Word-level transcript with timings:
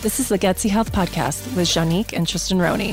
This 0.00 0.20
is 0.20 0.28
the 0.28 0.38
Gutsy 0.38 0.70
Health 0.70 0.92
Podcast 0.92 1.56
with 1.56 1.66
Juanique 1.66 2.12
and 2.12 2.24
Tristin 2.24 2.60
Roney. 2.60 2.92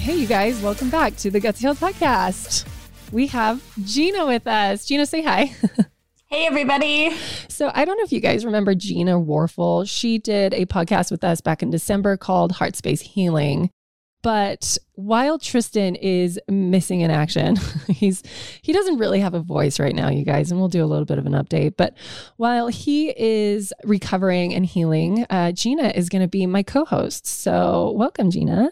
Hey, 0.00 0.14
you 0.14 0.26
guys, 0.26 0.58
welcome 0.62 0.88
back 0.88 1.16
to 1.18 1.30
the 1.30 1.38
Gutsy 1.38 1.60
Health 1.60 1.80
Podcast. 1.80 2.66
We 3.12 3.26
have 3.26 3.62
Gina 3.84 4.24
with 4.24 4.46
us. 4.46 4.86
Gina, 4.86 5.04
say 5.06 5.22
hi. 5.22 5.54
Hey, 6.32 6.46
everybody. 6.46 7.10
So, 7.48 7.72
I 7.74 7.84
don't 7.84 7.98
know 7.98 8.04
if 8.04 8.12
you 8.12 8.20
guys 8.20 8.44
remember 8.44 8.72
Gina 8.72 9.18
Worful. 9.18 9.84
She 9.84 10.16
did 10.16 10.54
a 10.54 10.64
podcast 10.64 11.10
with 11.10 11.24
us 11.24 11.40
back 11.40 11.60
in 11.60 11.70
December 11.70 12.16
called 12.16 12.52
Heart 12.52 12.76
Space 12.76 13.00
Healing. 13.00 13.68
But 14.22 14.76
while 14.94 15.38
Tristin 15.38 15.96
is 16.00 16.38
missing 16.48 17.00
in 17.00 17.10
action, 17.10 17.56
he's 17.88 18.22
he 18.62 18.72
doesn't 18.72 18.98
really 18.98 19.20
have 19.20 19.34
a 19.34 19.40
voice 19.40 19.80
right 19.80 19.94
now, 19.94 20.10
you 20.10 20.24
guys, 20.24 20.50
and 20.50 20.60
we'll 20.60 20.68
do 20.68 20.84
a 20.84 20.86
little 20.86 21.06
bit 21.06 21.18
of 21.18 21.26
an 21.26 21.32
update. 21.32 21.74
But 21.76 21.94
while 22.36 22.68
he 22.68 23.14
is 23.16 23.72
recovering 23.84 24.54
and 24.54 24.66
healing, 24.66 25.26
uh, 25.30 25.52
Gina 25.52 25.92
is 25.94 26.08
going 26.08 26.22
to 26.22 26.28
be 26.28 26.46
my 26.46 26.62
co-host. 26.62 27.26
So 27.26 27.92
welcome, 27.96 28.30
Gina. 28.30 28.70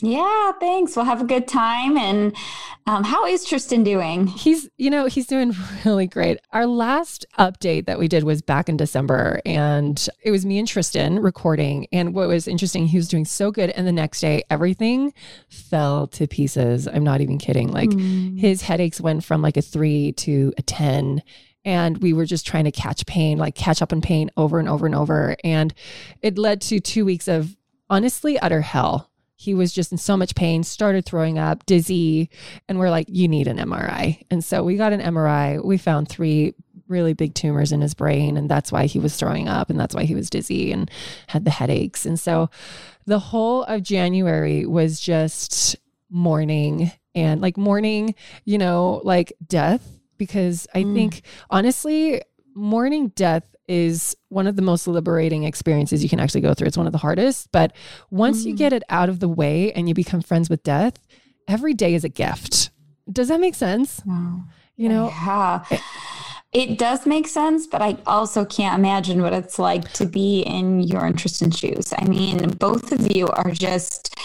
Yeah, 0.00 0.52
thanks. 0.60 0.94
We'll 0.94 1.06
have 1.06 1.20
a 1.20 1.24
good 1.24 1.48
time. 1.48 1.96
And 1.96 2.36
um, 2.86 3.02
how 3.02 3.26
is 3.26 3.44
Tristin 3.44 3.84
doing? 3.84 4.28
He's, 4.28 4.68
you 4.76 4.90
know, 4.90 5.06
he's 5.06 5.26
doing 5.26 5.52
really 5.84 6.06
great. 6.06 6.38
Our 6.52 6.66
last 6.66 7.26
update 7.36 7.86
that 7.86 7.98
we 7.98 8.06
did 8.06 8.22
was 8.22 8.40
back 8.40 8.68
in 8.68 8.76
December, 8.76 9.40
and 9.44 10.08
it 10.22 10.30
was 10.30 10.46
me 10.46 10.58
and 10.60 10.68
Tristin 10.68 11.22
recording. 11.22 11.88
And 11.90 12.14
what 12.14 12.28
was 12.28 12.46
interesting, 12.46 12.86
he 12.86 12.96
was 12.96 13.08
doing 13.08 13.24
so 13.24 13.50
good. 13.50 13.70
And 13.70 13.88
the 13.88 13.92
next 13.92 14.20
day, 14.20 14.44
everything 14.50 15.12
fell 15.48 16.06
to 16.08 16.28
pieces. 16.28 16.86
I'm 16.86 17.04
not 17.04 17.20
even 17.20 17.38
kidding. 17.38 17.72
Like 17.72 17.90
mm. 17.90 18.38
his 18.38 18.62
headaches 18.62 19.00
went 19.00 19.24
from 19.24 19.42
like 19.42 19.56
a 19.56 19.62
three 19.62 20.12
to 20.12 20.52
a 20.56 20.62
10 20.62 21.22
and 21.64 21.98
we 21.98 22.12
were 22.12 22.24
just 22.24 22.46
trying 22.46 22.64
to 22.64 22.70
catch 22.70 23.04
pain, 23.06 23.36
like 23.36 23.56
catch 23.56 23.82
up 23.82 23.92
in 23.92 24.00
pain 24.00 24.30
over 24.36 24.60
and 24.60 24.68
over 24.68 24.86
and 24.86 24.94
over. 24.94 25.36
And 25.42 25.74
it 26.22 26.38
led 26.38 26.60
to 26.62 26.78
two 26.78 27.04
weeks 27.04 27.26
of 27.26 27.56
honestly 27.90 28.38
utter 28.38 28.60
hell 28.60 29.10
he 29.38 29.54
was 29.54 29.72
just 29.72 29.92
in 29.92 29.98
so 29.98 30.16
much 30.16 30.34
pain, 30.34 30.64
started 30.64 31.06
throwing 31.06 31.38
up, 31.38 31.64
dizzy, 31.64 32.28
and 32.68 32.76
we're 32.76 32.90
like, 32.90 33.06
you 33.08 33.28
need 33.28 33.46
an 33.46 33.56
MRI. 33.56 34.20
And 34.32 34.44
so 34.44 34.64
we 34.64 34.76
got 34.76 34.92
an 34.92 35.00
MRI. 35.00 35.64
We 35.64 35.78
found 35.78 36.08
three 36.08 36.54
really 36.88 37.12
big 37.12 37.34
tumors 37.34 37.70
in 37.70 37.80
his 37.80 37.94
brain, 37.94 38.36
and 38.36 38.50
that's 38.50 38.72
why 38.72 38.86
he 38.86 38.98
was 38.98 39.14
throwing 39.14 39.46
up, 39.46 39.70
and 39.70 39.78
that's 39.78 39.94
why 39.94 40.02
he 40.02 40.16
was 40.16 40.28
dizzy 40.28 40.72
and 40.72 40.90
had 41.28 41.44
the 41.44 41.52
headaches. 41.52 42.04
And 42.04 42.18
so 42.18 42.50
the 43.06 43.20
whole 43.20 43.62
of 43.62 43.84
January 43.84 44.66
was 44.66 44.98
just 44.98 45.76
mourning 46.10 46.90
and 47.14 47.40
like 47.40 47.56
mourning, 47.56 48.16
you 48.44 48.58
know, 48.58 49.00
like 49.04 49.32
death, 49.46 49.86
because 50.16 50.66
I 50.74 50.82
mm. 50.82 50.94
think 50.94 51.22
honestly, 51.48 52.22
mourning 52.56 53.08
death 53.10 53.44
is 53.68 54.16
one 54.28 54.46
of 54.46 54.56
the 54.56 54.62
most 54.62 54.88
liberating 54.88 55.44
experiences 55.44 56.02
you 56.02 56.08
can 56.08 56.20
actually 56.20 56.40
go 56.40 56.54
through. 56.54 56.68
It's 56.68 56.76
one 56.76 56.86
of 56.86 56.92
the 56.92 56.98
hardest, 56.98 57.52
but 57.52 57.72
once 58.10 58.42
mm. 58.42 58.46
you 58.46 58.54
get 58.54 58.72
it 58.72 58.82
out 58.88 59.08
of 59.08 59.20
the 59.20 59.28
way 59.28 59.72
and 59.72 59.88
you 59.88 59.94
become 59.94 60.22
friends 60.22 60.50
with 60.50 60.62
death, 60.62 60.98
every 61.46 61.74
day 61.74 61.94
is 61.94 62.04
a 62.04 62.08
gift. 62.08 62.70
Does 63.10 63.28
that 63.28 63.40
make 63.40 63.54
sense? 63.54 64.02
Wow. 64.04 64.44
You 64.76 64.88
know, 64.88 65.08
yeah. 65.08 65.64
It 66.52 66.78
does 66.78 67.04
make 67.04 67.28
sense, 67.28 67.66
but 67.66 67.82
I 67.82 67.98
also 68.06 68.44
can't 68.44 68.78
imagine 68.78 69.20
what 69.20 69.34
it's 69.34 69.58
like 69.58 69.92
to 69.92 70.06
be 70.06 70.40
in 70.40 70.80
your 70.80 71.04
interest 71.04 71.42
and 71.42 71.54
shoes. 71.54 71.92
I 71.98 72.06
mean, 72.06 72.48
both 72.52 72.90
of 72.90 73.14
you 73.14 73.28
are 73.28 73.50
just 73.50 74.16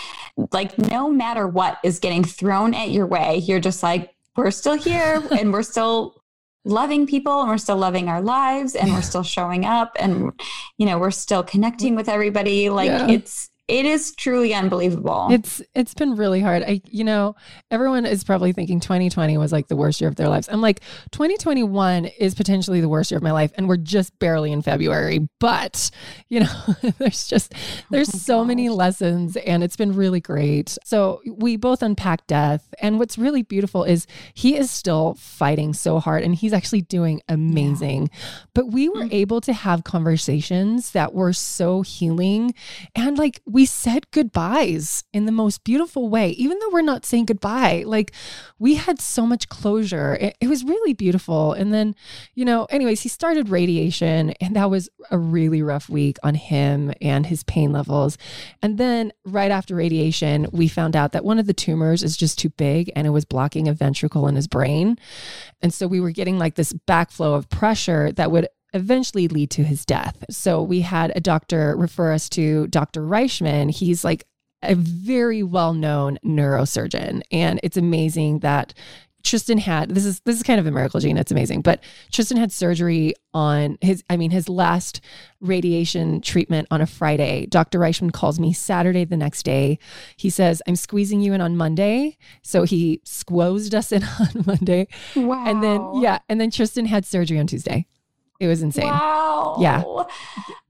like, 0.54 0.78
no 0.78 1.10
matter 1.10 1.48
what 1.48 1.80
is 1.84 2.00
getting 2.00 2.24
thrown 2.24 2.74
at 2.74 2.92
your 2.92 3.06
way, 3.06 3.38
you're 3.38 3.60
just 3.60 3.84
like, 3.84 4.12
we're 4.38 4.52
still 4.52 4.76
here 4.76 5.22
and 5.38 5.52
we're 5.52 5.64
still 5.64 6.23
loving 6.66 7.06
people 7.06 7.42
and 7.42 7.50
we're 7.50 7.58
still 7.58 7.78
loving 7.78 8.08
our 8.08 8.22
lives 8.22 8.76
and 8.76 8.92
we're 8.92 9.02
still 9.02 9.24
showing 9.24 9.66
up 9.66 9.96
and 10.00 10.32
you 10.78 10.86
know 10.86 10.98
we're 10.98 11.12
still 11.12 11.44
connecting 11.44 11.96
with 11.96 12.08
everybody 12.08 12.70
like 12.70 12.88
yeah. 12.88 13.08
it's 13.10 13.50
it 13.70 13.86
is 13.86 14.14
truly 14.16 14.54
unbelievable. 14.54 15.30
It's 15.32 15.62
it's 15.74 15.94
been 15.94 16.16
really 16.18 16.42
hard. 16.42 16.64
I 16.64 16.82
you 16.86 17.06
know, 17.06 17.36
everyone 17.72 18.06
is 18.06 18.26
probably 18.26 18.52
thinking 18.52 18.82
2020 18.82 19.38
was 19.38 19.54
like 19.54 19.70
the 19.70 19.78
worst 19.78 20.02
year 20.02 20.10
of 20.10 20.18
their 20.18 20.28
lives. 20.28 20.50
I'm 20.52 20.60
like 20.60 20.82
2021 21.12 22.06
is 22.06 22.36
potentially 22.36 22.82
the 22.82 22.90
worst 22.90 23.10
year 23.10 23.18
of 23.18 23.24
my 23.24 23.32
life 23.32 23.54
and 23.56 23.70
we're 23.70 23.78
just 23.78 24.20
barely 24.20 24.52
in 24.52 24.62
February. 24.62 25.30
But, 25.40 25.92
you 26.28 26.42
know, 26.42 26.54
there's 26.98 27.26
just 27.26 27.54
there's 27.90 28.14
oh 28.14 28.18
so 28.18 28.40
gosh. 28.40 28.48
many 28.48 28.68
lessons 28.68 29.38
and 29.38 29.64
it's 29.64 29.78
been 29.78 29.94
really 29.94 30.20
great. 30.20 30.78
So, 30.84 31.22
we 31.26 31.56
both 31.56 31.82
unpack 31.82 32.28
death 32.28 32.74
and 32.82 33.00
what's 33.00 33.18
really 33.18 33.44
beautiful 33.44 33.86
is 33.86 34.08
he 34.34 34.58
is 34.58 34.72
still 34.72 35.16
fighting 35.16 35.74
so 35.74 36.00
hard 36.00 36.24
and 36.24 36.36
he's 36.36 36.52
actually 36.52 36.82
doing 36.82 37.22
amazing. 37.30 38.10
Yeah. 38.12 38.20
But 38.54 38.68
we 38.72 38.90
were 38.90 39.04
mm-hmm. 39.04 39.14
able 39.14 39.42
to 39.42 39.54
have 39.54 39.86
conversations 39.86 40.92
that 40.92 41.14
were 41.14 41.32
so 41.32 41.82
healing 41.82 42.54
and 42.94 43.18
like 43.18 43.42
we 43.54 43.68
said 43.68 44.10
goodbyes 44.10 45.04
in 45.14 45.26
the 45.26 45.32
most 45.32 45.64
beautiful 45.64 46.10
way, 46.10 46.32
even 46.32 46.58
though 46.58 46.72
we're 46.72 46.82
not 46.82 47.06
saying 47.06 47.26
goodbye. 47.26 47.84
Like 47.86 48.12
we 48.58 48.74
had 48.74 49.00
so 49.00 49.28
much 49.28 49.48
closure. 49.48 50.16
It, 50.20 50.36
it, 50.42 50.48
was 50.48 50.64
really 50.64 50.94
beautiful. 50.94 51.54
And 51.54 51.72
then, 51.72 51.96
you 52.34 52.46
know, 52.46 52.66
anyways, 52.72 53.02
he 53.02 53.10
started 53.10 53.50
radiation, 53.50 54.32
and 54.42 54.56
that 54.56 54.72
was 54.72 54.90
a 55.12 55.20
really 55.20 55.62
rough 55.62 55.88
week 55.88 56.18
on 56.24 56.34
him 56.34 56.94
and 57.00 57.28
his 57.28 57.44
pain 57.44 57.72
levels. 57.72 58.18
And 58.64 58.80
then 58.80 59.14
right 59.24 59.52
after 59.52 59.76
radiation, 59.76 60.48
we 60.52 60.68
found 60.68 60.96
out 60.96 61.12
that 61.12 61.24
one 61.24 61.38
of 61.38 61.46
the 61.46 61.54
tumors 61.54 62.02
is 62.02 62.18
just 62.18 62.40
too 62.40 62.50
big 62.50 62.92
and 62.96 63.06
it 63.06 63.12
was 63.12 63.24
blocking 63.24 63.68
a 63.68 63.74
ventricle 63.74 64.28
in 64.28 64.36
his 64.36 64.48
brain. 64.48 64.98
And 65.62 65.72
so 65.72 65.86
we 65.86 66.02
were 66.02 66.12
getting 66.12 66.40
like 66.40 66.56
this 66.56 66.74
backflow 66.74 67.36
of 67.36 67.50
pressure 67.50 68.12
that 68.14 68.32
would 68.32 68.48
eventually 68.74 69.28
lead 69.28 69.50
to 69.52 69.64
his 69.64 69.86
death. 69.86 70.24
So 70.30 70.62
we 70.62 70.82
had 70.82 71.12
a 71.16 71.20
doctor 71.20 71.76
refer 71.76 72.12
us 72.12 72.30
to 72.30 72.68
Dr. 72.68 73.02
Reichman. 73.02 73.70
He's 73.70 74.04
like 74.04 74.26
a 74.62 74.76
very 74.76 75.44
well-known 75.44 76.18
neurosurgeon 76.24 77.22
and 77.32 77.60
it's 77.64 77.76
amazing 77.76 78.40
that 78.40 78.74
Tristin 79.24 79.60
had 79.60 79.90
this 79.90 80.06
is 80.06 80.20
this 80.22 80.36
is 80.36 80.44
kind 80.44 80.60
of 80.60 80.68
a 80.68 80.72
miracle 80.72 81.00
gene. 81.00 81.18
It's 81.18 81.32
amazing. 81.32 81.62
But 81.62 81.82
Tristin 82.12 82.38
had 82.38 82.52
surgery 82.52 83.14
on 83.34 83.78
his 83.82 84.04
I 84.10 84.18
mean 84.18 84.32
his 84.32 84.50
last 84.50 85.00
radiation 85.40 86.20
treatment 86.20 86.68
on 86.70 86.82
a 86.82 86.86
Friday. 86.86 87.46
Dr. 87.46 87.80
Reichman 87.80 88.12
calls 88.12 88.38
me 88.38 88.52
Saturday 88.52 89.06
the 89.06 89.16
next 89.16 89.44
day. 89.44 89.80
He 90.18 90.30
says, 90.30 90.62
I'm 90.68 90.76
squeezing 90.76 91.22
you 91.22 91.34
in 91.34 91.40
on 91.40 91.56
Monday. 91.56 92.18
So 92.42 92.64
he 92.64 93.02
squozed 93.06 93.74
us 93.74 93.94
in 93.94 94.04
on 94.20 94.44
Monday. 94.46 94.88
Wow. 95.16 95.46
And 95.48 95.64
then 95.64 96.02
yeah, 96.02 96.20
and 96.28 96.42
then 96.42 96.52
Tristin 96.52 96.88
had 96.88 97.06
surgery 97.06 97.40
on 97.40 97.48
Tuesday. 97.48 97.86
It 98.40 98.48
was 98.48 98.62
insane. 98.62 98.88
Wow. 98.88 99.58
Yeah. 99.60 99.84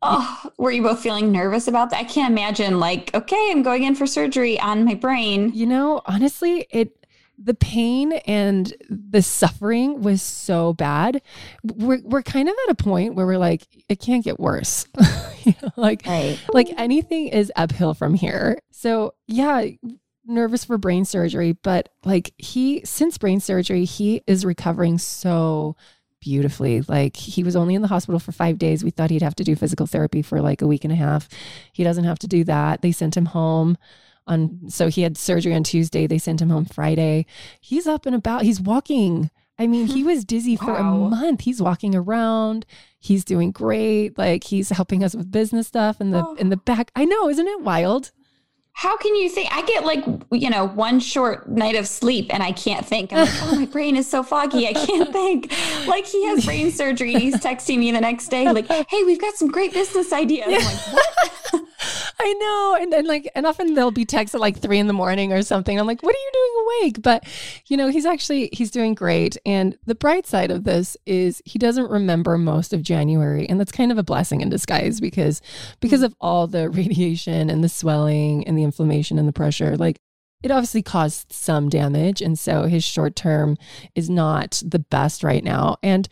Oh, 0.01 0.51
were 0.57 0.71
you 0.71 0.83
both 0.83 0.99
feeling 1.01 1.31
nervous 1.31 1.67
about 1.67 1.89
that? 1.89 1.99
I 1.99 2.03
can't 2.03 2.31
imagine 2.31 2.79
like, 2.79 3.13
okay, 3.15 3.51
I'm 3.51 3.63
going 3.63 3.83
in 3.83 3.95
for 3.95 4.05
surgery 4.05 4.59
on 4.59 4.83
my 4.83 4.95
brain. 4.95 5.51
You 5.53 5.65
know, 5.65 6.01
honestly, 6.05 6.67
it 6.69 7.03
the 7.37 7.53
pain 7.53 8.13
and 8.27 8.73
the 8.89 9.21
suffering 9.21 10.01
was 10.01 10.21
so 10.21 10.73
bad. 10.73 11.21
We're 11.63 12.01
we're 12.03 12.21
kind 12.21 12.47
of 12.47 12.55
at 12.67 12.71
a 12.71 12.75
point 12.75 13.15
where 13.15 13.25
we're 13.25 13.37
like, 13.37 13.67
it 13.89 13.99
can't 13.99 14.23
get 14.23 14.39
worse. 14.39 14.85
you 15.43 15.55
know, 15.61 15.71
like 15.75 16.03
right. 16.05 16.39
like 16.53 16.69
anything 16.77 17.29
is 17.29 17.51
uphill 17.55 17.93
from 17.93 18.13
here. 18.13 18.59
So 18.71 19.15
yeah, 19.27 19.65
nervous 20.25 20.65
for 20.65 20.77
brain 20.77 21.05
surgery, 21.05 21.53
but 21.53 21.89
like 22.05 22.33
he 22.37 22.81
since 22.85 23.17
brain 23.17 23.39
surgery, 23.39 23.85
he 23.85 24.21
is 24.27 24.45
recovering 24.45 24.97
so 24.97 25.75
beautifully. 26.23 26.81
Like 26.81 27.17
he 27.17 27.43
was 27.43 27.55
only 27.55 27.75
in 27.75 27.81
the 27.81 27.87
hospital 27.89 28.19
for 28.19 28.31
five 28.31 28.57
days. 28.57 28.83
We 28.83 28.91
thought 28.91 29.09
he'd 29.09 29.21
have 29.21 29.35
to 29.35 29.43
do 29.43 29.55
physical 29.55 29.85
therapy 29.85 30.21
for 30.21 30.41
like 30.41 30.61
a 30.61 30.67
week 30.67 30.85
and 30.85 30.93
a 30.93 30.95
half. 30.95 31.27
He 31.73 31.83
doesn't 31.83 32.05
have 32.05 32.19
to 32.19 32.27
do 32.27 32.45
that. 32.45 32.81
They 32.81 32.93
sent 32.93 33.17
him 33.17 33.25
home 33.25 33.77
on, 34.25 34.69
so 34.69 34.87
he 34.87 35.01
had 35.01 35.17
surgery 35.17 35.53
on 35.53 35.63
Tuesday. 35.63 36.07
They 36.07 36.17
sent 36.17 36.41
him 36.41 36.49
home 36.49 36.65
Friday. 36.65 37.25
He's 37.59 37.87
up 37.87 38.05
and 38.05 38.15
about. 38.15 38.43
He's 38.43 38.61
walking. 38.61 39.29
I 39.59 39.67
mean, 39.67 39.87
he 39.87 40.03
was 40.03 40.23
dizzy 40.23 40.55
for 40.55 40.73
wow. 40.73 40.95
a 40.95 41.09
month. 41.09 41.41
He's 41.41 41.61
walking 41.61 41.93
around. 41.93 42.65
He's 42.99 43.25
doing 43.25 43.51
great. 43.51 44.17
Like 44.17 44.45
he's 44.45 44.69
helping 44.69 45.03
us 45.03 45.13
with 45.13 45.29
business 45.29 45.67
stuff 45.67 45.99
in 45.99 46.11
the 46.11 46.25
oh. 46.25 46.35
in 46.35 46.49
the 46.49 46.57
oh. 46.57 46.63
back. 46.63 46.91
I 46.95 47.03
know, 47.03 47.27
isn't 47.27 47.47
it 47.47 47.61
wild? 47.61 48.11
How 48.75 48.97
can 48.97 49.15
you 49.15 49.29
think? 49.29 49.49
I 49.55 49.61
get 49.63 49.85
like, 49.85 50.03
you 50.31 50.49
know, 50.49 50.65
one 50.67 50.99
short 50.99 51.47
night 51.47 51.75
of 51.75 51.87
sleep 51.87 52.33
and 52.33 52.41
I 52.43 52.51
can't 52.51 52.85
think. 52.85 53.13
I'm 53.13 53.19
like, 53.19 53.43
oh, 53.43 53.55
my 53.55 53.65
brain 53.65 53.95
is 53.95 54.09
so 54.09 54.23
foggy. 54.23 54.67
I 54.67 54.73
can't 54.73 55.11
think. 55.13 55.51
Like 55.87 56.05
he 56.05 56.25
has 56.27 56.43
brain 56.43 56.71
surgery. 56.71 57.13
and 57.13 57.21
He's 57.21 57.35
texting 57.35 57.79
me 57.79 57.91
the 57.91 58.01
next 58.01 58.29
day, 58.29 58.51
like, 58.51 58.67
hey, 58.67 59.03
we've 59.03 59.21
got 59.21 59.35
some 59.35 59.49
great 59.49 59.73
business 59.73 60.11
ideas. 60.11 60.47
I'm 60.47 60.53
like, 60.63 60.93
what? 61.53 61.63
I 62.19 62.33
know. 62.33 62.77
And 62.81 62.91
then 62.91 63.05
like, 63.07 63.29
and 63.35 63.45
often 63.45 63.73
they'll 63.73 63.91
be 63.91 64.05
texted 64.05 64.39
like 64.39 64.59
three 64.59 64.79
in 64.79 64.87
the 64.87 64.93
morning 64.93 65.33
or 65.33 65.41
something. 65.41 65.79
I'm 65.79 65.87
like, 65.87 66.01
what 66.01 66.15
are 66.15 66.17
you 66.17 66.31
doing 66.33 66.65
awake? 66.65 67.01
But, 67.01 67.27
you 67.67 67.77
know, 67.77 67.87
he's 67.87 68.05
actually, 68.05 68.49
he's 68.53 68.71
doing 68.71 68.93
great. 68.93 69.37
And 69.45 69.77
the 69.85 69.95
bright 69.95 70.25
side 70.25 70.51
of 70.51 70.63
this 70.63 70.95
is 71.05 71.41
he 71.45 71.59
doesn't 71.59 71.89
remember 71.89 72.37
most 72.37 72.73
of 72.73 72.81
January. 72.81 73.47
And 73.47 73.59
that's 73.59 73.71
kind 73.71 73.91
of 73.91 73.97
a 73.97 74.03
blessing 74.03 74.41
in 74.41 74.49
disguise 74.49 74.99
because, 74.99 75.41
because 75.79 75.99
hmm. 75.99 76.05
of 76.05 76.15
all 76.21 76.47
the 76.47 76.69
radiation 76.71 77.49
and 77.49 77.63
the 77.63 77.69
swelling 77.69 78.47
and 78.47 78.57
the 78.57 78.63
inflammation 78.63 79.19
and 79.19 79.27
the 79.27 79.33
pressure, 79.33 79.75
like 79.77 79.99
it 80.43 80.51
obviously 80.51 80.81
caused 80.81 81.31
some 81.31 81.69
damage. 81.69 82.21
And 82.21 82.37
so 82.37 82.63
his 82.63 82.83
short 82.83 83.15
term 83.15 83.57
is 83.95 84.09
not 84.09 84.61
the 84.65 84.79
best 84.79 85.23
right 85.23 85.43
now. 85.43 85.77
And, 85.81 86.07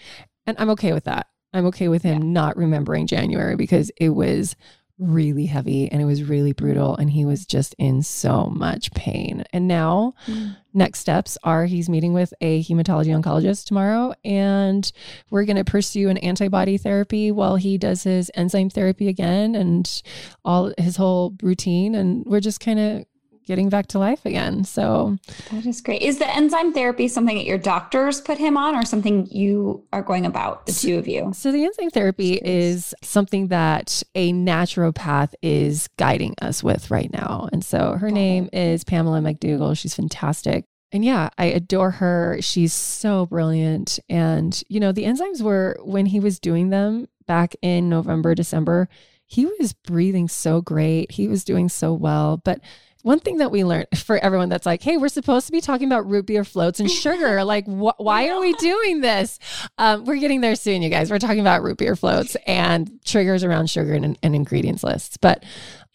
and 0.46 0.58
I'm 0.60 0.70
okay 0.70 0.94
with 0.94 1.04
that 1.06 1.28
I'm 1.54 1.66
okay 1.68 1.88
with 1.88 2.04
him 2.04 2.24
yeah. 2.24 2.30
not 2.30 2.58
remembering 2.58 3.08
January 3.08 3.56
because 3.56 3.92
it 3.98 4.10
was 4.10 4.56
really 5.02 5.48
heavy 5.48 5.92
and 5.92 6.02
it 6.02 6.06
was 6.06 6.24
really 6.24 6.54
brutal 6.54 6.96
and 6.96 7.10
he 7.10 7.26
was 7.26 7.46
just 7.46 7.74
in 7.80 8.04
so 8.04 8.46
much 8.46 8.92
pain. 8.94 9.44
And 9.52 9.68
now 9.68 10.14
mm. 10.28 10.56
next 10.74 11.00
steps 11.00 11.38
are 11.44 11.66
he's 11.66 11.90
meeting 11.90 12.14
with 12.14 12.34
a 12.40 12.64
hematology 12.64 13.08
oncologist 13.08 13.66
tomorrow 13.66 14.14
and 14.24 14.90
we're 15.32 15.46
going 15.46 15.58
to 15.58 15.64
pursue 15.66 16.10
an 16.10 16.18
antibody 16.20 16.78
therapy 16.78 17.32
while 17.32 17.56
he 17.56 17.78
does 17.78 18.04
his 18.04 18.32
enzyme 18.36 18.70
therapy 18.70 19.08
again 19.08 19.56
and 19.56 20.04
all 20.46 20.72
his 20.78 20.96
whole 20.96 21.36
routine 21.42 21.96
and 21.96 22.24
we're 22.26 22.40
just 22.40 22.60
kind 22.60 22.80
of 22.80 23.06
getting 23.52 23.68
back 23.68 23.88
to 23.88 24.00
life 24.00 24.26
again. 24.26 24.64
So 24.64 25.18
that 25.52 25.66
is 25.66 25.82
great. 25.82 26.02
Is 26.02 26.20
the 26.20 26.36
enzyme 26.36 26.72
therapy 26.72 27.10
something 27.10 27.36
that 27.36 27.44
your 27.44 27.58
doctors 27.58 28.22
put 28.22 28.38
him 28.38 28.56
on 28.56 28.76
or 28.76 28.86
something 28.86 29.28
you 29.30 29.84
are 29.92 30.02
going 30.02 30.26
about, 30.26 30.66
the 30.68 30.72
two 30.72 30.98
of 30.98 31.06
you? 31.06 31.34
So 31.34 31.52
the 31.52 31.66
enzyme 31.66 31.90
therapy 31.90 32.40
is 32.42 32.96
something 33.04 33.50
that 33.50 34.04
a 34.16 34.32
naturopath 34.32 35.34
is 35.42 35.90
guiding 35.98 36.34
us 36.42 36.64
with 36.64 36.90
right 36.90 37.12
now. 37.12 37.50
And 37.52 37.62
so 37.62 37.98
her 38.00 38.08
Got 38.08 38.16
name 38.16 38.50
it. 38.54 38.58
is 38.58 38.86
Pamela 38.86 39.20
McDougall. 39.20 39.78
She's 39.78 39.96
fantastic. 39.96 40.64
And 40.94 41.04
yeah, 41.04 41.28
I 41.38 41.48
adore 41.48 41.92
her. 41.92 42.38
She's 42.40 42.72
so 42.72 43.26
brilliant. 43.26 44.00
And, 44.08 44.64
you 44.70 44.80
know, 44.80 44.94
the 44.94 45.04
enzymes 45.04 45.42
were 45.42 45.78
when 45.84 46.06
he 46.06 46.22
was 46.22 46.40
doing 46.40 46.70
them 46.70 47.10
back 47.28 47.54
in 47.62 47.90
November, 47.90 48.34
December, 48.34 48.88
he 49.26 49.46
was 49.46 49.74
breathing 49.74 50.30
so 50.30 50.62
great. 50.62 51.12
He 51.12 51.28
was 51.28 51.44
doing 51.44 51.68
so 51.68 51.94
well. 51.94 52.38
But 52.38 52.62
one 53.04 53.20
thing 53.20 53.38
that 53.38 53.52
we 53.52 53.64
learned 53.64 53.88
for 53.96 54.18
everyone 54.18 54.50
that's 54.50 54.66
like, 54.66 54.82
hey, 54.82 54.98
we're 54.98 55.10
supposed 55.10 55.46
to 55.48 55.52
be 55.52 55.62
talking 55.62 55.88
about 55.88 56.10
root 56.10 56.26
beer 56.26 56.44
floats 56.44 56.80
and 56.80 56.90
sugar. 56.90 57.44
like, 57.46 57.66
wh- 57.66 58.00
why 58.00 58.30
are 58.30 58.40
we 58.40 58.54
doing 58.60 59.02
this? 59.02 59.40
Um, 59.78 60.06
we're 60.06 60.18
getting 60.18 60.42
there 60.42 60.56
soon, 60.56 60.82
you 60.82 60.90
guys. 60.90 61.10
We're 61.12 61.20
talking 61.20 61.40
about 61.40 61.64
root 61.64 61.78
beer 61.78 61.96
floats 61.96 62.36
and 62.48 63.00
triggers 63.06 63.44
around 63.44 63.70
sugar 63.70 63.94
and, 63.94 64.18
and 64.22 64.36
ingredients 64.36 64.84
lists. 64.84 65.18
But 65.18 65.44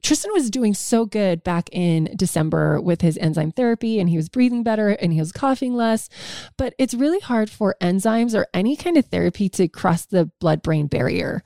Tristin 0.02 0.32
was 0.32 0.50
doing 0.50 0.72
so 0.72 1.04
good 1.04 1.42
back 1.42 1.68
in 1.72 2.14
December 2.14 2.80
with 2.80 3.00
his 3.00 3.18
enzyme 3.18 3.50
therapy 3.50 3.98
and 3.98 4.08
he 4.08 4.16
was 4.16 4.28
breathing 4.28 4.62
better 4.62 4.90
and 4.90 5.12
he 5.12 5.18
was 5.18 5.32
coughing 5.32 5.74
less. 5.74 6.08
But 6.56 6.74
it's 6.78 6.94
really 6.94 7.18
hard 7.18 7.50
for 7.50 7.74
enzymes 7.80 8.38
or 8.38 8.46
any 8.54 8.76
kind 8.76 8.96
of 8.96 9.06
therapy 9.06 9.48
to 9.48 9.66
cross 9.66 10.06
the 10.06 10.30
blood 10.38 10.62
brain 10.62 10.86
barrier. 10.86 11.42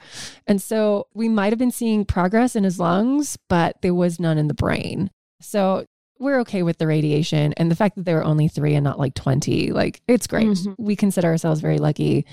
And 0.46 0.60
so 0.60 1.06
we 1.14 1.28
might 1.28 1.52
have 1.52 1.58
been 1.58 1.70
seeing 1.70 2.04
progress 2.04 2.54
in 2.54 2.64
his 2.64 2.78
lungs, 2.78 3.38
but 3.48 3.80
there 3.80 3.94
was 3.94 4.20
none 4.20 4.36
in 4.36 4.48
the 4.48 4.54
brain. 4.54 5.10
So 5.40 5.84
we're 6.20 6.40
okay 6.40 6.62
with 6.62 6.76
the 6.76 6.86
radiation 6.86 7.54
and 7.54 7.70
the 7.70 7.74
fact 7.74 7.96
that 7.96 8.04
there 8.04 8.16
were 8.16 8.24
only 8.24 8.46
three 8.46 8.74
and 8.74 8.84
not 8.84 8.98
like 8.98 9.14
20 9.14 9.72
like 9.72 10.02
it's 10.06 10.26
great 10.26 10.46
mm-hmm. 10.46 10.72
we 10.76 10.94
consider 10.94 11.26
ourselves 11.26 11.60
very 11.60 11.78
lucky 11.78 12.26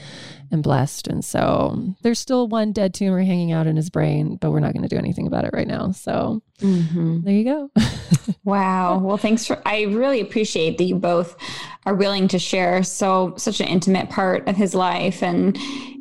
and 0.51 0.62
blessed 0.62 1.07
and 1.07 1.24
so 1.24 1.95
there's 2.01 2.19
still 2.19 2.48
one 2.48 2.74
dead 2.74 2.94
tumor 2.94 3.24
hanging 3.24 3.54
out 3.54 3.65
in 3.65 3.77
his 3.77 3.89
brain 3.89 4.36
but 4.36 4.51
we're 4.51 4.59
not 4.59 4.74
going 4.74 4.83
to 4.83 4.89
do 4.89 4.98
anything 4.98 5.25
about 5.25 5.45
it 5.45 5.51
right 5.54 5.68
now 5.68 5.89
so 5.92 6.42
mm-hmm. 6.59 7.21
there 7.21 7.33
you 7.33 7.45
go 7.45 7.71
wow 8.44 9.00
well 9.00 9.18
thanks 9.18 9.48
for 9.48 9.60
i 9.65 9.83
really 9.83 10.19
appreciate 10.19 10.77
that 10.77 10.83
you 10.83 10.95
both 10.95 11.38
are 11.86 11.95
willing 11.95 12.27
to 12.27 12.38
share 12.38 12.83
so 12.83 13.33
such 13.38 13.62
an 13.62 13.68
intimate 13.68 14.10
part 14.10 14.45
of 14.50 14.57
his 14.57 14.75
life 14.75 15.24
and 15.24 15.57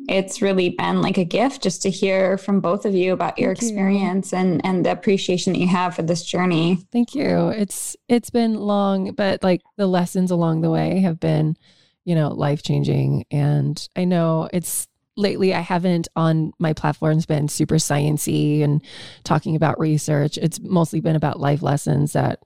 it's 0.07 0.41
really 0.41 0.69
been 0.69 1.01
like 1.01 1.17
a 1.17 1.25
gift 1.25 1.61
just 1.61 1.81
to 1.81 1.89
hear 1.89 2.37
from 2.37 2.61
both 2.61 2.85
of 2.85 2.95
you 2.95 3.13
about 3.13 3.37
your 3.37 3.53
Thank 3.53 3.63
experience 3.63 4.31
you. 4.31 4.37
and 4.37 4.65
and 4.65 4.85
the 4.85 4.91
appreciation 4.91 5.53
that 5.53 5.59
you 5.59 5.67
have 5.67 5.95
for 5.95 6.01
this 6.01 6.23
journey. 6.23 6.79
Thank 6.91 7.13
you. 7.13 7.49
It's 7.49 7.95
it's 8.07 8.29
been 8.29 8.55
long, 8.55 9.11
but 9.11 9.43
like 9.43 9.61
the 9.75 9.87
lessons 9.87 10.31
along 10.31 10.61
the 10.61 10.69
way 10.69 11.01
have 11.01 11.19
been, 11.19 11.57
you 12.05 12.15
know, 12.15 12.29
life 12.29 12.63
changing. 12.63 13.25
And 13.31 13.87
I 13.95 14.05
know 14.05 14.49
it's 14.53 14.87
lately 15.17 15.53
I 15.53 15.59
haven't 15.59 16.07
on 16.15 16.53
my 16.59 16.73
platforms 16.73 17.25
been 17.25 17.47
super 17.47 17.75
sciency 17.75 18.63
and 18.63 18.81
talking 19.23 19.55
about 19.55 19.79
research. 19.79 20.37
It's 20.37 20.59
mostly 20.59 21.01
been 21.01 21.15
about 21.15 21.39
life 21.39 21.61
lessons 21.61 22.13
that 22.13 22.39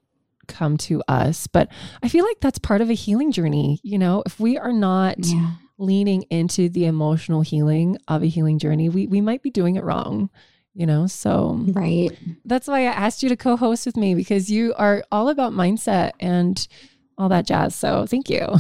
come 0.48 0.78
to 0.78 1.04
us. 1.08 1.48
But 1.48 1.70
I 2.02 2.08
feel 2.08 2.26
like 2.26 2.40
that's 2.40 2.60
part 2.60 2.82
of 2.82 2.90
a 2.90 2.94
healing 2.94 3.32
journey. 3.32 3.80
You 3.84 4.00
know, 4.00 4.24
if 4.26 4.40
we 4.40 4.58
are 4.58 4.74
not 4.74 5.18
yeah 5.20 5.52
leaning 5.82 6.24
into 6.24 6.70
the 6.70 6.86
emotional 6.86 7.42
healing 7.42 7.98
of 8.08 8.24
a 8.24 8.28
healing 8.28 8.60
journey, 8.60 8.90
we 8.90 9.08
we 9.08 9.22
might 9.22 9.42
be 9.42 9.50
doing 9.50 9.76
it 9.76 9.84
wrong 9.84 10.30
you 10.74 10.86
know 10.86 11.06
so 11.06 11.60
right 11.74 12.18
that's 12.46 12.66
why 12.66 12.80
i 12.80 12.84
asked 12.84 13.22
you 13.22 13.28
to 13.28 13.36
co-host 13.36 13.86
with 13.86 13.98
me 13.98 14.16
because 14.16 14.50
you 14.50 14.74
are 14.76 15.04
all 15.12 15.28
about 15.28 15.52
mindset 15.52 16.12
and 16.22 16.68
all 17.18 17.28
that 17.28 17.46
jazz 17.46 17.76
so 17.76 18.06
thank 18.06 18.30
you 18.30 18.48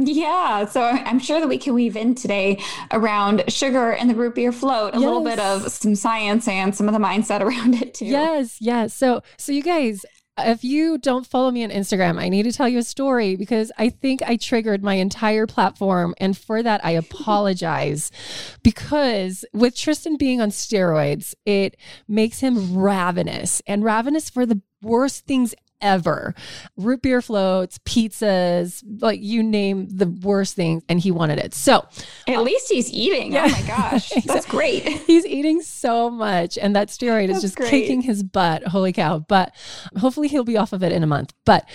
Yeah, 0.00 0.64
so 0.66 0.82
I'm 0.82 1.18
sure 1.18 1.40
that 1.40 1.48
we 1.48 1.58
can 1.58 1.74
weave 1.74 1.96
in 1.96 2.14
today 2.14 2.62
around 2.92 3.42
sugar 3.52 3.92
and 3.92 4.08
the 4.08 4.14
root 4.14 4.36
beer 4.36 4.52
float, 4.52 4.94
a 4.94 4.98
yes. 4.98 5.04
little 5.04 5.24
bit 5.24 5.40
of 5.40 5.72
some 5.72 5.96
science 5.96 6.46
and 6.46 6.74
some 6.74 6.86
of 6.86 6.94
the 6.94 7.00
mindset 7.00 7.40
around 7.44 7.74
it 7.74 7.94
too. 7.94 8.06
Yes, 8.06 8.58
yes. 8.60 8.94
So 8.94 9.22
so 9.38 9.50
you 9.50 9.62
guys, 9.62 10.06
if 10.46 10.64
you 10.64 10.98
don't 10.98 11.26
follow 11.26 11.50
me 11.50 11.64
on 11.64 11.70
Instagram, 11.70 12.20
I 12.20 12.28
need 12.28 12.44
to 12.44 12.52
tell 12.52 12.68
you 12.68 12.78
a 12.78 12.82
story 12.82 13.36
because 13.36 13.72
I 13.78 13.90
think 13.90 14.22
I 14.22 14.36
triggered 14.36 14.82
my 14.82 14.94
entire 14.94 15.46
platform. 15.46 16.14
And 16.18 16.36
for 16.36 16.62
that, 16.62 16.84
I 16.84 16.92
apologize 16.92 18.10
because 18.62 19.44
with 19.52 19.74
Tristin 19.74 20.18
being 20.18 20.40
on 20.40 20.50
steroids, 20.50 21.34
it 21.44 21.76
makes 22.06 22.40
him 22.40 22.76
ravenous 22.76 23.62
and 23.66 23.84
ravenous 23.84 24.30
for 24.30 24.46
the 24.46 24.60
worst 24.80 25.26
things 25.26 25.54
ever. 25.80 26.34
Root 26.76 27.02
beer 27.02 27.22
floats, 27.22 27.78
pizzas, 27.78 28.82
like 29.00 29.20
you 29.22 29.42
name 29.42 29.88
the 29.88 30.06
worst 30.06 30.54
thing, 30.54 30.82
and 30.88 31.00
he 31.00 31.10
wanted 31.10 31.38
it. 31.38 31.54
So 31.54 31.86
at 32.26 32.36
uh, 32.36 32.42
least 32.42 32.68
he's 32.68 32.90
eating. 32.92 33.32
Yeah. 33.32 33.46
Oh 33.46 33.50
my 33.50 33.62
gosh. 33.66 34.10
That's 34.26 34.46
great. 34.46 34.86
He's 35.08 35.26
eating 35.26 35.62
so 35.62 36.10
much. 36.10 36.58
And 36.58 36.74
that 36.76 36.88
steroid 36.88 37.28
That's 37.28 37.38
is 37.38 37.42
just 37.42 37.56
great. 37.56 37.70
kicking 37.70 38.02
his 38.02 38.22
butt. 38.22 38.64
Holy 38.64 38.92
cow. 38.92 39.20
But 39.20 39.54
hopefully 39.96 40.28
he'll 40.28 40.44
be 40.44 40.56
off 40.56 40.72
of 40.72 40.82
it 40.82 40.92
in 40.92 41.02
a 41.02 41.06
month. 41.06 41.32
But 41.44 41.68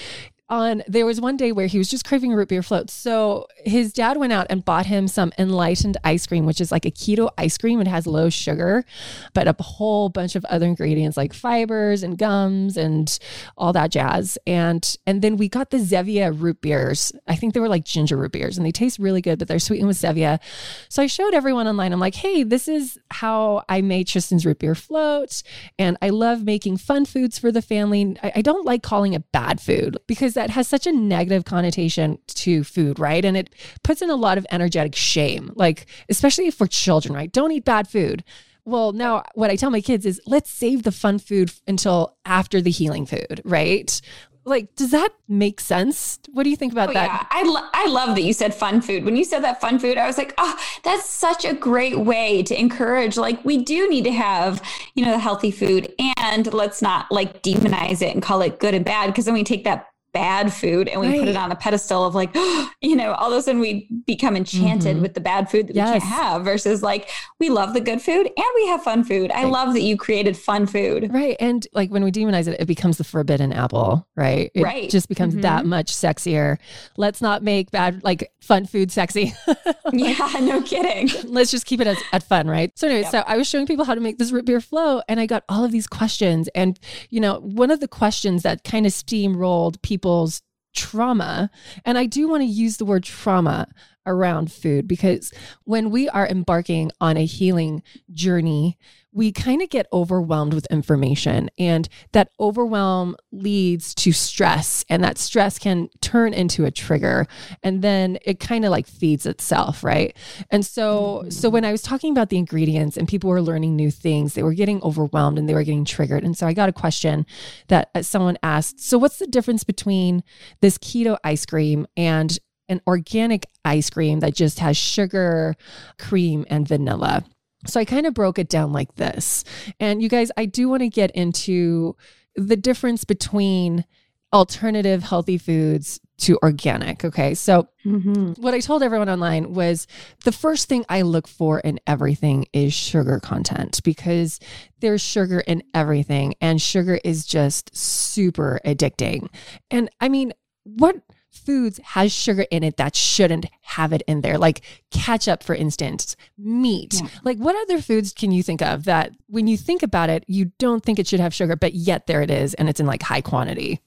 on 0.54 0.84
there 0.88 1.06
was 1.06 1.20
one 1.20 1.36
day 1.36 1.52
where 1.52 1.66
he 1.66 1.80
was 1.80 1.90
just 1.90 2.06
craving 2.06 2.32
root 2.32 2.48
beer 2.48 2.62
floats. 2.62 2.94
So 2.94 3.48
his 3.58 3.92
dad 3.92 4.18
went 4.18 4.32
out 4.32 4.48
and 4.52 4.64
bought 4.64 4.86
him 4.86 5.08
some 5.08 5.34
enlightened 5.40 5.98
ice 6.04 6.28
cream, 6.28 6.46
which 6.46 6.62
is 6.62 6.72
like 6.72 6.86
a 6.86 6.92
keto 6.92 7.30
ice 7.38 7.58
cream. 7.58 7.82
It 7.82 7.88
has 7.88 8.06
low 8.06 8.30
sugar, 8.30 8.86
but 9.34 9.48
a 9.48 9.56
whole 9.64 10.10
bunch 10.10 10.36
of 10.36 10.46
other 10.46 10.68
ingredients 10.68 11.18
like 11.18 11.34
fibers 11.34 12.04
and 12.04 12.18
gums 12.18 12.78
and 12.78 13.18
all 13.58 13.74
that 13.74 13.92
jazz. 13.92 14.38
And 14.46 14.96
and 15.08 15.22
then 15.22 15.38
we 15.38 15.50
got 15.50 15.72
the 15.72 15.78
Zevia 15.78 16.40
root 16.40 16.62
beers. 16.62 17.12
I 17.28 17.36
think 17.36 17.54
they 17.54 17.60
were 17.60 17.68
like 17.68 17.84
ginger 17.84 18.16
root 18.16 18.32
beers 18.32 18.58
and 18.58 18.66
they 18.66 18.72
taste 18.72 19.00
really 19.00 19.22
good, 19.22 19.40
but 19.40 19.48
they're 19.48 19.60
sweetened 19.60 19.88
with 19.88 19.98
stevia. 19.98 20.40
So 20.88 21.02
I 21.02 21.08
showed 21.08 21.34
everyone 21.34 21.68
online. 21.68 21.92
I'm 21.94 22.00
like, 22.00 22.16
hey, 22.16 22.44
this 22.44 22.68
is 22.68 23.00
how 23.10 23.64
I 23.68 23.82
made 23.82 24.08
Tristin's 24.08 24.46
root 24.46 24.60
beer 24.60 24.76
float. 24.76 25.42
And 25.80 25.98
I 26.02 26.10
love 26.10 26.44
making 26.44 26.78
fun 26.78 27.06
foods 27.06 27.40
for 27.40 27.52
the 27.52 27.62
family. 27.62 28.18
I, 28.22 28.34
I 28.36 28.42
don't 28.42 28.66
like 28.66 28.84
calling 28.84 29.14
it 29.14 29.32
bad 29.32 29.60
food 29.60 29.98
because 30.06 30.36
that 30.36 30.43
has 30.52 30.68
such 30.68 30.88
a 30.88 30.92
negative 30.92 31.46
connotation 31.46 32.20
to 32.28 32.64
food, 32.64 33.00
right? 33.00 33.24
And 33.24 33.38
it 33.38 33.54
puts 33.84 34.02
in 34.02 34.10
a 34.10 34.16
lot 34.16 34.38
of 34.38 34.46
energetic 34.52 34.96
shame, 34.96 35.52
like, 35.56 35.86
especially 36.10 36.50
for 36.52 36.68
children, 36.68 37.14
right? 37.14 37.32
Don't 37.32 37.52
eat 37.52 37.66
bad 37.66 37.88
food. 37.88 38.24
Well, 38.66 38.94
now 38.94 39.24
what 39.36 39.50
I 39.50 39.56
tell 39.56 39.70
my 39.70 39.82
kids 39.82 40.06
is 40.06 40.22
let's 40.26 40.50
save 40.50 40.84
the 40.84 40.92
fun 40.92 41.20
food 41.20 41.52
until 41.68 42.16
after 42.26 42.62
the 42.62 42.72
healing 42.72 43.06
food, 43.06 43.42
right? 43.44 44.00
Like, 44.46 44.76
does 44.76 44.92
that 44.92 45.14
make 45.30 45.62
sense? 45.62 46.20
What 46.34 46.44
do 46.44 46.50
you 46.50 46.58
think 46.58 46.74
about 46.74 46.90
oh, 46.90 46.94
that? 46.94 47.08
Yeah. 47.08 47.28
I, 47.32 47.44
lo- 47.44 47.70
I 47.74 47.88
love 47.88 48.16
that 48.16 48.24
you 48.24 48.34
said 48.34 48.54
fun 48.54 48.82
food. 48.82 49.06
When 49.06 49.16
you 49.16 49.24
said 49.24 49.40
that 49.44 49.62
fun 49.62 49.80
food, 49.80 49.98
I 49.98 50.06
was 50.06 50.18
like, 50.18 50.34
oh, 50.38 50.60
that's 50.84 51.10
such 51.10 51.46
a 51.46 51.54
great 51.54 52.00
way 52.00 52.44
to 52.44 52.60
encourage. 52.60 53.16
Like, 53.16 53.44
we 53.46 53.64
do 53.64 53.88
need 53.90 54.04
to 54.04 54.12
have, 54.12 54.62
you 54.96 55.06
know, 55.06 55.12
the 55.12 55.20
healthy 55.20 55.52
food 55.52 55.94
and 56.18 56.54
let's 56.54 56.82
not 56.82 57.10
like 57.10 57.42
demonize 57.42 58.02
it 58.02 58.14
and 58.14 58.22
call 58.22 58.42
it 58.42 58.60
good 58.60 58.74
and 58.74 58.84
bad 58.84 59.08
because 59.08 59.26
then 59.26 59.34
we 59.34 59.46
take 59.46 59.64
that 59.64 59.88
bad 60.14 60.54
food 60.54 60.88
and 60.88 61.02
we 61.02 61.08
right. 61.08 61.20
put 61.20 61.28
it 61.28 61.36
on 61.36 61.52
a 61.52 61.56
pedestal 61.56 62.06
of 62.06 62.16
like, 62.16 62.34
you 62.82 62.96
know, 62.96 63.14
all 63.14 63.32
of 63.32 63.38
a 63.38 63.42
sudden 63.42 63.60
we 63.60 63.90
become 64.06 64.38
enchanted 64.38 64.94
mm-hmm. 64.94 65.02
with 65.02 65.16
the 65.16 65.20
bad 65.20 65.50
food 65.50 65.68
that 65.68 65.76
yes. 65.76 65.94
we 65.96 66.00
can't 66.00 66.04
have 66.04 66.44
versus 66.44 66.84
like 66.84 67.10
we 67.40 67.50
love 67.50 67.74
the 67.74 67.82
good 67.82 68.02
food 68.02 68.26
and 68.26 68.46
we 68.56 68.68
have 68.68 68.84
fun 68.84 69.04
food. 69.04 69.32
I 69.32 69.46
love 69.46 69.74
that 69.74 69.82
you 69.82 69.98
created 69.98 70.38
fun 70.38 70.68
food. 70.68 71.12
Right. 71.12 71.36
And 71.40 71.66
like 71.74 71.90
when 71.90 72.04
we 72.04 72.12
demonize 72.12 72.48
it, 72.48 72.60
it 72.60 72.66
becomes 72.66 72.98
the 72.98 73.04
forbidden 73.04 73.52
apple, 73.52 74.08
right? 74.16 74.52
It 74.54 74.64
right. 74.64 74.90
just 74.90 75.10
becomes 75.10 75.34
mm-hmm. 75.34 75.42
that 75.42 75.66
much 75.66 75.88
sexier. 75.88 76.58
Let's 76.96 77.22
not 77.22 77.44
make 77.44 77.72
bad 77.72 78.04
like 78.04 78.32
fun 78.44 78.66
food 78.66 78.92
sexy. 78.92 79.34
yeah, 79.94 80.38
no 80.42 80.62
kidding. 80.62 81.10
Let's 81.32 81.52
just 81.52 81.66
keep 81.66 81.80
it 81.82 81.88
as 81.88 81.98
at 82.12 82.24
fun, 82.24 82.48
right? 82.48 82.72
So 82.78 82.88
anyway, 82.88 83.04
yep. 83.04 83.12
so 83.12 83.24
I 83.26 83.38
was 83.38 83.48
showing 83.48 83.66
people 83.66 83.86
how 83.86 83.96
to 83.96 84.02
make 84.02 84.18
this 84.18 84.32
root 84.32 84.46
beer 84.46 84.62
flow 84.62 85.02
and 85.08 85.20
I 85.20 85.26
got 85.26 85.44
all 85.50 85.64
of 85.64 85.72
these 85.72 85.88
questions. 85.88 86.50
And 86.54 86.80
you 87.10 87.20
know, 87.20 87.40
one 87.40 87.72
of 87.72 87.80
the 87.80 87.88
questions 87.88 88.44
that 88.44 88.64
kind 88.64 88.86
of 88.86 88.92
steamrolled 88.92 89.82
people's 89.82 90.42
trauma. 90.76 91.50
And 91.86 91.98
I 91.98 92.06
do 92.06 92.28
want 92.28 92.42
to 92.42 92.48
use 92.48 92.78
the 92.78 92.86
word 92.86 93.04
trauma 93.04 93.68
around 94.06 94.52
food 94.52 94.88
because 94.88 95.32
when 95.64 95.90
we 95.90 96.10
are 96.10 96.28
embarking 96.28 96.92
on 97.00 97.18
a 97.18 97.26
healing 97.26 97.84
journey, 98.12 98.78
we 99.14 99.32
kind 99.32 99.62
of 99.62 99.70
get 99.70 99.86
overwhelmed 99.94 100.54
with 100.54 100.66
information 100.72 101.50
and 101.58 101.88
that 102.14 102.30
overwhelm 102.40 103.16
leads 103.32 103.94
to 103.94 104.12
stress 104.12 104.84
and 104.90 105.04
that 105.04 105.18
stress 105.18 105.60
can 105.60 105.88
turn 106.02 106.34
into 106.34 106.66
a 106.66 106.72
trigger 106.72 107.28
and 107.62 107.82
then 107.82 108.18
it 108.26 108.40
kind 108.40 108.66
of 108.66 108.72
like 108.72 108.88
feeds 108.88 109.26
itself 109.26 109.84
right 109.84 110.18
and 110.50 110.66
so 110.66 111.20
mm-hmm. 111.22 111.30
so 111.30 111.50
when 111.50 111.64
i 111.64 111.72
was 111.72 111.82
talking 111.82 112.12
about 112.12 112.30
the 112.30 112.38
ingredients 112.38 112.98
and 112.98 113.08
people 113.08 113.30
were 113.30 113.42
learning 113.42 113.76
new 113.76 113.92
things 113.92 114.34
they 114.34 114.44
were 114.44 114.54
getting 114.54 114.82
overwhelmed 114.82 115.38
and 115.38 115.48
they 115.48 115.54
were 115.54 115.64
getting 115.64 115.86
triggered 115.86 116.24
and 116.24 116.38
so 116.38 116.48
i 116.48 116.54
got 116.54 116.70
a 116.70 116.74
question 116.74 117.26
that 117.68 117.90
uh, 117.94 118.02
someone 118.02 118.38
asked 118.42 118.80
so 118.80 118.98
what's 118.98 119.20
the 119.20 119.28
difference 119.28 119.64
between 119.64 120.24
this 120.62 120.78
keto 120.80 121.18
ice 121.24 121.46
cream 121.46 121.86
and 121.96 122.40
an 122.70 122.82
organic 122.88 123.46
ice 123.66 123.90
cream 123.90 124.20
that 124.22 124.36
just 124.36 124.60
has 124.60 124.78
sugar, 124.78 125.56
cream, 126.00 126.46
and 126.50 126.68
vanilla. 126.68 127.24
So 127.66 127.80
I 127.80 127.86
kind 127.86 128.06
of 128.06 128.14
broke 128.14 128.40
it 128.40 128.50
down 128.50 128.74
like 128.74 128.96
this. 128.96 129.44
And 129.80 130.02
you 130.02 130.10
guys, 130.10 130.32
I 130.38 130.46
do 130.46 130.68
want 130.70 130.82
to 130.82 130.90
get 130.90 131.12
into 131.12 131.96
the 132.36 132.58
difference 132.58 133.04
between 133.04 133.86
alternative 134.34 135.04
healthy 135.04 135.38
foods 135.38 136.00
to 136.18 136.40
organic. 136.42 137.06
Okay. 137.06 137.34
So, 137.34 137.68
mm-hmm. 137.86 138.42
what 138.42 138.54
I 138.54 138.60
told 138.60 138.82
everyone 138.84 139.10
online 139.10 139.54
was 139.54 139.88
the 140.24 140.32
first 140.32 140.68
thing 140.68 140.86
I 140.90 141.02
look 141.04 141.28
for 141.28 141.60
in 141.60 141.80
everything 141.86 142.46
is 142.54 142.74
sugar 142.74 143.20
content 143.20 143.82
because 143.84 144.40
there's 144.80 145.02
sugar 145.02 145.42
in 145.42 145.64
everything 145.74 146.36
and 146.42 146.62
sugar 146.62 147.00
is 147.04 147.26
just 147.26 147.76
super 147.76 148.60
addicting. 148.66 149.28
And 149.70 149.90
I 150.00 150.10
mean, 150.10 150.34
what 150.64 150.96
foods 151.34 151.80
has 151.84 152.14
sugar 152.14 152.46
in 152.52 152.64
it 152.64 152.78
that 152.78 152.96
shouldn't 152.96 153.46
have 153.62 153.92
it 153.92 154.04
in 154.08 154.22
there 154.22 154.38
like 154.38 154.62
ketchup 154.92 155.44
for 155.44 155.56
instance 155.56 156.16
meat 156.38 156.94
yeah. 157.02 157.10
like 157.24 157.38
what 157.38 157.56
other 157.64 157.82
foods 157.82 158.14
can 158.14 158.32
you 158.32 158.44
think 158.44 158.62
of 158.62 158.86
that 158.86 159.12
when 159.28 159.48
you 159.48 159.58
think 159.58 159.82
about 159.82 160.10
it 160.10 160.24
you 160.28 160.52
don't 160.60 160.84
think 160.84 161.00
it 161.00 161.08
should 161.08 161.20
have 161.20 161.34
sugar 161.34 161.56
but 161.56 161.74
yet 161.74 162.08
there 162.08 162.22
it 162.22 162.30
is 162.30 162.54
and 162.54 162.70
it's 162.70 162.80
in 162.80 162.86
like 162.86 163.02
high 163.02 163.22
quantity 163.22 163.82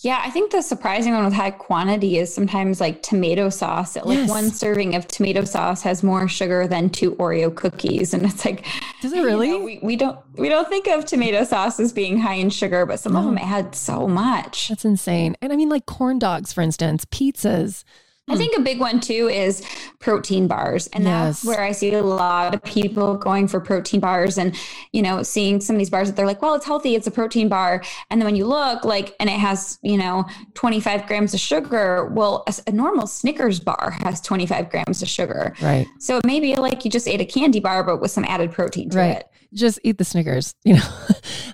yeah, 0.00 0.20
I 0.24 0.30
think 0.30 0.52
the 0.52 0.62
surprising 0.62 1.14
one 1.14 1.24
with 1.24 1.34
high 1.34 1.50
quantity 1.50 2.18
is 2.18 2.32
sometimes 2.32 2.80
like 2.80 3.02
tomato 3.02 3.48
sauce. 3.48 3.96
Like 3.96 4.18
yes. 4.18 4.28
one 4.28 4.50
serving 4.50 4.94
of 4.94 5.06
tomato 5.08 5.44
sauce 5.44 5.82
has 5.82 6.02
more 6.02 6.28
sugar 6.28 6.66
than 6.66 6.90
two 6.90 7.12
Oreo 7.16 7.54
cookies, 7.54 8.14
and 8.14 8.24
it's 8.24 8.44
like, 8.44 8.66
does 9.00 9.12
it 9.12 9.22
really? 9.22 9.50
Know, 9.50 9.64
we, 9.64 9.78
we 9.82 9.96
don't 9.96 10.18
we 10.34 10.48
don't 10.48 10.68
think 10.68 10.86
of 10.88 11.04
tomato 11.04 11.44
sauce 11.44 11.80
as 11.80 11.92
being 11.92 12.18
high 12.18 12.34
in 12.34 12.50
sugar, 12.50 12.86
but 12.86 13.00
some 13.00 13.12
no. 13.12 13.20
of 13.20 13.24
them 13.24 13.38
add 13.38 13.74
so 13.74 14.06
much. 14.06 14.68
That's 14.68 14.84
insane. 14.84 15.36
And 15.40 15.52
I 15.52 15.56
mean, 15.56 15.68
like 15.68 15.86
corn 15.86 16.18
dogs, 16.18 16.52
for 16.52 16.60
instance, 16.60 17.04
pizzas. 17.06 17.84
I 18.26 18.32
hmm. 18.32 18.38
think 18.38 18.56
a 18.56 18.60
big 18.62 18.80
one 18.80 19.00
too 19.00 19.28
is 19.28 19.62
protein 19.98 20.46
bars. 20.46 20.86
And 20.88 21.04
yes. 21.04 21.42
that's 21.42 21.44
where 21.44 21.62
I 21.62 21.72
see 21.72 21.92
a 21.92 22.02
lot 22.02 22.54
of 22.54 22.62
people 22.62 23.16
going 23.16 23.48
for 23.48 23.60
protein 23.60 24.00
bars 24.00 24.38
and, 24.38 24.56
you 24.92 25.02
know, 25.02 25.22
seeing 25.22 25.60
some 25.60 25.76
of 25.76 25.78
these 25.78 25.90
bars 25.90 26.08
that 26.08 26.16
they're 26.16 26.26
like, 26.26 26.40
well, 26.40 26.54
it's 26.54 26.64
healthy, 26.64 26.94
it's 26.94 27.06
a 27.06 27.10
protein 27.10 27.48
bar. 27.48 27.82
And 28.10 28.20
then 28.20 28.26
when 28.26 28.36
you 28.36 28.46
look 28.46 28.84
like, 28.84 29.14
and 29.20 29.28
it 29.28 29.38
has, 29.38 29.78
you 29.82 29.98
know, 29.98 30.24
25 30.54 31.06
grams 31.06 31.34
of 31.34 31.40
sugar, 31.40 32.06
well, 32.06 32.44
a, 32.46 32.54
a 32.66 32.72
normal 32.72 33.06
Snickers 33.06 33.60
bar 33.60 33.96
has 34.02 34.20
25 34.22 34.70
grams 34.70 35.02
of 35.02 35.08
sugar. 35.08 35.54
Right. 35.60 35.86
So 35.98 36.16
it 36.16 36.26
may 36.26 36.40
be 36.40 36.54
like 36.56 36.84
you 36.84 36.90
just 36.90 37.06
ate 37.06 37.20
a 37.20 37.26
candy 37.26 37.60
bar, 37.60 37.84
but 37.84 38.00
with 38.00 38.10
some 38.10 38.24
added 38.24 38.52
protein 38.52 38.88
to 38.90 38.98
right. 38.98 39.16
it 39.18 39.28
just 39.54 39.78
eat 39.84 39.98
the 39.98 40.04
Snickers. 40.04 40.54
You 40.64 40.76
know, 40.76 40.88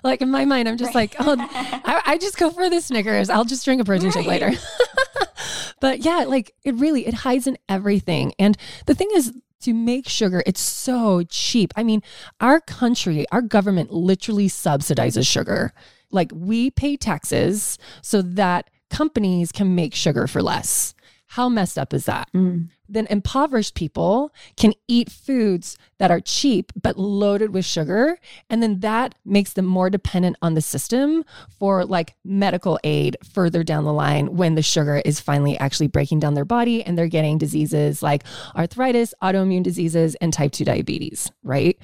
like 0.05 0.21
in 0.21 0.31
my 0.31 0.45
mind, 0.45 0.69
I'm 0.69 0.77
just 0.77 0.95
right. 0.95 1.13
like, 1.13 1.15
oh, 1.19 1.35
I, 1.37 2.01
I, 2.05 2.17
just 2.17 2.37
go 2.37 2.49
for 2.49 2.69
the 2.69 2.79
Snickers. 2.79 3.29
I'll 3.29 3.43
just 3.43 3.65
drink 3.65 3.81
a 3.81 3.83
protein 3.83 4.05
right. 4.05 4.13
shake 4.13 4.25
later. 4.25 4.51
but 5.79 5.99
yeah, 5.99 6.25
like 6.27 6.53
it 6.63 6.75
really 6.75 7.07
it 7.07 7.13
hides 7.13 7.47
in 7.47 7.57
everything. 7.69 8.33
And 8.39 8.57
the 8.85 8.95
thing 8.95 9.09
is, 9.13 9.33
to 9.61 9.73
make 9.73 10.09
sugar, 10.09 10.43
it's 10.45 10.61
so 10.61 11.23
cheap. 11.29 11.71
I 11.75 11.83
mean, 11.83 12.01
our 12.39 12.59
country, 12.59 13.25
our 13.31 13.41
government 13.41 13.91
literally 13.91 14.47
subsidizes 14.47 15.27
sugar. 15.27 15.71
Like 16.09 16.31
we 16.33 16.71
pay 16.71 16.97
taxes 16.97 17.77
so 18.01 18.21
that 18.21 18.69
companies 18.89 19.51
can 19.51 19.75
make 19.75 19.95
sugar 19.95 20.27
for 20.27 20.41
less. 20.41 20.93
How 21.27 21.47
messed 21.47 21.77
up 21.77 21.93
is 21.93 22.05
that? 22.05 22.27
Mm. 22.33 22.69
Then 22.91 23.07
impoverished 23.09 23.75
people 23.75 24.33
can 24.57 24.73
eat 24.87 25.09
foods 25.09 25.77
that 25.97 26.11
are 26.11 26.19
cheap 26.19 26.71
but 26.79 26.97
loaded 26.97 27.53
with 27.53 27.65
sugar. 27.65 28.17
And 28.49 28.61
then 28.61 28.81
that 28.81 29.15
makes 29.25 29.53
them 29.53 29.65
more 29.65 29.89
dependent 29.89 30.35
on 30.41 30.53
the 30.53 30.61
system 30.61 31.23
for 31.57 31.85
like 31.85 32.15
medical 32.23 32.79
aid 32.83 33.17
further 33.23 33.63
down 33.63 33.85
the 33.85 33.93
line 33.93 34.35
when 34.35 34.55
the 34.55 34.61
sugar 34.61 35.01
is 35.05 35.19
finally 35.19 35.57
actually 35.57 35.87
breaking 35.87 36.19
down 36.19 36.33
their 36.33 36.45
body 36.45 36.83
and 36.83 36.97
they're 36.97 37.07
getting 37.07 37.37
diseases 37.37 38.03
like 38.03 38.23
arthritis, 38.55 39.13
autoimmune 39.23 39.63
diseases, 39.63 40.15
and 40.15 40.33
type 40.33 40.51
2 40.51 40.65
diabetes, 40.65 41.31
right? 41.43 41.77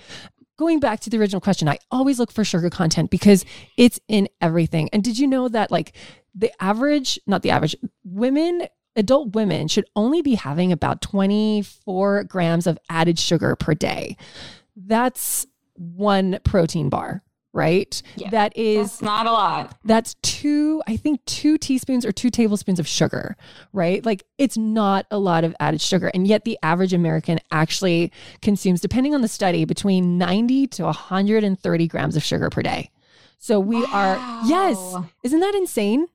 going 0.58 0.80
back 0.80 1.00
to 1.02 1.10
the 1.10 1.18
original 1.20 1.40
question, 1.40 1.70
I 1.70 1.78
always 1.92 2.20
look 2.20 2.32
for 2.32 2.44
sugar 2.44 2.70
content 2.70 3.12
because 3.12 3.46
it's 3.78 4.00
in 4.08 4.28
everything. 4.42 4.90
And 4.92 5.04
did 5.04 5.18
you 5.20 5.28
know 5.28 5.48
that 5.50 5.72
like 5.72 5.96
the 6.36 6.52
average, 6.62 7.20
not 7.26 7.44
the 7.44 7.52
average, 7.52 7.76
women 8.04 8.68
adult 8.98 9.36
women 9.36 9.68
should 9.68 9.86
only 9.96 10.22
be 10.22 10.36
having 10.36 10.72
about 10.72 11.02
24 11.02 12.26
grams 12.26 12.68
of 12.68 12.78
added 12.90 13.18
sugar 13.18 13.56
per 13.56 13.74
day. 13.74 14.18
That's 14.76 15.46
one 15.76 16.40
protein 16.44 16.90
bar, 16.90 17.24
right? 17.54 18.02
Yeah, 18.16 18.32
that 18.32 18.58
is 18.58 18.92
that's 18.92 19.02
not 19.04 19.28
a 19.28 19.32
lot. 19.32 19.78
That's 19.86 20.16
two, 20.24 20.82
I 20.88 20.98
think, 20.98 21.24
two 21.26 21.58
teaspoons 21.58 22.06
or 22.06 22.12
two 22.12 22.30
tablespoons 22.30 22.80
of 22.80 22.88
sugar, 22.88 23.38
right? 23.72 24.06
Like 24.06 24.24
it's 24.38 24.58
not 24.58 25.06
a 25.12 25.20
lot 25.20 25.44
of 25.44 25.56
added 25.60 25.82
sugar. 25.82 26.12
And 26.14 26.28
yet 26.28 26.44
the 26.44 26.58
average 26.64 26.94
American 26.94 27.40
actually 27.52 28.12
consumes, 28.42 28.82
depending 28.82 29.14
on 29.14 29.22
the 29.22 29.28
study, 29.28 29.66
between 29.66 30.18
90 30.18 30.68
to 30.68 30.84
130 30.84 31.88
grams 31.88 32.16
of 32.16 32.24
sugar 32.24 32.50
per 32.50 32.62
day. 32.62 32.90
So 33.40 33.60
we 33.60 33.84
wow. 33.84 33.90
are, 33.94 34.48
yes, 34.48 34.96
isn't 35.24 35.40
that 35.40 35.54
insane? 35.54 36.08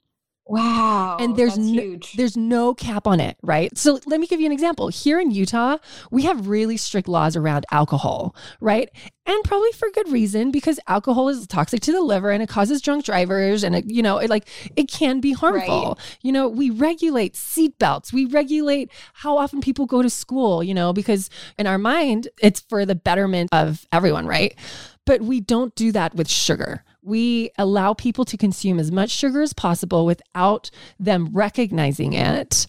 Wow. 0.46 1.18
And 1.20 1.36
there's 1.36 1.56
no, 1.56 1.98
there's 2.16 2.36
no 2.36 2.74
cap 2.74 3.06
on 3.06 3.20
it, 3.20 3.36
right? 3.42 3.76
So 3.78 4.00
let 4.06 4.18
me 4.18 4.26
give 4.26 4.40
you 4.40 4.46
an 4.46 4.52
example. 4.52 4.88
Here 4.88 5.20
in 5.20 5.30
Utah, 5.30 5.78
we 6.10 6.22
have 6.22 6.48
really 6.48 6.76
strict 6.76 7.06
laws 7.06 7.36
around 7.36 7.64
alcohol, 7.70 8.34
right? 8.60 8.90
And 9.24 9.44
probably 9.44 9.70
for 9.72 9.88
good 9.90 10.10
reason 10.10 10.50
because 10.50 10.80
alcohol 10.88 11.28
is 11.28 11.46
toxic 11.46 11.80
to 11.82 11.92
the 11.92 12.00
liver 12.00 12.30
and 12.30 12.42
it 12.42 12.48
causes 12.48 12.82
drunk 12.82 13.04
drivers 13.04 13.62
and 13.62 13.76
it, 13.76 13.84
you 13.86 14.02
know, 14.02 14.18
it 14.18 14.28
like 14.28 14.48
it 14.74 14.90
can 14.90 15.20
be 15.20 15.32
harmful. 15.32 15.94
Right. 15.96 16.18
You 16.22 16.32
know, 16.32 16.48
we 16.48 16.70
regulate 16.70 17.34
seatbelts. 17.34 18.12
We 18.12 18.26
regulate 18.26 18.90
how 19.14 19.38
often 19.38 19.60
people 19.60 19.86
go 19.86 20.02
to 20.02 20.10
school, 20.10 20.62
you 20.62 20.74
know, 20.74 20.92
because 20.92 21.30
in 21.56 21.68
our 21.68 21.78
mind 21.78 22.28
it's 22.40 22.60
for 22.68 22.84
the 22.84 22.96
betterment 22.96 23.50
of 23.52 23.86
everyone, 23.92 24.26
right? 24.26 24.56
But 25.06 25.22
we 25.22 25.40
don't 25.40 25.74
do 25.76 25.92
that 25.92 26.16
with 26.16 26.28
sugar 26.28 26.84
we 27.02 27.50
allow 27.58 27.94
people 27.94 28.24
to 28.24 28.36
consume 28.36 28.78
as 28.78 28.92
much 28.92 29.10
sugar 29.10 29.42
as 29.42 29.52
possible 29.52 30.06
without 30.06 30.70
them 30.98 31.28
recognizing 31.32 32.12
it. 32.12 32.66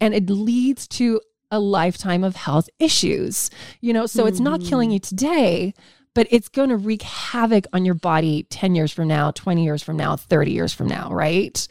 And 0.00 0.12
it 0.14 0.28
leads 0.28 0.88
to 0.88 1.20
a 1.50 1.60
lifetime 1.60 2.24
of 2.24 2.36
health 2.36 2.68
issues. 2.78 3.50
You 3.80 3.92
know, 3.92 4.06
so 4.06 4.24
mm 4.24 4.28
it's 4.28 4.40
not 4.40 4.60
killing 4.60 4.90
you 4.90 4.98
today, 4.98 5.72
but 6.14 6.26
it's 6.30 6.48
going 6.48 6.70
to 6.70 6.76
wreak 6.76 7.02
havoc 7.02 7.66
on 7.72 7.84
your 7.84 7.94
body 7.94 8.46
10 8.50 8.74
years 8.74 8.92
from 8.92 9.06
now, 9.06 9.30
20 9.30 9.62
years 9.62 9.82
from 9.82 9.96
now, 9.96 10.16
30 10.16 10.50
years 10.50 10.72
from 10.72 10.88
now, 10.88 11.10
right? 11.10 11.66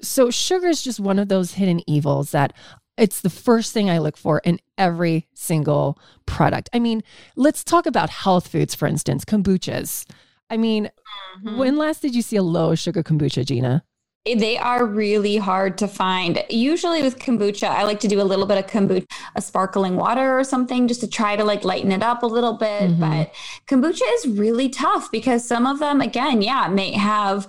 So 0.00 0.30
sugar 0.30 0.68
is 0.68 0.82
just 0.82 0.98
one 0.98 1.18
of 1.18 1.28
those 1.28 1.54
hidden 1.54 1.82
evils 1.88 2.30
that 2.30 2.54
it's 2.96 3.20
the 3.20 3.30
first 3.30 3.72
thing 3.72 3.90
I 3.90 3.98
look 3.98 4.16
for 4.16 4.40
in 4.44 4.58
every 4.78 5.28
single 5.34 5.98
product. 6.26 6.70
I 6.72 6.78
mean, 6.78 7.02
let's 7.36 7.64
talk 7.64 7.86
about 7.86 8.10
health 8.10 8.48
foods, 8.48 8.74
for 8.74 8.86
instance, 8.86 9.24
kombuchas. 9.24 10.06
I 10.52 10.58
mean, 10.58 10.90
mm-hmm. 11.38 11.56
when 11.56 11.76
last 11.76 12.02
did 12.02 12.14
you 12.14 12.20
see 12.20 12.36
a 12.36 12.42
low 12.42 12.74
sugar 12.74 13.02
kombucha, 13.02 13.46
Gina? 13.46 13.82
They 14.26 14.58
are 14.58 14.84
really 14.84 15.38
hard 15.38 15.78
to 15.78 15.88
find. 15.88 16.44
Usually 16.50 17.02
with 17.02 17.18
kombucha, 17.18 17.68
I 17.68 17.84
like 17.84 18.00
to 18.00 18.08
do 18.08 18.20
a 18.20 18.22
little 18.22 18.44
bit 18.44 18.58
of 18.58 18.66
kombucha, 18.66 19.06
a 19.34 19.40
sparkling 19.40 19.96
water 19.96 20.38
or 20.38 20.44
something 20.44 20.86
just 20.88 21.00
to 21.00 21.08
try 21.08 21.36
to 21.36 21.42
like 21.42 21.64
lighten 21.64 21.90
it 21.90 22.02
up 22.02 22.22
a 22.22 22.26
little 22.26 22.52
bit. 22.52 22.82
Mm-hmm. 22.82 23.00
But 23.00 23.34
kombucha 23.66 24.02
is 24.16 24.28
really 24.28 24.68
tough 24.68 25.10
because 25.10 25.42
some 25.42 25.66
of 25.66 25.78
them, 25.78 26.02
again, 26.02 26.42
yeah, 26.42 26.68
may 26.68 26.92
have 26.92 27.48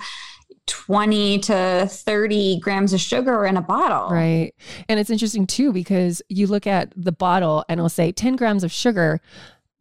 20 0.67 1.39
to 1.39 1.87
30 1.89 2.59
grams 2.61 2.93
of 2.93 3.01
sugar 3.01 3.45
in 3.45 3.57
a 3.57 3.61
bottle. 3.61 4.09
Right. 4.09 4.53
And 4.87 4.97
it's 4.97 5.09
interesting 5.09 5.45
too 5.45 5.73
because 5.73 6.21
you 6.29 6.47
look 6.47 6.65
at 6.65 6.93
the 6.95 7.11
bottle 7.11 7.65
and 7.67 7.79
it'll 7.79 7.89
say 7.89 8.13
10 8.13 8.37
grams 8.37 8.63
of 8.63 8.71
sugar, 8.71 9.19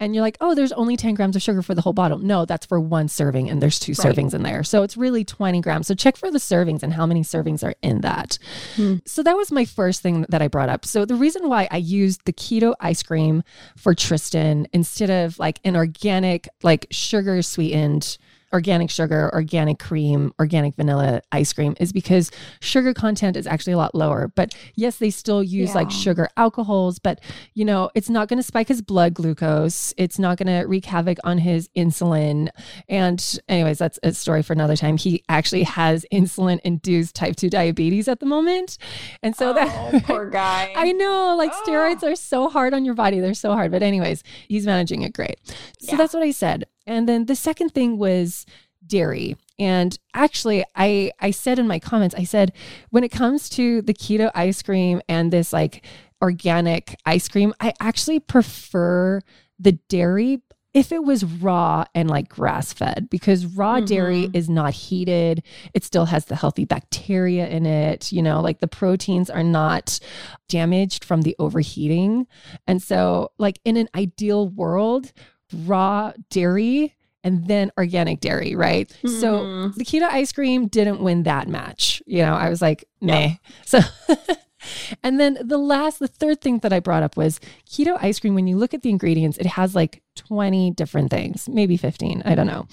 and 0.03 0.17
you're 0.17 0.23
like, 0.23 0.37
oh, 0.41 0.57
there's 0.57 0.73
only 0.73 0.97
10 0.97 1.15
grams 1.15 1.37
of 1.37 1.43
sugar 1.43 1.63
for 1.63 1.77
the 1.77 1.81
whole 1.81 1.93
bottle. 1.93 2.19
No, 2.19 2.45
that's 2.45 2.67
for 2.67 2.81
one 2.81 3.07
serving, 3.07 3.49
and 3.49 3.63
there's 3.63 3.79
two 3.79 3.93
right. 3.93 4.17
servings 4.17 4.35
in 4.35 4.43
there. 4.43 4.65
So 4.65 4.83
it's 4.83 4.97
really 4.97 5.25
20 5.25 5.61
grams. 5.61 5.87
So 5.87 5.95
check 5.95 6.17
for 6.17 6.29
the 6.29 6.41
servings 6.41 6.83
and 6.83 6.93
how 6.93 7.07
many 7.07 7.23
servings 7.23 7.63
are 7.63 7.77
in 7.83 8.01
that. 8.01 8.37
Hmm. 8.75 8.97
So 9.07 9.23
that 9.23 9.37
was 9.37 9.53
my 9.53 9.65
first 9.65 10.03
thing 10.03 10.27
that 10.29 10.43
I 10.43 10.49
brought 10.49 10.69
up. 10.69 10.85
So 10.85 11.05
the 11.05 11.15
reason 11.15 11.49
why 11.49 11.69
I 11.71 11.77
used 11.77 12.25
the 12.25 12.33
keto 12.33 12.75
ice 12.81 13.05
cream 13.05 13.45
for 13.77 13.95
Tristin 13.95 14.67
instead 14.73 15.09
of 15.09 15.39
like 15.39 15.61
an 15.65 15.77
organic, 15.77 16.49
like 16.65 16.89
sugar 16.91 17.41
sweetened 17.41 18.19
organic 18.53 18.91
sugar, 18.91 19.31
organic 19.33 19.79
cream, 19.79 20.33
organic 20.39 20.75
vanilla 20.77 21.23
ice 21.33 21.53
cream 21.53 21.75
is 21.81 21.93
because 21.93 22.31
sugar 22.61 22.93
content 22.93 23.37
is 23.37 23.47
actually 23.47 23.73
a 23.73 23.77
lot 23.77 23.95
lower. 23.95 24.29
But 24.35 24.55
yes, 24.75 24.97
they 24.97 25.11
still 25.11 25.43
use 25.43 25.71
yeah. 25.71 25.75
like 25.75 25.91
sugar 25.91 26.29
alcohols, 26.37 26.99
but 26.99 27.21
you 27.55 27.65
know, 27.65 27.91
it's 27.95 28.11
not 28.11 28.29
going 28.29 28.39
to 28.39 28.43
spike 28.43 28.69
his 28.69 28.83
blood 28.83 29.15
glucose. 29.15 29.95
It's 29.97 30.19
not 30.19 30.39
going 30.39 30.49
to 30.49 30.67
wreak 30.67 30.85
havoc 30.85 31.19
on 31.25 31.39
his 31.39 31.69
insulin. 31.77 32.49
And 32.89 33.39
anyways, 33.49 33.79
that's 33.79 33.99
a 34.03 34.13
story 34.13 34.43
for 34.43 34.53
another 34.53 34.77
time. 34.77 34.97
He 34.97 35.23
actually 35.29 35.63
has 35.65 36.05
insulin 36.13 36.61
induced 36.65 37.15
type 37.15 37.37
2 37.37 37.51
diabetes 37.51 38.09
at 38.09 38.21
the 38.21 38.27
moment. 38.27 38.79
And 39.23 39.35
so 39.35 39.51
oh, 39.51 39.55
that 39.55 40.05
poor 40.05 40.29
guy. 40.31 40.73
I 40.77 40.93
know 40.93 41.35
like 41.37 41.53
oh. 41.55 41.63
steroids 41.67 42.03
are 42.03 42.17
so 42.17 42.49
hard 42.49 42.75
on 42.75 42.85
your 42.85 42.95
body. 42.95 43.21
They're 43.21 43.35
so 43.35 43.53
hard. 43.53 43.71
But 43.71 43.83
anyways, 43.83 44.23
he's 44.49 44.67
managing 44.67 45.03
it 45.03 45.13
great. 45.13 45.37
So 45.81 45.93
yeah. 45.93 45.97
that's 45.97 46.15
what 46.15 46.23
I 46.23 46.31
said. 46.31 46.67
And 46.87 47.09
then 47.09 47.27
the 47.27 47.37
second 47.37 47.71
thing 47.71 47.99
was 47.99 48.47
dairy. 48.87 49.37
And 49.59 49.99
actually, 50.15 50.65
I 50.75 51.13
I 51.21 51.31
said 51.31 51.59
in 51.59 51.67
my 51.67 51.79
comments, 51.79 52.15
I 52.15 52.25
said 52.25 52.53
when 52.91 53.05
it 53.05 53.11
comes 53.11 53.49
to 53.51 53.83
the 53.83 53.95
keto 53.95 54.31
ice 54.35 54.63
cream 54.63 55.01
and 55.09 55.33
this 55.33 55.53
like 55.53 55.85
organic 56.21 56.97
ice 57.05 57.29
cream, 57.29 57.55
I 57.61 57.73
actually 57.81 58.21
prefer 58.21 59.21
the 59.59 59.73
dairy 59.89 60.43
if 60.75 60.91
it 60.91 61.05
was 61.05 61.23
raw 61.23 61.85
and 61.95 62.09
like 62.09 62.29
grass 62.29 62.73
fed 62.73 63.09
because 63.11 63.45
raw 63.45 63.77
mm-hmm. 63.77 63.85
dairy 63.85 64.31
is 64.33 64.49
not 64.49 64.73
heated 64.73 65.43
it 65.75 65.85
still 65.85 66.07
has 66.07 66.25
the 66.27 66.37
healthy 66.37 66.65
bacteria 66.65 67.47
in 67.49 67.67
it 67.67 68.11
you 68.11 68.23
know 68.23 68.41
like 68.41 68.61
the 68.61 68.69
proteins 68.69 69.29
are 69.29 69.43
not 69.43 70.01
damaged 70.49 71.05
from 71.05 71.23
the 71.23 71.37
overheating 71.39 72.27
and 72.67 72.83
so 72.83 73.31
like 73.39 73.61
in 73.65 73.77
an 73.77 73.89
ideal 73.95 74.49
world 74.49 75.13
raw 75.53 76.13
dairy 76.31 76.95
and 77.25 77.47
then 77.47 77.71
organic 77.79 78.21
dairy, 78.21 78.55
right? 78.55 78.89
Mm-hmm. 78.89 79.21
So 79.21 79.69
the 79.69 79.85
keto 79.85 80.09
ice 80.09 80.33
cream 80.33 80.67
didn't 80.67 81.01
win 81.01 81.23
that 81.25 81.49
match. 81.49 82.03
You 82.07 82.23
know, 82.23 82.35
I 82.35 82.49
was 82.49 82.61
like. 82.61 82.85
Yep. 83.01 83.39
So 83.65 83.81
and 85.03 85.19
then 85.19 85.39
the 85.43 85.59
last, 85.59 85.99
the 85.99 86.09
third 86.09 86.41
thing 86.41 86.59
that 86.59 86.73
I 86.73 86.81
brought 86.81 87.03
up 87.03 87.17
was 87.17 87.41
keto 87.69 87.97
ice 88.01 88.19
cream. 88.19 88.35
When 88.35 88.47
you 88.47 88.57
look 88.57 88.75
at 88.75 88.83
the 88.83 88.91
ingredients, 88.91 89.39
it 89.39 89.47
has 89.47 89.75
like 89.75 90.03
20 90.17 90.73
different 90.73 91.11
things, 91.11 91.49
maybe 91.49 91.77
15, 91.77 92.23
I 92.25 92.35
don't 92.35 92.47
know. 92.47 92.67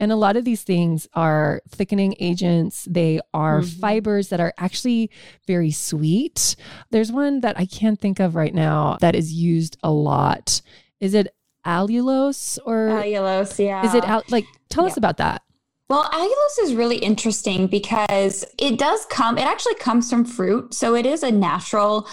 And 0.00 0.12
a 0.12 0.16
lot 0.16 0.36
of 0.36 0.44
these 0.44 0.62
things 0.62 1.08
are 1.14 1.62
thickening 1.68 2.14
agents, 2.20 2.86
they 2.90 3.20
are 3.34 3.60
mm-hmm. 3.60 3.80
fibers 3.80 4.28
that 4.28 4.40
are 4.40 4.54
actually 4.58 5.10
very 5.46 5.70
sweet. 5.70 6.56
There's 6.90 7.12
one 7.12 7.40
that 7.40 7.58
I 7.58 7.66
can't 7.66 8.00
think 8.00 8.20
of 8.20 8.34
right 8.34 8.54
now 8.54 8.98
that 9.00 9.14
is 9.14 9.32
used 9.32 9.76
a 9.82 9.90
lot. 9.90 10.62
Is 11.00 11.14
it 11.14 11.28
allulose 11.66 12.58
or 12.64 12.88
allulose? 12.88 13.62
Yeah. 13.64 13.84
Is 13.84 13.94
it 13.94 14.04
out? 14.04 14.30
Like, 14.30 14.46
tell 14.68 14.84
yeah. 14.84 14.90
us 14.90 14.96
about 14.96 15.16
that. 15.18 15.42
Well, 15.88 16.04
allulose 16.04 16.62
is 16.62 16.74
really 16.74 16.96
interesting 16.96 17.66
because 17.66 18.44
it 18.58 18.78
does 18.78 19.06
come, 19.06 19.38
it 19.38 19.44
actually 19.44 19.76
comes 19.76 20.10
from 20.10 20.24
fruit. 20.24 20.74
So 20.74 20.94
it 20.94 21.06
is 21.06 21.22
a 21.22 21.30
natural 21.30 22.08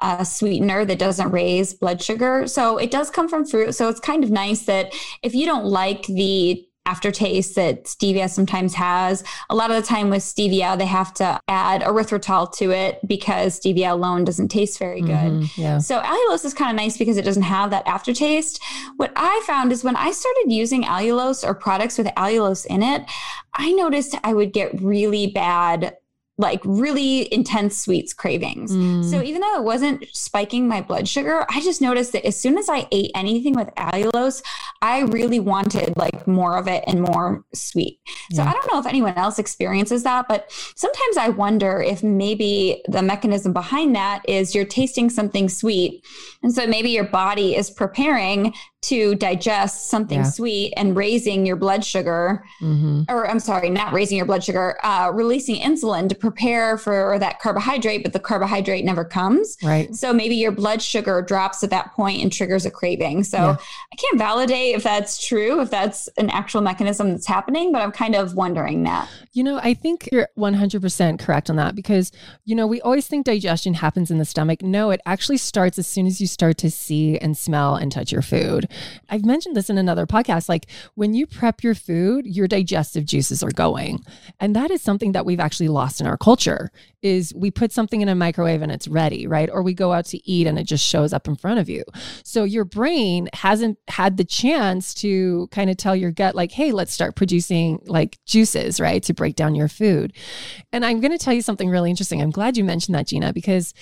uh, 0.00 0.24
sweetener 0.24 0.84
that 0.84 0.98
doesn't 0.98 1.30
raise 1.30 1.74
blood 1.74 2.02
sugar. 2.02 2.46
So 2.46 2.76
it 2.76 2.90
does 2.90 3.10
come 3.10 3.28
from 3.28 3.46
fruit. 3.46 3.74
So 3.74 3.88
it's 3.88 4.00
kind 4.00 4.24
of 4.24 4.30
nice 4.30 4.64
that 4.66 4.92
if 5.22 5.34
you 5.34 5.46
don't 5.46 5.64
like 5.64 6.06
the 6.06 6.66
aftertaste 6.86 7.54
that 7.54 7.84
stevia 7.84 8.28
sometimes 8.28 8.74
has. 8.74 9.24
A 9.50 9.54
lot 9.54 9.70
of 9.70 9.76
the 9.76 9.86
time 9.86 10.10
with 10.10 10.22
stevia, 10.22 10.76
they 10.76 10.86
have 10.86 11.14
to 11.14 11.40
add 11.48 11.82
erythritol 11.82 12.52
to 12.56 12.70
it 12.70 13.00
because 13.06 13.58
stevia 13.58 13.90
alone 13.90 14.24
doesn't 14.24 14.48
taste 14.48 14.78
very 14.78 15.00
good. 15.00 15.10
Mm-hmm, 15.10 15.60
yeah. 15.60 15.78
So 15.78 16.00
allulose 16.00 16.44
is 16.44 16.54
kind 16.54 16.70
of 16.70 16.76
nice 16.82 16.96
because 16.96 17.16
it 17.16 17.24
doesn't 17.24 17.42
have 17.42 17.70
that 17.70 17.86
aftertaste. 17.86 18.62
What 18.96 19.12
I 19.16 19.42
found 19.46 19.72
is 19.72 19.84
when 19.84 19.96
I 19.96 20.10
started 20.12 20.46
using 20.48 20.84
allulose 20.84 21.46
or 21.46 21.54
products 21.54 21.98
with 21.98 22.06
allulose 22.08 22.66
in 22.66 22.82
it, 22.82 23.02
I 23.54 23.72
noticed 23.72 24.16
I 24.24 24.34
would 24.34 24.52
get 24.52 24.80
really 24.80 25.28
bad 25.28 25.96
like 26.36 26.60
really 26.64 27.32
intense 27.32 27.78
sweets 27.78 28.12
cravings. 28.12 28.72
Mm. 28.72 29.08
So 29.08 29.22
even 29.22 29.40
though 29.40 29.56
it 29.56 29.62
wasn't 29.62 30.04
spiking 30.12 30.66
my 30.66 30.80
blood 30.80 31.06
sugar, 31.06 31.46
I 31.48 31.60
just 31.60 31.80
noticed 31.80 32.12
that 32.12 32.26
as 32.26 32.36
soon 32.36 32.58
as 32.58 32.68
I 32.68 32.88
ate 32.90 33.12
anything 33.14 33.54
with 33.54 33.68
allulose, 33.76 34.42
I 34.82 35.02
really 35.02 35.38
wanted 35.38 35.96
like 35.96 36.26
more 36.26 36.56
of 36.58 36.66
it 36.66 36.82
and 36.88 37.02
more 37.02 37.44
sweet. 37.54 38.00
Yeah. 38.30 38.36
So 38.36 38.42
I 38.42 38.52
don't 38.52 38.72
know 38.72 38.80
if 38.80 38.86
anyone 38.86 39.14
else 39.14 39.38
experiences 39.38 40.02
that, 40.02 40.26
but 40.28 40.50
sometimes 40.74 41.16
I 41.16 41.28
wonder 41.28 41.80
if 41.80 42.02
maybe 42.02 42.82
the 42.88 43.02
mechanism 43.02 43.52
behind 43.52 43.94
that 43.94 44.28
is 44.28 44.54
you're 44.54 44.64
tasting 44.64 45.10
something 45.10 45.48
sweet. 45.48 46.04
And 46.44 46.52
so 46.52 46.66
maybe 46.66 46.90
your 46.90 47.04
body 47.04 47.56
is 47.56 47.70
preparing 47.70 48.54
to 48.82 49.14
digest 49.14 49.88
something 49.88 50.18
yeah. 50.18 50.30
sweet 50.30 50.74
and 50.76 50.94
raising 50.94 51.46
your 51.46 51.56
blood 51.56 51.82
sugar, 51.82 52.44
mm-hmm. 52.60 53.04
or 53.08 53.26
I'm 53.26 53.40
sorry, 53.40 53.70
not 53.70 53.94
raising 53.94 54.18
your 54.18 54.26
blood 54.26 54.44
sugar, 54.44 54.78
uh, 54.84 55.10
releasing 55.12 55.56
insulin 55.56 56.06
to 56.10 56.14
prepare 56.14 56.76
for 56.76 57.18
that 57.18 57.40
carbohydrate, 57.40 58.02
but 58.02 58.12
the 58.12 58.20
carbohydrate 58.20 58.84
never 58.84 59.06
comes. 59.06 59.56
Right. 59.62 59.94
So 59.94 60.12
maybe 60.12 60.34
your 60.34 60.52
blood 60.52 60.82
sugar 60.82 61.22
drops 61.22 61.64
at 61.64 61.70
that 61.70 61.94
point 61.94 62.22
and 62.22 62.30
triggers 62.30 62.66
a 62.66 62.70
craving. 62.70 63.24
So 63.24 63.38
yeah. 63.38 63.56
I 63.92 63.96
can't 63.96 64.18
validate 64.18 64.74
if 64.74 64.82
that's 64.82 65.26
true, 65.26 65.62
if 65.62 65.70
that's 65.70 66.08
an 66.18 66.28
actual 66.28 66.60
mechanism 66.60 67.10
that's 67.10 67.26
happening, 67.26 67.72
but 67.72 67.80
I'm 67.80 67.92
kind 67.92 68.14
of 68.14 68.34
wondering 68.34 68.82
that. 68.82 69.08
You 69.34 69.42
know, 69.42 69.58
I 69.60 69.74
think 69.74 70.08
you're 70.12 70.28
100% 70.38 71.18
correct 71.18 71.50
on 71.50 71.56
that 71.56 71.74
because, 71.74 72.12
you 72.44 72.54
know, 72.54 72.68
we 72.68 72.80
always 72.80 73.08
think 73.08 73.26
digestion 73.26 73.74
happens 73.74 74.12
in 74.12 74.18
the 74.18 74.24
stomach. 74.24 74.62
No, 74.62 74.90
it 74.90 75.00
actually 75.04 75.38
starts 75.38 75.76
as 75.76 75.88
soon 75.88 76.06
as 76.06 76.20
you 76.20 76.28
start 76.28 76.56
to 76.58 76.70
see 76.70 77.18
and 77.18 77.36
smell 77.36 77.74
and 77.74 77.90
touch 77.90 78.12
your 78.12 78.22
food. 78.22 78.68
I've 79.10 79.24
mentioned 79.24 79.56
this 79.56 79.68
in 79.68 79.76
another 79.76 80.06
podcast. 80.06 80.48
Like 80.48 80.66
when 80.94 81.14
you 81.14 81.26
prep 81.26 81.64
your 81.64 81.74
food, 81.74 82.28
your 82.28 82.46
digestive 82.46 83.06
juices 83.06 83.42
are 83.42 83.50
going. 83.50 84.04
And 84.38 84.54
that 84.54 84.70
is 84.70 84.80
something 84.80 85.10
that 85.12 85.26
we've 85.26 85.40
actually 85.40 85.68
lost 85.68 86.00
in 86.00 86.06
our 86.06 86.16
culture 86.16 86.70
is 87.02 87.34
we 87.34 87.50
put 87.50 87.70
something 87.70 88.00
in 88.00 88.08
a 88.08 88.14
microwave 88.14 88.62
and 88.62 88.72
it's 88.72 88.88
ready, 88.88 89.26
right? 89.26 89.50
Or 89.52 89.62
we 89.62 89.74
go 89.74 89.92
out 89.92 90.06
to 90.06 90.30
eat 90.30 90.46
and 90.46 90.58
it 90.58 90.64
just 90.64 90.84
shows 90.86 91.12
up 91.12 91.28
in 91.28 91.36
front 91.36 91.58
of 91.58 91.68
you. 91.68 91.84
So 92.24 92.44
your 92.44 92.64
brain 92.64 93.28
hasn't 93.34 93.78
had 93.88 94.16
the 94.16 94.24
chance 94.24 94.94
to 94.94 95.48
kind 95.50 95.68
of 95.68 95.76
tell 95.76 95.94
your 95.94 96.12
gut 96.12 96.34
like, 96.34 96.52
"Hey, 96.52 96.72
let's 96.72 96.94
start 96.94 97.14
producing 97.14 97.80
like 97.84 98.18
juices, 98.24 98.80
right? 98.80 99.02
To 99.02 99.12
break 99.24 99.36
down 99.36 99.54
your 99.54 99.68
food." 99.68 100.12
And 100.72 100.84
I'm 100.84 101.00
going 101.00 101.16
to 101.16 101.24
tell 101.24 101.34
you 101.34 101.42
something 101.42 101.70
really 101.70 101.90
interesting. 101.90 102.20
I'm 102.20 102.30
glad 102.30 102.56
you 102.56 102.64
mentioned 102.64 102.94
that, 102.94 103.08
Gina, 103.08 103.32
because 103.32 103.72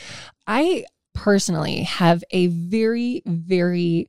I 0.47 0.85
personally 1.15 1.83
have 1.83 2.25
a 2.31 2.47
very 2.47 3.23
very 3.27 4.09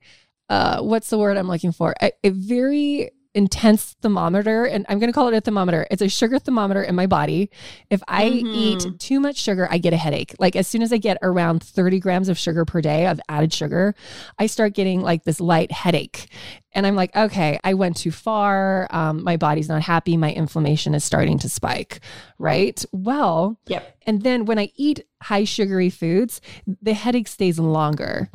uh, 0.49 0.81
what's 0.81 1.09
the 1.09 1.17
word 1.17 1.37
I'm 1.37 1.47
looking 1.47 1.71
for? 1.71 1.95
A, 2.01 2.11
a 2.23 2.29
very 2.29 3.09
intense 3.33 3.95
thermometer 4.01 4.65
and 4.65 4.85
I'm 4.89 4.99
going 4.99 5.09
to 5.09 5.13
call 5.13 5.27
it 5.27 5.33
a 5.33 5.41
thermometer. 5.41 5.87
It's 5.89 6.01
a 6.01 6.09
sugar 6.09 6.39
thermometer 6.39 6.83
in 6.83 6.95
my 6.95 7.07
body. 7.07 7.49
If 7.89 8.03
I 8.07 8.29
mm-hmm. 8.29 8.47
eat 8.47 8.99
too 8.99 9.19
much 9.19 9.37
sugar, 9.37 9.67
I 9.69 9.77
get 9.77 9.93
a 9.93 9.97
headache. 9.97 10.35
Like 10.39 10.55
as 10.55 10.67
soon 10.67 10.81
as 10.81 10.93
I 10.93 10.97
get 10.97 11.17
around 11.21 11.63
30 11.63 11.99
grams 11.99 12.29
of 12.29 12.37
sugar 12.37 12.65
per 12.65 12.81
day 12.81 13.07
of 13.07 13.19
added 13.29 13.53
sugar, 13.53 13.95
I 14.37 14.45
start 14.45 14.73
getting 14.73 15.01
like 15.01 15.23
this 15.23 15.39
light 15.39 15.71
headache. 15.71 16.29
And 16.73 16.87
I'm 16.87 16.95
like, 16.95 17.15
okay, 17.15 17.59
I 17.63 17.75
went 17.75 17.97
too 17.97 18.11
far. 18.11 18.87
Um, 18.89 19.23
my 19.23 19.37
body's 19.37 19.69
not 19.69 19.83
happy. 19.83 20.17
My 20.17 20.31
inflammation 20.31 20.95
is 20.95 21.03
starting 21.03 21.37
to 21.39 21.49
spike. 21.49 21.99
Right. 22.39 22.83
Well, 22.91 23.59
yep. 23.67 23.95
And 24.05 24.23
then 24.23 24.45
when 24.45 24.59
I 24.59 24.71
eat 24.75 25.05
high 25.21 25.43
sugary 25.43 25.89
foods, 25.89 26.41
the 26.81 26.93
headache 26.93 27.27
stays 27.27 27.59
longer. 27.59 28.29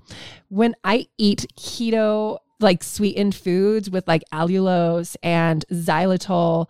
When 0.49 0.75
I 0.85 1.09
eat 1.19 1.47
keto, 1.59 2.39
like 2.61 2.83
sweetened 2.83 3.35
foods 3.35 3.91
with 3.91 4.07
like 4.09 4.25
allulose 4.33 5.17
and 5.23 5.65
xylitol, 5.71 6.67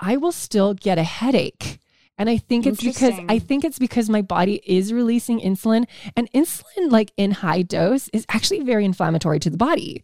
I 0.00 0.16
will 0.16 0.32
still 0.32 0.74
get 0.74 0.98
a 0.98 1.02
headache. 1.02 1.80
And 2.18 2.30
I 2.30 2.38
think 2.38 2.66
it's 2.66 2.82
because 2.82 3.14
I 3.28 3.38
think 3.38 3.62
it's 3.62 3.78
because 3.78 4.08
my 4.08 4.22
body 4.22 4.62
is 4.64 4.90
releasing 4.90 5.38
insulin 5.38 5.84
and 6.16 6.32
insulin 6.32 6.90
like 6.90 7.12
in 7.18 7.30
high 7.30 7.60
dose 7.60 8.08
is 8.08 8.24
actually 8.30 8.60
very 8.60 8.86
inflammatory 8.86 9.38
to 9.40 9.50
the 9.50 9.58
body. 9.58 10.02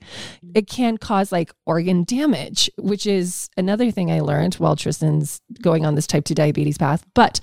It 0.55 0.69
can 0.69 0.99
cause 0.99 1.33
like 1.33 1.55
organ 1.65 2.05
damage, 2.05 2.71
which 2.77 3.07
is 3.07 3.49
another 3.57 3.91
thing 3.91 4.11
I 4.11 4.21
learned 4.21 4.57
while 4.57 4.77
Tristin's 4.77 5.41
going 5.63 5.87
on 5.87 5.95
this 5.95 6.07
type 6.07 6.27
2 6.27 6.35
diabetes 6.35 6.77
path. 6.77 7.03
But 7.15 7.41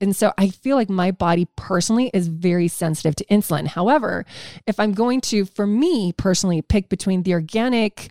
and 0.00 0.14
so 0.14 0.32
I 0.36 0.50
feel 0.50 0.76
like 0.76 0.90
my 0.90 1.10
body 1.10 1.48
personally 1.56 2.10
is 2.12 2.28
very 2.28 2.68
sensitive 2.68 3.16
to 3.16 3.24
insulin. 3.26 3.66
However, 3.66 4.26
if 4.66 4.78
I'm 4.78 4.92
going 4.92 5.20
to, 5.22 5.46
for 5.46 5.66
me 5.66 6.12
personally, 6.12 6.60
pick 6.62 6.88
between 6.88 7.22
the 7.22 7.32
organic 7.32 8.10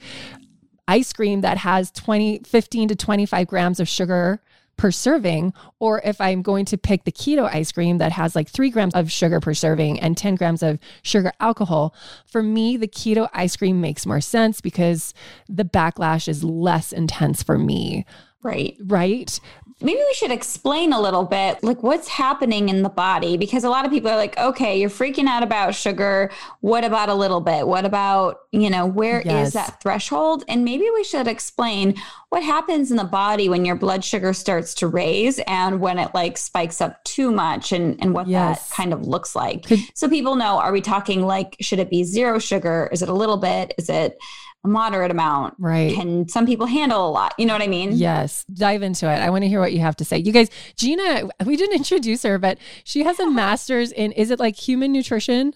ice 0.87 1.13
cream 1.13 1.41
that 1.41 1.57
has 1.59 1.91
20, 1.91 2.41
15 2.45 2.89
to 2.89 2.95
25 2.95 3.47
grams 3.47 3.79
of 3.79 3.87
sugar 3.87 4.41
per 4.77 4.91
serving, 4.91 5.53
or 5.79 6.01
if 6.03 6.19
I'm 6.19 6.41
going 6.41 6.65
to 6.65 6.77
pick 6.77 7.05
the 7.05 7.11
keto 7.11 7.49
ice 7.53 7.71
cream 7.71 7.97
that 7.99 8.11
has 8.11 8.35
like 8.35 8.49
three 8.49 8.69
grams 8.69 8.93
of 8.93 9.11
sugar 9.11 9.39
per 9.39 9.53
serving 9.53 9.99
and 9.99 10.17
10 10.17 10.35
grams 10.35 10.61
of 10.61 10.79
sugar 11.01 11.31
alcohol, 11.39 11.95
for 12.25 12.43
me, 12.43 12.75
the 12.77 12.87
keto 12.87 13.29
ice 13.33 13.55
cream 13.55 13.79
makes 13.79 14.05
more 14.05 14.21
sense 14.21 14.59
because 14.59 15.13
the 15.47 15.63
backlash 15.63 16.27
is 16.27 16.43
less 16.43 16.91
intense 16.91 17.41
for 17.41 17.57
me 17.57 18.05
Right. 18.45 18.77
Right. 18.85 19.39
Maybe 19.81 19.97
we 19.97 20.13
should 20.13 20.31
explain 20.31 20.93
a 20.93 21.01
little 21.01 21.23
bit 21.23 21.63
like 21.63 21.81
what's 21.81 22.07
happening 22.07 22.69
in 22.69 22.83
the 22.83 22.89
body 22.89 23.37
because 23.37 23.63
a 23.63 23.69
lot 23.69 23.85
of 23.85 23.91
people 23.91 24.11
are 24.11 24.15
like, 24.15 24.37
okay, 24.37 24.79
you're 24.79 24.89
freaking 24.89 25.25
out 25.25 25.41
about 25.41 25.73
sugar. 25.73 26.31
What 26.61 26.85
about 26.85 27.09
a 27.09 27.15
little 27.15 27.41
bit? 27.41 27.67
What 27.67 27.85
about, 27.85 28.41
you 28.51 28.69
know, 28.69 28.85
where 28.85 29.23
yes. 29.25 29.47
is 29.47 29.53
that 29.53 29.81
threshold? 29.81 30.43
And 30.47 30.63
maybe 30.63 30.87
we 30.93 31.03
should 31.03 31.27
explain 31.27 31.95
what 32.29 32.43
happens 32.43 32.91
in 32.91 32.97
the 32.97 33.03
body 33.03 33.49
when 33.49 33.65
your 33.65 33.75
blood 33.75 34.03
sugar 34.03 34.31
starts 34.31 34.75
to 34.75 34.87
raise 34.87 35.39
and 35.47 35.79
when 35.79 35.97
it 35.97 36.11
like 36.13 36.37
spikes 36.37 36.81
up 36.81 37.03
too 37.03 37.31
much 37.31 37.71
and, 37.71 37.99
and 37.99 38.13
what 38.13 38.27
yes. 38.27 38.69
that 38.69 38.75
kind 38.75 38.93
of 38.93 39.07
looks 39.07 39.35
like. 39.35 39.65
So 39.95 40.07
people 40.07 40.35
know, 40.35 40.59
are 40.59 40.71
we 40.71 40.81
talking 40.81 41.23
like, 41.23 41.57
should 41.61 41.79
it 41.79 41.89
be 41.89 42.03
zero 42.03 42.37
sugar? 42.37 42.89
Is 42.91 43.01
it 43.01 43.09
a 43.09 43.13
little 43.13 43.37
bit? 43.37 43.73
Is 43.79 43.89
it, 43.89 44.19
a 44.65 44.67
moderate 44.67 45.11
amount. 45.11 45.55
Right. 45.59 45.93
Can 45.93 46.27
some 46.27 46.45
people 46.45 46.65
handle 46.65 47.07
a 47.07 47.11
lot? 47.11 47.33
You 47.37 47.45
know 47.45 47.53
what 47.53 47.61
I 47.61 47.67
mean? 47.67 47.91
Yes. 47.93 48.43
Dive 48.53 48.81
into 48.81 49.05
it. 49.09 49.17
I 49.17 49.29
want 49.29 49.43
to 49.43 49.47
hear 49.47 49.59
what 49.59 49.71
you 49.71 49.79
have 49.79 49.95
to 49.97 50.05
say. 50.05 50.17
You 50.17 50.31
guys, 50.31 50.49
Gina, 50.75 51.29
we 51.45 51.55
didn't 51.55 51.75
introduce 51.77 52.23
her, 52.23 52.37
but 52.37 52.57
she 52.83 53.03
has 53.03 53.19
a 53.19 53.29
master's 53.29 53.91
in, 53.91 54.11
is 54.13 54.31
it 54.31 54.39
like 54.39 54.55
human 54.55 54.91
nutrition? 54.91 55.53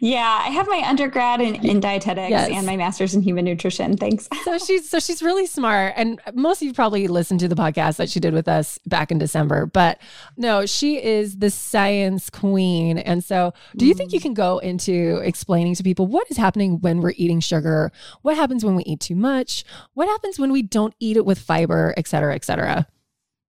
Yeah, 0.00 0.42
I 0.44 0.50
have 0.50 0.66
my 0.68 0.82
undergrad 0.86 1.40
in, 1.40 1.56
in 1.56 1.80
dietetics 1.80 2.30
yes. 2.30 2.50
and 2.50 2.66
my 2.66 2.76
master's 2.76 3.14
in 3.14 3.22
human 3.22 3.44
nutrition. 3.44 3.96
Thanks. 3.96 4.28
so 4.44 4.58
she's 4.58 4.88
so 4.88 4.98
she's 4.98 5.22
really 5.22 5.46
smart, 5.46 5.94
and 5.96 6.20
most 6.34 6.62
of 6.62 6.66
you 6.66 6.74
probably 6.74 7.08
listened 7.08 7.40
to 7.40 7.48
the 7.48 7.54
podcast 7.54 7.96
that 7.96 8.08
she 8.08 8.20
did 8.20 8.34
with 8.34 8.48
us 8.48 8.78
back 8.86 9.10
in 9.10 9.18
December. 9.18 9.66
But 9.66 9.98
no, 10.36 10.66
she 10.66 11.02
is 11.02 11.38
the 11.38 11.50
science 11.50 12.30
queen. 12.30 12.98
And 12.98 13.22
so, 13.22 13.52
do 13.76 13.86
you 13.86 13.94
think 13.94 14.12
you 14.12 14.20
mm. 14.20 14.22
can 14.22 14.34
go 14.34 14.58
into 14.58 15.20
explaining 15.22 15.74
to 15.76 15.82
people 15.82 16.06
what 16.06 16.30
is 16.30 16.36
happening 16.36 16.80
when 16.80 17.00
we're 17.00 17.14
eating 17.16 17.40
sugar? 17.40 17.92
What 18.22 18.36
happens 18.36 18.64
when 18.64 18.74
we 18.74 18.84
eat 18.84 19.00
too 19.00 19.16
much? 19.16 19.64
What 19.94 20.08
happens 20.08 20.38
when 20.38 20.52
we 20.52 20.62
don't 20.62 20.94
eat 21.00 21.16
it 21.16 21.26
with 21.26 21.38
fiber, 21.38 21.94
et 21.96 22.08
cetera, 22.08 22.34
et 22.34 22.44
cetera? 22.44 22.86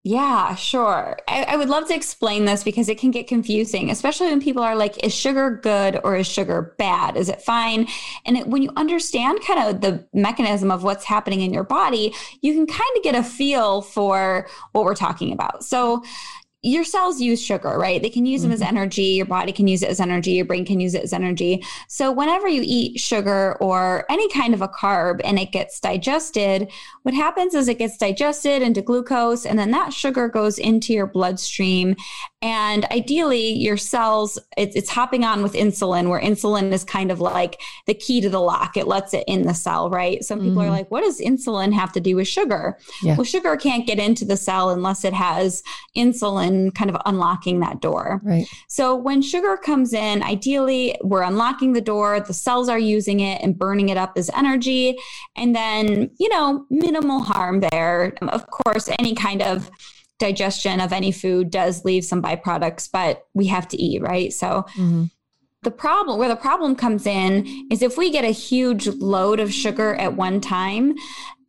Yeah, 0.03 0.55
sure. 0.55 1.17
I, 1.27 1.43
I, 1.43 1.55
would 1.57 1.67
love 1.67 1.89
to 1.89 1.93
explain 1.93 2.45
this 2.45 2.63
because 2.63 2.87
it 2.87 2.97
can 2.97 3.11
get 3.11 3.27
confusing, 3.27 3.91
especially 3.91 4.27
when 4.27 4.39
people 4.39 4.63
are 4.63 4.75
like, 4.75 5.03
is 5.03 5.13
sugar 5.13 5.59
good 5.61 5.99
or 6.05 6.15
is 6.15 6.25
sugar 6.25 6.73
bad? 6.77 7.17
Is 7.17 7.27
it 7.27 7.41
fine? 7.41 7.85
And 8.25 8.37
it, 8.37 8.47
when 8.47 8.61
you 8.61 8.71
understand 8.77 9.41
kind 9.45 9.67
of 9.67 9.81
the 9.81 10.07
mechanism 10.13 10.71
of 10.71 10.83
what's 10.83 11.03
happening 11.03 11.41
in 11.41 11.53
your 11.53 11.65
body, 11.65 12.15
you 12.41 12.53
can 12.53 12.65
kind 12.65 12.79
of 12.95 13.03
get 13.03 13.13
a 13.13 13.23
feel 13.23 13.81
for 13.81 14.47
what 14.71 14.85
we're 14.85 14.95
talking 14.95 15.33
about. 15.33 15.65
So, 15.65 16.01
your 16.61 16.83
cells 16.83 17.21
use 17.21 17.41
sugar, 17.41 17.77
right? 17.77 18.01
They 18.01 18.09
can 18.09 18.25
use 18.25 18.41
them 18.41 18.51
mm-hmm. 18.51 18.61
as 18.61 18.67
energy. 18.67 19.03
Your 19.03 19.25
body 19.25 19.53
can 19.53 19.67
use 19.67 19.81
it 19.81 19.89
as 19.89 20.01
energy. 20.01 20.31
Your 20.31 20.43
brain 20.43 20.65
can 20.65 20.81
use 20.81 20.93
it 20.93 21.03
as 21.03 21.13
energy. 21.13 21.63
So, 21.87 22.11
whenever 22.11 22.49
you 22.49 22.61
eat 22.65 22.99
sugar 22.99 23.55
or 23.61 24.05
any 24.09 24.29
kind 24.29 24.53
of 24.53 24.61
a 24.61 24.67
carb 24.67 25.21
and 25.23 25.39
it 25.39 25.53
gets 25.53 25.79
digested, 25.79 26.69
what 27.03 27.13
happens 27.13 27.55
is 27.55 27.69
it 27.69 27.77
gets 27.77 27.95
digested 27.95 28.61
into 28.61 28.81
glucose, 28.81 29.45
and 29.45 29.57
then 29.57 29.71
that 29.71 29.93
sugar 29.93 30.27
goes 30.27 30.59
into 30.59 30.91
your 30.91 31.07
bloodstream. 31.07 31.95
And 32.41 32.85
ideally, 32.91 33.51
your 33.53 33.75
cells, 33.77 34.39
it's, 34.57 34.75
it's 34.75 34.89
hopping 34.89 35.23
on 35.23 35.43
with 35.43 35.53
insulin, 35.53 36.09
where 36.09 36.21
insulin 36.21 36.71
is 36.71 36.83
kind 36.83 37.11
of 37.11 37.19
like 37.19 37.61
the 37.85 37.93
key 37.93 38.21
to 38.21 38.29
the 38.29 38.39
lock. 38.39 38.75
It 38.75 38.87
lets 38.87 39.13
it 39.13 39.23
in 39.27 39.43
the 39.43 39.53
cell, 39.53 39.89
right? 39.89 40.23
Some 40.23 40.39
people 40.39 40.61
mm-hmm. 40.61 40.61
are 40.61 40.69
like, 40.69 40.91
what 40.91 41.01
does 41.01 41.19
insulin 41.19 41.73
have 41.73 41.91
to 41.93 41.99
do 41.99 42.15
with 42.15 42.27
sugar? 42.27 42.77
Yeah. 43.01 43.15
Well, 43.15 43.25
sugar 43.25 43.55
can't 43.57 43.85
get 43.85 43.99
into 43.99 44.23
the 44.25 44.37
cell 44.37 44.69
unless 44.69 45.03
it 45.03 45.13
has 45.13 45.63
insulin 45.97 46.48
kind 46.75 46.89
of 46.89 46.97
unlocking 47.05 47.59
that 47.59 47.81
door. 47.81 48.21
Right. 48.23 48.47
So 48.67 48.95
when 48.95 49.21
sugar 49.21 49.57
comes 49.57 49.93
in, 49.93 50.23
ideally, 50.23 50.97
we're 51.03 51.23
unlocking 51.23 51.73
the 51.73 51.81
door, 51.81 52.19
the 52.19 52.33
cells 52.33 52.69
are 52.69 52.79
using 52.79 53.19
it 53.19 53.41
and 53.41 53.57
burning 53.57 53.89
it 53.89 53.97
up 53.97 54.13
as 54.15 54.29
energy. 54.35 54.97
And 55.35 55.55
then, 55.55 56.11
you 56.19 56.29
know, 56.29 56.65
minimal 56.69 57.19
harm 57.21 57.61
there. 57.71 58.13
Of 58.21 58.47
course, 58.47 58.89
any 58.99 59.15
kind 59.15 59.41
of 59.41 59.69
digestion 60.19 60.81
of 60.81 60.91
any 60.91 61.11
food 61.11 61.49
does 61.49 61.85
leave 61.85 62.03
some 62.03 62.21
byproducts, 62.21 62.89
but 62.91 63.25
we 63.33 63.47
have 63.47 63.67
to 63.69 63.81
eat, 63.81 64.01
right? 64.01 64.33
So 64.33 64.65
mm-hmm. 64.75 65.05
the 65.63 65.71
problem, 65.71 66.19
where 66.19 66.27
the 66.27 66.35
problem 66.35 66.75
comes 66.75 67.07
in, 67.07 67.67
is 67.71 67.81
if 67.81 67.97
we 67.97 68.11
get 68.11 68.25
a 68.25 68.31
huge 68.31 68.87
load 68.87 69.39
of 69.39 69.53
sugar 69.53 69.95
at 69.95 70.15
one 70.15 70.41
time, 70.41 70.93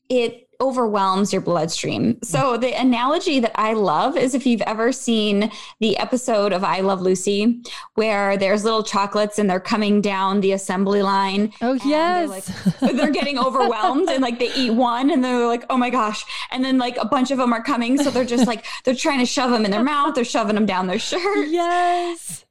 it 0.09 0.47
overwhelms 0.61 1.33
your 1.33 1.43
bloodstream. 1.43 2.19
So 2.23 2.57
the 2.57 2.73
analogy 2.73 3.41
that 3.41 3.53
I 3.55 3.73
love 3.73 4.17
is 4.17 4.35
if 4.35 4.47
you've 4.47 4.63
ever 4.63 4.93
seen 4.93 5.51
the 5.81 5.97
episode 5.99 6.53
of 6.53 6.63
I 6.65 6.81
Love 6.81 7.01
Lucy 7.01 7.63
where 7.95 8.37
there's 8.37 8.65
little 8.65 8.83
chocolates 8.83 9.39
and 9.39 9.49
they're 9.49 9.61
coming 9.61 10.01
down 10.01 10.41
the 10.41 10.53
assembly 10.53 11.03
line. 11.03 11.53
Oh 11.63 11.75
yes. 11.85 12.47
They're, 12.81 12.89
like, 12.89 12.97
they're 12.97 13.11
getting 13.11 13.39
overwhelmed 13.39 14.09
and 14.09 14.23
like 14.23 14.39
they 14.39 14.53
eat 14.55 14.71
one 14.71 15.11
and 15.11 15.25
they're 15.25 15.47
like, 15.47 15.65
oh 15.71 15.77
my 15.77 15.91
gosh. 15.91 16.25
And 16.51 16.65
then 16.65 16.79
like 16.79 16.97
a 16.99 17.07
bunch 17.07 17.31
of 17.31 17.39
them 17.39 17.53
are 17.53 17.63
coming. 17.63 17.97
So 17.97 18.11
they're 18.11 18.25
just 18.25 18.47
like, 18.47 18.65
they're 18.85 18.95
trying 18.95 19.21
to 19.21 19.27
shove 19.27 19.51
them 19.51 19.65
in 19.65 19.71
their 19.71 19.83
mouth. 19.83 20.15
They're 20.15 20.25
shoving 20.25 20.55
them 20.55 20.67
down 20.67 20.87
their 20.87 20.99
shirt. 20.99 21.49
Yes. 21.49 22.45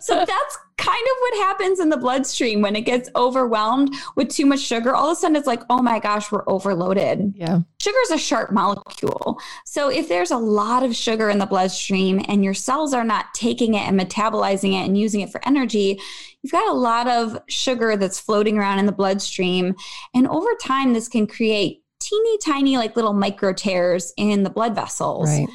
So 0.00 0.14
that's 0.14 0.58
kind 0.78 1.06
of 1.06 1.16
what 1.20 1.34
happens 1.44 1.78
in 1.78 1.90
the 1.90 1.96
bloodstream 1.96 2.60
when 2.60 2.74
it 2.74 2.80
gets 2.80 3.08
overwhelmed 3.14 3.94
with 4.16 4.28
too 4.28 4.46
much 4.46 4.60
sugar. 4.60 4.94
All 4.94 5.10
of 5.10 5.12
a 5.12 5.20
sudden, 5.20 5.36
it's 5.36 5.46
like, 5.46 5.62
oh 5.70 5.82
my 5.82 5.98
gosh, 5.98 6.32
we're 6.32 6.48
overloaded. 6.48 7.34
Yeah. 7.36 7.60
Sugar 7.80 7.98
is 8.04 8.10
a 8.10 8.18
sharp 8.18 8.50
molecule. 8.50 9.38
So 9.64 9.90
if 9.90 10.08
there's 10.08 10.30
a 10.30 10.36
lot 10.36 10.82
of 10.82 10.96
sugar 10.96 11.30
in 11.30 11.38
the 11.38 11.46
bloodstream 11.46 12.24
and 12.26 12.42
your 12.42 12.54
cells 12.54 12.94
are 12.94 13.04
not 13.04 13.32
taking 13.34 13.74
it 13.74 13.86
and 13.86 14.00
metabolizing 14.00 14.72
it 14.72 14.86
and 14.86 14.98
using 14.98 15.20
it 15.20 15.30
for 15.30 15.40
energy, 15.46 16.00
you've 16.42 16.52
got 16.52 16.68
a 16.68 16.74
lot 16.74 17.06
of 17.06 17.38
sugar 17.48 17.96
that's 17.96 18.18
floating 18.18 18.58
around 18.58 18.78
in 18.78 18.86
the 18.86 18.92
bloodstream. 18.92 19.76
And 20.14 20.26
over 20.26 20.48
time, 20.60 20.94
this 20.94 21.08
can 21.08 21.26
create 21.26 21.82
teeny 22.00 22.38
tiny, 22.38 22.76
like 22.76 22.96
little 22.96 23.12
micro 23.12 23.52
tears 23.52 24.12
in 24.16 24.42
the 24.42 24.50
blood 24.50 24.74
vessels. 24.74 25.28
Right. 25.28 25.48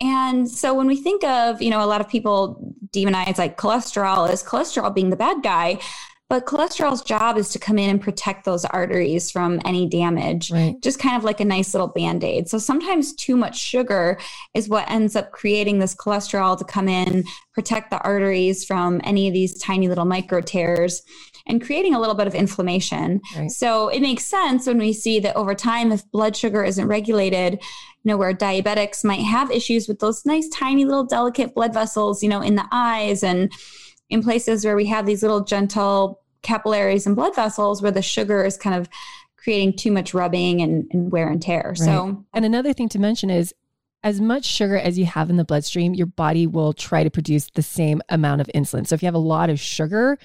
And 0.00 0.48
so 0.48 0.74
when 0.74 0.86
we 0.86 0.96
think 0.96 1.24
of, 1.24 1.60
you 1.60 1.70
know, 1.70 1.84
a 1.84 1.86
lot 1.86 2.00
of 2.00 2.08
people 2.08 2.74
demonize 2.92 3.38
like 3.38 3.58
cholesterol 3.58 4.28
as 4.28 4.42
cholesterol 4.42 4.94
being 4.94 5.10
the 5.10 5.16
bad 5.16 5.42
guy, 5.42 5.78
but 6.30 6.46
cholesterol's 6.46 7.02
job 7.02 7.36
is 7.36 7.48
to 7.50 7.58
come 7.58 7.76
in 7.76 7.90
and 7.90 8.00
protect 8.00 8.44
those 8.44 8.64
arteries 8.64 9.32
from 9.32 9.60
any 9.64 9.88
damage, 9.88 10.52
right. 10.52 10.80
just 10.80 11.00
kind 11.00 11.16
of 11.16 11.24
like 11.24 11.40
a 11.40 11.44
nice 11.44 11.74
little 11.74 11.88
band 11.88 12.22
aid. 12.22 12.48
So 12.48 12.56
sometimes 12.56 13.12
too 13.14 13.36
much 13.36 13.58
sugar 13.58 14.16
is 14.54 14.68
what 14.68 14.88
ends 14.88 15.16
up 15.16 15.32
creating 15.32 15.80
this 15.80 15.92
cholesterol 15.92 16.56
to 16.56 16.64
come 16.64 16.88
in, 16.88 17.24
protect 17.52 17.90
the 17.90 18.00
arteries 18.02 18.64
from 18.64 19.00
any 19.02 19.26
of 19.26 19.34
these 19.34 19.60
tiny 19.60 19.88
little 19.88 20.04
micro 20.04 20.40
tears 20.40 21.02
and 21.48 21.60
creating 21.60 21.96
a 21.96 21.98
little 21.98 22.14
bit 22.14 22.28
of 22.28 22.34
inflammation. 22.36 23.20
Right. 23.36 23.50
So 23.50 23.88
it 23.88 24.00
makes 24.00 24.24
sense 24.24 24.68
when 24.68 24.78
we 24.78 24.92
see 24.92 25.18
that 25.20 25.34
over 25.34 25.56
time, 25.56 25.90
if 25.90 26.08
blood 26.12 26.36
sugar 26.36 26.62
isn't 26.62 26.86
regulated, 26.86 27.60
you 28.02 28.10
know, 28.10 28.16
where 28.16 28.32
diabetics 28.32 29.04
might 29.04 29.20
have 29.20 29.50
issues 29.50 29.88
with 29.88 29.98
those 29.98 30.24
nice, 30.24 30.48
tiny 30.48 30.84
little 30.84 31.04
delicate 31.04 31.54
blood 31.54 31.74
vessels, 31.74 32.22
you 32.22 32.28
know, 32.28 32.40
in 32.40 32.54
the 32.54 32.66
eyes 32.72 33.22
and 33.22 33.52
in 34.08 34.22
places 34.22 34.64
where 34.64 34.76
we 34.76 34.86
have 34.86 35.06
these 35.06 35.22
little 35.22 35.44
gentle 35.44 36.20
capillaries 36.42 37.06
and 37.06 37.14
blood 37.14 37.34
vessels 37.34 37.82
where 37.82 37.92
the 37.92 38.02
sugar 38.02 38.44
is 38.44 38.56
kind 38.56 38.74
of 38.74 38.88
creating 39.36 39.76
too 39.76 39.92
much 39.92 40.14
rubbing 40.14 40.60
and, 40.60 40.86
and 40.92 41.12
wear 41.12 41.28
and 41.28 41.42
tear. 41.42 41.68
Right. 41.68 41.78
So, 41.78 42.24
and 42.32 42.44
another 42.44 42.72
thing 42.72 42.88
to 42.90 42.98
mention 42.98 43.30
is 43.30 43.54
as 44.02 44.20
much 44.20 44.44
sugar 44.44 44.78
as 44.78 44.98
you 44.98 45.04
have 45.04 45.28
in 45.28 45.36
the 45.36 45.44
bloodstream, 45.44 45.92
your 45.94 46.06
body 46.06 46.46
will 46.46 46.72
try 46.72 47.04
to 47.04 47.10
produce 47.10 47.50
the 47.54 47.62
same 47.62 48.00
amount 48.08 48.40
of 48.40 48.48
insulin. 48.54 48.86
So 48.86 48.94
if 48.94 49.02
you 49.02 49.06
have 49.06 49.14
a 49.14 49.18
lot 49.18 49.50
of 49.50 49.60
sugar 49.60 50.18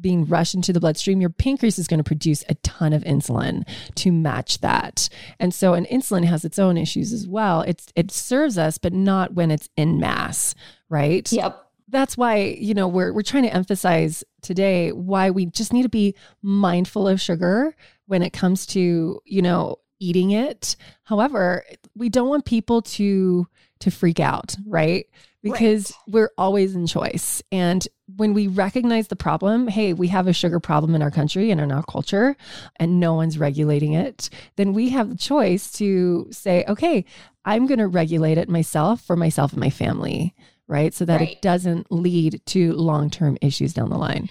being 0.00 0.26
rushed 0.26 0.54
into 0.54 0.72
the 0.72 0.80
bloodstream, 0.80 1.20
your 1.20 1.30
pancreas 1.30 1.78
is 1.78 1.86
going 1.86 1.98
to 1.98 2.04
produce 2.04 2.44
a 2.48 2.54
ton 2.56 2.92
of 2.92 3.02
insulin 3.04 3.66
to 3.96 4.12
match 4.12 4.60
that. 4.60 5.08
And 5.40 5.54
so 5.54 5.72
an 5.72 5.86
insulin 5.86 6.24
has 6.24 6.44
its 6.44 6.58
own 6.58 6.76
issues 6.76 7.12
as 7.12 7.26
well. 7.26 7.62
It's 7.62 7.86
it 7.96 8.10
serves 8.10 8.58
us, 8.58 8.76
but 8.76 8.92
not 8.92 9.32
when 9.32 9.50
it's 9.50 9.70
in 9.76 9.98
mass, 9.98 10.54
right? 10.90 11.30
Yep. 11.32 11.58
That's 11.88 12.16
why, 12.16 12.56
you 12.58 12.74
know, 12.74 12.88
we're 12.88 13.12
we're 13.12 13.22
trying 13.22 13.42
to 13.44 13.54
emphasize 13.54 14.24
today 14.40 14.92
why 14.92 15.30
we 15.30 15.46
just 15.46 15.72
need 15.72 15.82
to 15.82 15.88
be 15.88 16.14
mindful 16.42 17.08
of 17.08 17.20
sugar 17.20 17.74
when 18.06 18.22
it 18.22 18.32
comes 18.32 18.66
to, 18.66 19.20
you 19.24 19.42
know, 19.42 19.76
eating 20.02 20.32
it. 20.32 20.76
However, 21.04 21.64
we 21.94 22.08
don't 22.08 22.28
want 22.28 22.44
people 22.44 22.82
to 22.82 23.46
to 23.80 23.90
freak 23.90 24.20
out, 24.20 24.54
right? 24.66 25.06
Because 25.42 25.90
right. 25.90 26.12
we're 26.12 26.30
always 26.38 26.76
in 26.76 26.86
choice. 26.86 27.42
And 27.50 27.86
when 28.16 28.32
we 28.32 28.46
recognize 28.46 29.08
the 29.08 29.16
problem, 29.16 29.66
hey, 29.66 29.92
we 29.92 30.06
have 30.08 30.28
a 30.28 30.32
sugar 30.32 30.60
problem 30.60 30.94
in 30.94 31.02
our 31.02 31.10
country 31.10 31.50
and 31.50 31.60
in 31.60 31.72
our 31.72 31.82
culture, 31.82 32.36
and 32.76 33.00
no 33.00 33.14
one's 33.14 33.38
regulating 33.38 33.94
it, 33.94 34.30
then 34.54 34.72
we 34.72 34.90
have 34.90 35.08
the 35.08 35.16
choice 35.16 35.72
to 35.72 36.28
say, 36.30 36.64
okay, 36.68 37.04
I'm 37.44 37.66
going 37.66 37.80
to 37.80 37.88
regulate 37.88 38.38
it 38.38 38.48
myself 38.48 39.00
for 39.00 39.16
myself 39.16 39.52
and 39.52 39.60
my 39.60 39.70
family, 39.70 40.32
right? 40.68 40.94
So 40.94 41.04
that 41.04 41.20
right. 41.20 41.32
it 41.32 41.42
doesn't 41.42 41.90
lead 41.90 42.40
to 42.46 42.72
long 42.74 43.10
term 43.10 43.36
issues 43.40 43.74
down 43.74 43.90
the 43.90 43.98
line. 43.98 44.28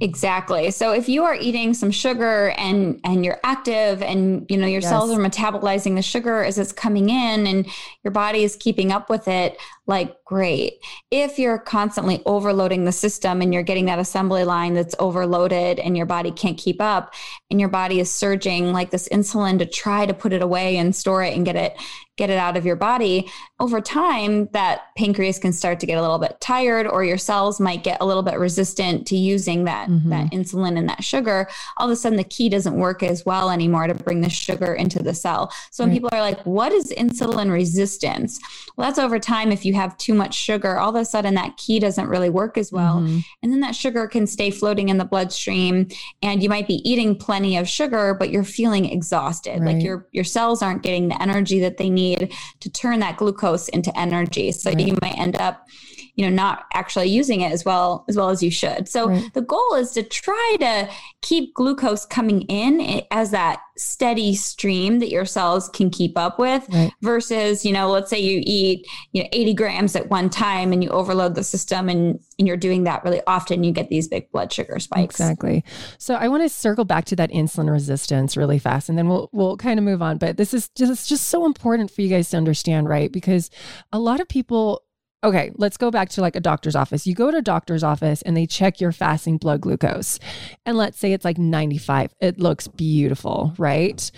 Exactly. 0.00 0.72
So 0.72 0.92
if 0.92 1.08
you 1.08 1.22
are 1.24 1.36
eating 1.36 1.72
some 1.72 1.92
sugar 1.92 2.50
and 2.58 3.00
and 3.04 3.24
you're 3.24 3.38
active 3.44 4.02
and 4.02 4.44
you 4.48 4.56
know 4.56 4.66
your 4.66 4.80
yes. 4.80 4.90
cells 4.90 5.10
are 5.12 5.20
metabolizing 5.20 5.94
the 5.94 6.02
sugar 6.02 6.42
as 6.42 6.58
it's 6.58 6.72
coming 6.72 7.10
in 7.10 7.46
and 7.46 7.66
your 8.02 8.10
body 8.10 8.42
is 8.42 8.56
keeping 8.56 8.90
up 8.90 9.08
with 9.08 9.28
it, 9.28 9.56
like 9.86 10.16
great. 10.24 10.74
If 11.10 11.38
you're 11.38 11.58
constantly 11.58 12.22
overloading 12.24 12.84
the 12.84 12.92
system 12.92 13.42
and 13.42 13.52
you're 13.52 13.62
getting 13.62 13.86
that 13.86 13.98
assembly 13.98 14.44
line 14.44 14.74
that's 14.74 14.94
overloaded 14.98 15.78
and 15.78 15.96
your 15.96 16.06
body 16.06 16.30
can't 16.30 16.56
keep 16.56 16.80
up 16.80 17.14
and 17.50 17.60
your 17.60 17.68
body 17.68 18.00
is 18.00 18.10
surging 18.10 18.72
like 18.72 18.90
this 18.90 19.08
insulin 19.10 19.58
to 19.58 19.66
try 19.66 20.06
to 20.06 20.14
put 20.14 20.32
it 20.32 20.42
away 20.42 20.76
and 20.76 20.96
store 20.96 21.22
it 21.22 21.34
and 21.34 21.44
get 21.44 21.56
it 21.56 21.76
get 22.16 22.30
it 22.30 22.38
out 22.38 22.56
of 22.56 22.64
your 22.64 22.76
body, 22.76 23.28
over 23.58 23.80
time, 23.80 24.46
that 24.52 24.82
pancreas 24.96 25.38
can 25.38 25.52
start 25.52 25.80
to 25.80 25.86
get 25.86 25.98
a 25.98 26.00
little 26.00 26.18
bit 26.18 26.36
tired, 26.40 26.86
or 26.86 27.02
your 27.02 27.18
cells 27.18 27.58
might 27.58 27.82
get 27.82 27.98
a 28.00 28.06
little 28.06 28.22
bit 28.22 28.38
resistant 28.38 29.06
to 29.08 29.16
using 29.16 29.64
that, 29.64 29.88
mm-hmm. 29.88 30.10
that 30.10 30.30
insulin 30.30 30.78
and 30.78 30.88
that 30.88 31.02
sugar. 31.02 31.48
All 31.76 31.86
of 31.86 31.92
a 31.92 31.96
sudden, 31.96 32.16
the 32.16 32.24
key 32.24 32.48
doesn't 32.48 32.76
work 32.76 33.02
as 33.02 33.26
well 33.26 33.50
anymore 33.50 33.88
to 33.88 33.94
bring 33.94 34.20
the 34.20 34.30
sugar 34.30 34.74
into 34.74 35.02
the 35.02 35.14
cell. 35.14 35.52
So 35.70 35.84
when 35.84 35.92
people 35.92 36.10
are 36.12 36.20
like, 36.20 36.40
what 36.42 36.72
is 36.72 36.92
insulin 36.92 37.50
resistance? 37.50 38.38
Well, 38.76 38.86
that's 38.86 38.98
over 38.98 39.18
time. 39.18 39.50
If 39.50 39.64
you 39.64 39.73
have 39.74 39.96
too 39.98 40.14
much 40.14 40.34
sugar, 40.34 40.78
all 40.78 40.94
of 40.94 41.00
a 41.00 41.04
sudden 41.04 41.34
that 41.34 41.56
key 41.56 41.78
doesn't 41.78 42.08
really 42.08 42.30
work 42.30 42.56
as 42.56 42.72
well. 42.72 43.00
Mm-hmm. 43.00 43.18
And 43.42 43.52
then 43.52 43.60
that 43.60 43.74
sugar 43.74 44.06
can 44.06 44.26
stay 44.26 44.50
floating 44.50 44.88
in 44.88 44.98
the 44.98 45.04
bloodstream. 45.04 45.88
And 46.22 46.42
you 46.42 46.48
might 46.48 46.68
be 46.68 46.88
eating 46.88 47.16
plenty 47.16 47.56
of 47.56 47.68
sugar, 47.68 48.14
but 48.14 48.30
you're 48.30 48.44
feeling 48.44 48.86
exhausted. 48.86 49.60
Right. 49.60 49.74
Like 49.74 49.84
your, 49.84 50.06
your 50.12 50.24
cells 50.24 50.62
aren't 50.62 50.82
getting 50.82 51.08
the 51.08 51.20
energy 51.20 51.60
that 51.60 51.76
they 51.76 51.90
need 51.90 52.04
need 52.04 52.32
to 52.60 52.70
turn 52.70 53.00
that 53.00 53.16
glucose 53.16 53.68
into 53.68 53.96
energy. 53.98 54.52
So 54.52 54.70
right. 54.70 54.80
you 54.80 54.96
might 55.02 55.18
end 55.18 55.36
up 55.36 55.66
you 56.14 56.24
know 56.24 56.34
not 56.34 56.66
actually 56.74 57.08
using 57.08 57.40
it 57.40 57.52
as 57.52 57.64
well 57.64 58.04
as 58.08 58.16
well 58.16 58.30
as 58.30 58.42
you 58.42 58.50
should. 58.50 58.88
So 58.88 59.08
right. 59.08 59.34
the 59.34 59.42
goal 59.42 59.74
is 59.74 59.90
to 59.92 60.02
try 60.02 60.56
to 60.60 60.88
keep 61.22 61.54
glucose 61.54 62.06
coming 62.06 62.42
in 62.42 62.80
eh, 62.80 63.00
as 63.10 63.30
that 63.32 63.60
steady 63.76 64.34
stream 64.34 65.00
that 65.00 65.10
your 65.10 65.24
cells 65.24 65.68
can 65.68 65.90
keep 65.90 66.16
up 66.16 66.38
with 66.38 66.64
right. 66.72 66.92
versus 67.02 67.64
you 67.64 67.72
know 67.72 67.90
let's 67.90 68.08
say 68.08 68.18
you 68.18 68.40
eat 68.44 68.86
you 69.12 69.22
know 69.22 69.28
80 69.32 69.54
grams 69.54 69.96
at 69.96 70.08
one 70.08 70.30
time 70.30 70.72
and 70.72 70.84
you 70.84 70.90
overload 70.90 71.34
the 71.34 71.42
system 71.42 71.88
and, 71.88 72.20
and 72.38 72.46
you're 72.46 72.56
doing 72.56 72.84
that 72.84 73.02
really 73.02 73.20
often 73.26 73.64
you 73.64 73.72
get 73.72 73.88
these 73.88 74.06
big 74.06 74.30
blood 74.30 74.52
sugar 74.52 74.78
spikes. 74.78 75.16
Exactly. 75.16 75.64
So 75.98 76.14
i 76.14 76.28
want 76.28 76.42
to 76.42 76.48
circle 76.48 76.84
back 76.84 77.04
to 77.06 77.16
that 77.16 77.30
insulin 77.30 77.70
resistance 77.70 78.36
really 78.36 78.58
fast 78.58 78.88
and 78.88 78.96
then 78.96 79.08
we'll 79.08 79.28
we'll 79.32 79.56
kind 79.56 79.78
of 79.78 79.84
move 79.84 80.02
on. 80.02 80.18
But 80.18 80.36
this 80.36 80.54
is 80.54 80.68
just 80.70 81.08
just 81.08 81.26
so 81.26 81.44
important 81.44 81.90
for 81.90 82.02
you 82.02 82.08
guys 82.08 82.30
to 82.30 82.36
understand 82.36 82.88
right? 82.88 83.10
Because 83.10 83.50
a 83.92 83.98
lot 83.98 84.20
of 84.20 84.28
people 84.28 84.82
okay, 85.24 85.50
let's 85.56 85.76
go 85.76 85.90
back 85.90 86.10
to 86.10 86.20
like 86.20 86.36
a 86.36 86.40
doctor's 86.40 86.76
office. 86.76 87.06
You 87.06 87.14
go 87.14 87.30
to 87.30 87.38
a 87.38 87.42
doctor's 87.42 87.82
office 87.82 88.22
and 88.22 88.36
they 88.36 88.46
check 88.46 88.80
your 88.80 88.92
fasting 88.92 89.38
blood 89.38 89.62
glucose. 89.62 90.20
And 90.66 90.76
let's 90.76 90.98
say 90.98 91.12
it's 91.12 91.24
like 91.24 91.38
95. 91.38 92.14
It 92.20 92.38
looks 92.38 92.68
beautiful, 92.68 93.54
right? 93.58 94.10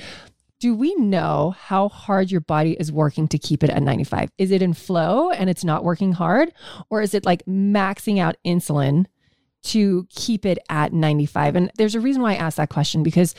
Do 0.59 0.75
we 0.75 0.95
know 0.97 1.55
how 1.59 1.89
hard 1.89 2.31
your 2.31 2.41
body 2.41 2.73
is 2.73 2.91
working 2.91 3.29
to 3.29 3.39
keep 3.39 3.63
it 3.63 3.71
at 3.71 3.83
95? 3.83 4.31
Is 4.39 4.51
it 4.51 4.63
in 4.63 4.75
flow 4.75 5.31
and 5.31 5.49
it's 5.49 5.65
not 5.65 5.85
working 5.85 6.13
hard? 6.13 6.53
Or 6.91 7.03
is 7.03 7.15
it 7.15 7.25
like 7.25 7.45
maxing 7.47 8.19
out 8.19 8.37
insulin 8.45 9.07
to 9.67 10.07
keep 10.11 10.45
it 10.45 10.59
at 10.69 10.93
95? 10.93 11.57
And 11.57 11.71
there's 11.77 11.95
a 11.95 12.01
reason 12.01 12.23
why 12.23 12.33
I 12.33 12.37
asked 12.37 12.57
that 12.57 12.69
question 12.69 13.03
because 13.03 13.35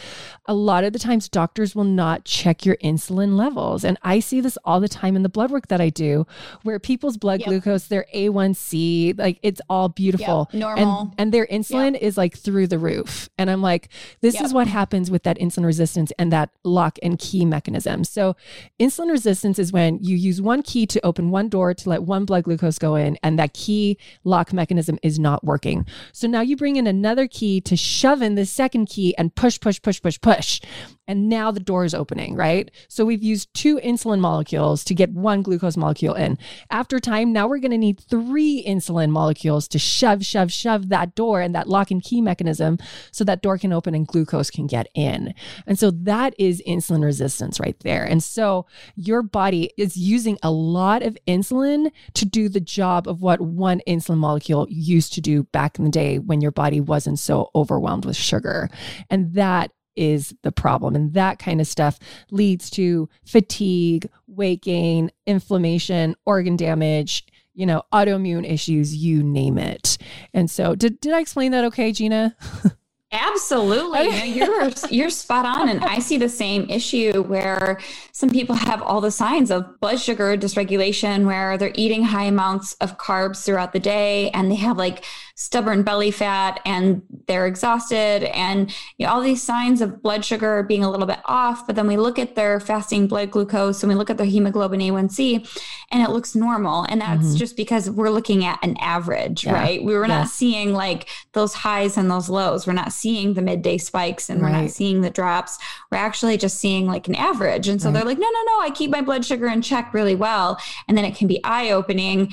a 0.46 0.54
lot 0.54 0.84
of 0.84 0.94
the 0.94 1.00
times 1.00 1.30
doctors 1.30 1.76
will 1.76 1.84
not 1.84 2.26
check 2.26 2.66
your 2.66 2.78
insulin 2.78 3.38
levels. 3.38 3.84
And 3.84 3.98
I 4.04 4.20
see 4.20 4.42
this 4.42 4.58
all 4.64 4.80
the 4.80 4.88
time 4.88 5.16
in 5.16 5.24
the 5.24 5.30
blood 5.30 5.52
work 5.52 5.68
that 5.68 5.82
I 5.82 5.90
do 5.90 6.26
where 6.64 6.80
people's 6.80 7.18
blood 7.18 7.40
yep. 7.40 7.50
glucose, 7.50 7.88
their 7.88 8.06
A1C, 8.14 9.18
like 9.18 9.40
it's 9.44 9.62
all 9.70 9.90
beautiful. 9.90 10.50
Yep. 10.52 10.60
Normal. 10.60 11.02
And, 11.02 11.14
and 11.18 11.34
their 11.34 11.48
insulin 11.48 11.94
yep. 11.94 12.02
is 12.02 12.18
like 12.18 12.38
through 12.38 12.68
the 12.68 12.80
roof. 12.80 13.30
And 13.38 13.50
I'm 13.50 13.62
like, 13.62 13.90
this 14.22 14.40
is 14.40 14.54
what 14.54 14.68
happens 14.68 15.10
with 15.12 15.24
that 15.24 15.38
insulin 15.40 15.66
resistance 15.66 16.12
and 16.20 16.32
that 16.32 16.50
lock 16.64 16.98
and 17.02 17.18
key 17.20 17.46
mechanism. 17.46 18.04
So 18.04 18.36
insulin 18.80 19.12
resistance 19.12 19.60
is 19.60 19.72
when 19.72 20.00
you 20.02 20.16
use 20.16 20.42
one 20.42 20.62
key 20.62 20.86
to 20.88 21.06
open 21.06 21.30
one 21.30 21.50
door 21.50 21.74
to 21.74 21.90
let 21.90 22.04
one 22.04 22.26
blood 22.26 22.44
glucose 22.44 22.80
go 22.80 22.96
in, 22.96 23.18
and 23.24 23.38
that 23.40 23.54
key 23.54 23.98
lock 24.24 24.54
mechanism 24.54 25.00
is 25.04 25.20
not 25.20 25.44
working. 25.44 25.86
So 26.18 26.28
now 26.28 26.42
you 26.42 26.58
bring 26.58 26.78
in 26.78 26.88
another 26.88 27.28
key 27.28 27.62
to 27.62 27.78
shove 27.78 28.24
in 28.24 28.34
the 28.34 28.48
second 28.48 28.88
key 28.88 29.16
and 29.20 29.36
push, 29.36 29.60
push, 29.60 29.80
push, 29.80 30.02
push, 30.02 30.20
push. 30.20 30.60
And 31.08 31.30
now 31.30 31.52
the 31.52 31.60
door 31.60 31.86
is 31.86 31.94
opening, 31.94 32.36
right? 32.36 32.72
So 32.90 33.06
we've 33.06 33.24
used 33.24 33.54
two 33.54 33.78
insulin 33.78 34.20
molecules 34.20 34.84
to 34.86 34.96
get 34.96 35.14
one 35.14 35.44
glucose 35.44 35.78
molecule 35.78 36.16
in. 36.16 36.40
After 36.72 37.00
time, 37.00 37.32
now 37.32 37.48
we're 37.48 37.60
going 37.60 37.72
to 37.72 37.78
need 37.78 38.00
three 38.00 38.64
insulin 38.68 39.12
molecules 39.12 39.68
to 39.70 39.80
shove, 39.80 40.26
shove, 40.26 40.52
shove 40.52 40.90
that 40.90 41.14
door 41.14 41.40
and 41.40 41.54
that 41.54 41.70
lock 41.70 41.92
and 41.92 42.04
key 42.04 42.20
mechanism 42.20 42.80
so 43.12 43.24
that 43.24 43.44
door 43.44 43.60
can 43.60 43.72
open 43.72 43.94
and 43.94 44.08
glucose 44.08 44.50
can 44.50 44.66
get 44.66 44.90
in. 44.96 45.36
And 45.68 45.78
so 45.78 45.92
that 45.92 46.34
is 46.40 46.64
insulin 46.68 47.04
resistance 47.04 47.60
right 47.60 47.80
there. 47.82 48.04
And 48.04 48.24
so 48.24 48.66
your 48.96 49.22
body 49.22 49.72
is 49.78 49.96
using 49.96 50.40
a 50.42 50.50
lot 50.50 51.04
of 51.04 51.16
insulin 51.28 51.92
to 52.16 52.26
do 52.26 52.50
the 52.50 52.60
job 52.60 53.08
of 53.08 53.22
what 53.22 53.40
one 53.40 53.82
insulin 53.88 54.18
molecule 54.18 54.66
used 54.68 55.14
to 55.14 55.22
do 55.22 55.44
back 55.44 55.78
in 55.78 55.86
the 55.86 55.92
day 55.92 56.07
when 56.16 56.42
your 56.42 56.52
body 56.52 56.82
wasn't 56.82 57.20
so 57.20 57.50
overwhelmed 57.54 58.06
with 58.06 58.16
sugar. 58.16 58.70
And 59.10 59.34
that 59.34 59.72
is 59.96 60.34
the 60.44 60.52
problem. 60.52 60.96
And 60.96 61.14
that 61.14 61.40
kind 61.40 61.60
of 61.60 61.68
stuff 61.68 62.00
leads 62.32 62.70
to 62.72 63.10
fatigue, 63.26 64.10
weight 64.28 64.62
gain, 64.62 65.12
inflammation, 65.26 66.16
organ 66.26 66.56
damage, 66.56 67.26
you 67.54 67.66
know, 67.66 67.82
autoimmune 67.92 68.50
issues, 68.50 68.96
you 68.96 69.24
name 69.24 69.58
it. 69.58 69.98
And 70.34 70.50
so, 70.50 70.76
did, 70.76 71.02
did 71.02 71.14
I 71.14 71.20
explain 71.20 71.52
that 71.52 71.66
okay, 71.66 71.92
Gina? 71.92 72.36
Absolutely. 73.12 74.34
You're 74.34 74.70
you're 74.90 75.10
spot 75.10 75.46
on 75.46 75.70
and 75.70 75.82
I 75.86 76.00
see 76.00 76.18
the 76.18 76.28
same 76.28 76.70
issue 76.70 77.24
where 77.24 77.80
some 78.12 78.30
people 78.30 78.54
have 78.54 78.82
all 78.82 79.00
the 79.00 79.12
signs 79.12 79.50
of 79.50 79.80
blood 79.80 80.02
sugar 80.02 80.36
dysregulation 80.36 81.26
where 81.26 81.58
they're 81.58 81.72
eating 81.76 82.04
high 82.04 82.26
amounts 82.26 82.74
of 82.82 82.98
carbs 82.98 83.46
throughout 83.46 83.72
the 83.72 83.80
day 83.80 84.30
and 84.32 84.52
they 84.52 84.56
have 84.56 84.78
like 84.78 85.06
stubborn 85.40 85.84
belly 85.84 86.10
fat 86.10 86.60
and 86.66 87.04
they're 87.28 87.46
exhausted 87.46 88.24
and 88.36 88.76
you 88.98 89.06
know, 89.06 89.14
all 89.14 89.22
these 89.22 89.42
signs 89.42 89.82
of 89.82 90.02
blood 90.02 90.26
sugar 90.26 90.64
being 90.64 90.84
a 90.84 90.90
little 90.90 91.06
bit 91.06 91.20
off. 91.26 91.68
But 91.68 91.76
then 91.76 91.86
we 91.86 91.96
look 91.96 92.18
at 92.18 92.34
their 92.34 92.60
fasting 92.60 93.08
blood 93.08 93.30
glucose 93.30 93.84
and 93.84 93.90
we 93.90 93.94
look 93.94 94.10
at 94.10 94.18
their 94.18 94.26
hemoglobin 94.26 94.80
A1C 94.80 95.48
and 95.92 96.02
it 96.02 96.10
looks 96.10 96.34
normal. 96.34 96.86
And 96.90 97.00
that's 97.00 97.28
mm-hmm. 97.28 97.36
just 97.36 97.56
because 97.56 97.88
we're 97.88 98.10
looking 98.10 98.46
at 98.46 98.58
an 98.64 98.78
average, 98.78 99.46
yeah. 99.46 99.54
right? 99.54 99.84
We 99.84 99.94
were 99.94 100.08
not 100.08 100.28
seeing 100.28 100.74
like 100.74 101.08
those 101.34 101.54
highs 101.54 101.98
and 101.98 102.10
those 102.10 102.30
lows. 102.30 102.66
We're 102.66 102.74
not 102.74 102.92
seeing 102.92 103.36
the 103.36 103.44
midday 103.44 103.78
spikes 103.78 104.32
and 104.32 104.42
right. 104.42 104.52
we're 104.52 104.62
not 104.62 104.72
seeing 104.72 105.02
the 105.02 105.12
drops. 105.12 105.60
We're 105.92 106.00
actually 106.00 106.38
just 106.38 106.58
seeing 106.58 106.88
like 106.88 107.08
an 107.08 107.16
average. 107.16 107.68
And 107.68 107.80
so 107.80 107.90
right. 107.90 107.94
they're 107.94 108.06
like, 108.06 108.18
no, 108.18 108.28
no, 108.28 108.44
no, 108.48 108.62
I 108.62 108.72
keep 108.72 108.90
my 108.90 109.02
blood 109.02 109.24
sugar 109.24 109.46
in 109.46 109.62
check 109.62 109.94
really 109.94 110.16
well. 110.16 110.58
And 110.88 110.98
then 110.98 111.06
it 111.06 111.16
can 111.16 111.28
be 111.28 111.44
eye 111.44 111.70
opening 111.70 112.32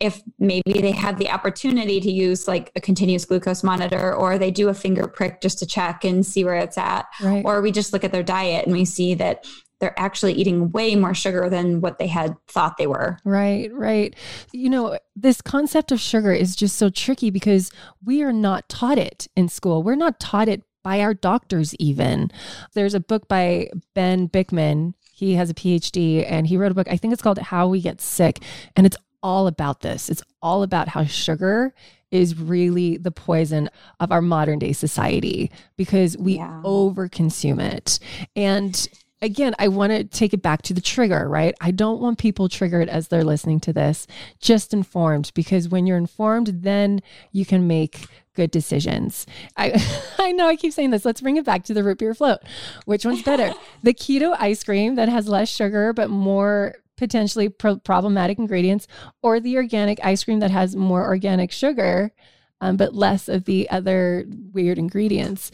if 0.00 0.22
maybe 0.38 0.80
they 0.80 0.90
have 0.90 1.18
the 1.18 1.30
opportunity 1.30 2.00
to 2.00 2.10
use 2.10 2.46
like 2.46 2.70
a 2.76 2.80
continuous 2.80 3.24
glucose 3.24 3.62
monitor 3.62 4.14
or 4.14 4.38
they 4.38 4.50
do 4.50 4.68
a 4.68 4.74
finger 4.74 5.06
prick 5.06 5.40
just 5.40 5.58
to 5.58 5.66
check 5.66 6.04
and 6.04 6.24
see 6.24 6.44
where 6.44 6.56
it's 6.56 6.76
at 6.76 7.06
right. 7.22 7.44
or 7.44 7.62
we 7.62 7.72
just 7.72 7.92
look 7.92 8.04
at 8.04 8.12
their 8.12 8.22
diet 8.22 8.66
and 8.66 8.74
we 8.74 8.84
see 8.84 9.14
that 9.14 9.46
they're 9.78 9.98
actually 9.98 10.32
eating 10.32 10.70
way 10.72 10.96
more 10.96 11.14
sugar 11.14 11.50
than 11.50 11.80
what 11.80 11.98
they 11.98 12.06
had 12.06 12.34
thought 12.48 12.78
they 12.78 12.86
were. 12.86 13.18
Right, 13.24 13.72
right. 13.72 14.14
You 14.52 14.70
know, 14.70 14.98
this 15.14 15.42
concept 15.42 15.92
of 15.92 16.00
sugar 16.00 16.32
is 16.32 16.56
just 16.56 16.76
so 16.76 16.88
tricky 16.88 17.30
because 17.30 17.70
we 18.04 18.22
are 18.22 18.32
not 18.32 18.68
taught 18.68 18.98
it 18.98 19.28
in 19.36 19.48
school. 19.48 19.82
We're 19.82 19.94
not 19.94 20.18
taught 20.18 20.48
it 20.48 20.62
by 20.82 21.00
our 21.00 21.14
doctors, 21.14 21.74
even. 21.74 22.30
There's 22.74 22.94
a 22.94 23.00
book 23.00 23.28
by 23.28 23.70
Ben 23.94 24.28
Bikman. 24.28 24.94
He 25.12 25.34
has 25.34 25.50
a 25.50 25.54
PhD 25.54 26.24
and 26.30 26.46
he 26.46 26.56
wrote 26.56 26.72
a 26.72 26.74
book, 26.74 26.88
I 26.88 26.96
think 26.96 27.12
it's 27.12 27.22
called 27.22 27.38
How 27.38 27.68
We 27.68 27.80
Get 27.80 28.00
Sick. 28.00 28.42
And 28.76 28.86
it's 28.86 28.96
all 29.26 29.48
about 29.48 29.80
this. 29.80 30.08
It's 30.08 30.22
all 30.40 30.62
about 30.62 30.86
how 30.86 31.04
sugar 31.04 31.74
is 32.12 32.38
really 32.38 32.96
the 32.96 33.10
poison 33.10 33.68
of 33.98 34.12
our 34.12 34.22
modern 34.22 34.60
day 34.60 34.72
society 34.72 35.50
because 35.76 36.16
we 36.16 36.36
yeah. 36.36 36.62
overconsume 36.64 37.60
it. 37.60 37.98
And 38.36 38.88
again, 39.20 39.56
I 39.58 39.66
want 39.66 39.90
to 39.90 40.04
take 40.04 40.32
it 40.32 40.42
back 40.42 40.62
to 40.62 40.74
the 40.74 40.80
trigger, 40.80 41.28
right? 41.28 41.56
I 41.60 41.72
don't 41.72 42.00
want 42.00 42.18
people 42.18 42.48
triggered 42.48 42.88
as 42.88 43.08
they're 43.08 43.24
listening 43.24 43.58
to 43.60 43.72
this, 43.72 44.06
just 44.40 44.72
informed, 44.72 45.32
because 45.34 45.68
when 45.68 45.88
you're 45.88 45.98
informed, 45.98 46.62
then 46.62 47.00
you 47.32 47.44
can 47.44 47.66
make 47.66 48.06
good 48.34 48.52
decisions. 48.52 49.26
I 49.56 49.82
I 50.20 50.30
know 50.30 50.46
I 50.46 50.54
keep 50.54 50.72
saying 50.72 50.90
this. 50.90 51.04
Let's 51.04 51.20
bring 51.20 51.36
it 51.36 51.44
back 51.44 51.64
to 51.64 51.74
the 51.74 51.82
root 51.82 51.98
beer 51.98 52.14
float. 52.14 52.38
Which 52.84 53.04
one's 53.04 53.24
better? 53.24 53.52
the 53.82 53.92
keto 53.92 54.36
ice 54.38 54.62
cream 54.62 54.94
that 54.94 55.08
has 55.08 55.26
less 55.26 55.48
sugar 55.48 55.92
but 55.92 56.10
more 56.10 56.76
potentially 56.96 57.48
pro- 57.48 57.78
problematic 57.78 58.38
ingredients, 58.38 58.86
or 59.22 59.40
the 59.40 59.56
organic 59.56 59.98
ice 60.04 60.24
cream 60.24 60.40
that 60.40 60.50
has 60.50 60.76
more 60.76 61.04
organic 61.04 61.52
sugar 61.52 62.12
um, 62.60 62.76
but 62.76 62.94
less 62.94 63.28
of 63.28 63.44
the 63.44 63.68
other 63.70 64.26
weird 64.52 64.78
ingredients. 64.78 65.50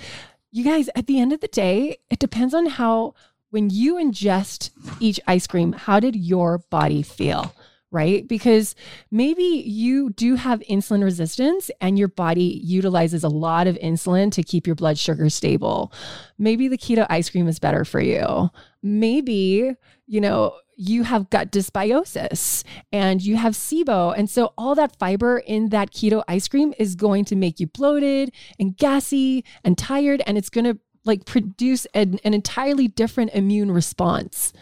You 0.51 0.65
guys, 0.65 0.89
at 0.95 1.07
the 1.07 1.19
end 1.19 1.33
of 1.33 1.41
the 1.41 1.49
day, 1.49 1.97
it 2.11 2.19
depends 2.19 2.55
on 2.55 2.67
how 2.67 3.15
when 3.51 3.71
you 3.71 3.97
ingest 3.97 4.71
each 5.01 5.21
ice 5.27 5.47
cream, 5.47 5.73
how 5.73 6.01
did 6.01 6.17
your 6.17 6.59
body 6.71 7.03
feel? 7.03 7.55
right? 7.93 8.27
Because 8.27 8.75
maybe 9.11 9.43
you 9.43 10.09
do 10.11 10.37
have 10.37 10.61
insulin 10.61 11.05
resistance 11.05 11.71
and 11.79 11.99
your 11.99 12.09
body 12.09 12.59
utilizes 12.65 13.23
a 13.23 13.29
lot 13.29 13.67
of 13.67 13.77
insulin 13.81 14.33
to 14.33 14.43
keep 14.43 14.67
your 14.67 14.75
blood 14.75 14.99
sugar 14.99 15.29
stable. 15.29 15.93
Maybe 16.39 16.69
the 16.69 16.79
keto 16.79 17.07
ice 17.11 17.29
cream 17.29 17.47
is 17.49 17.59
better 17.59 17.85
for 17.85 18.01
you. 18.01 18.49
Maybe, 18.83 19.75
you 20.07 20.21
know, 20.23 20.55
you 20.83 21.05
have 21.05 21.31
gut 21.31 21.53
dysbiosis 21.53 22.65
and 22.93 23.23
you 23.23 23.37
have 23.37 23.55
SIBO. 23.55 24.15
And 24.17 24.29
so 24.29 24.53
all 24.59 24.75
that 24.75 24.99
fiber 24.99 25.39
in 25.39 25.69
that 25.69 25.93
keto 25.93 26.25
ice 26.27 26.49
cream 26.49 26.75
is 26.79 26.97
going 26.97 27.25
to 27.27 27.37
make 27.37 27.61
you 27.61 27.69
bloated 27.69 28.33
and 28.59 28.77
gassy 28.77 29.45
and 29.63 29.79
tired. 29.79 30.23
And 30.27 30.37
it's 30.37 30.51
going 30.51 30.65
to 30.65 30.79
like 31.05 31.25
produce 31.25 31.87
an, 31.95 32.19
an 32.25 32.35
entirely 32.35 32.89
different 32.89 33.33
immune 33.33 33.71
response. 33.71 34.53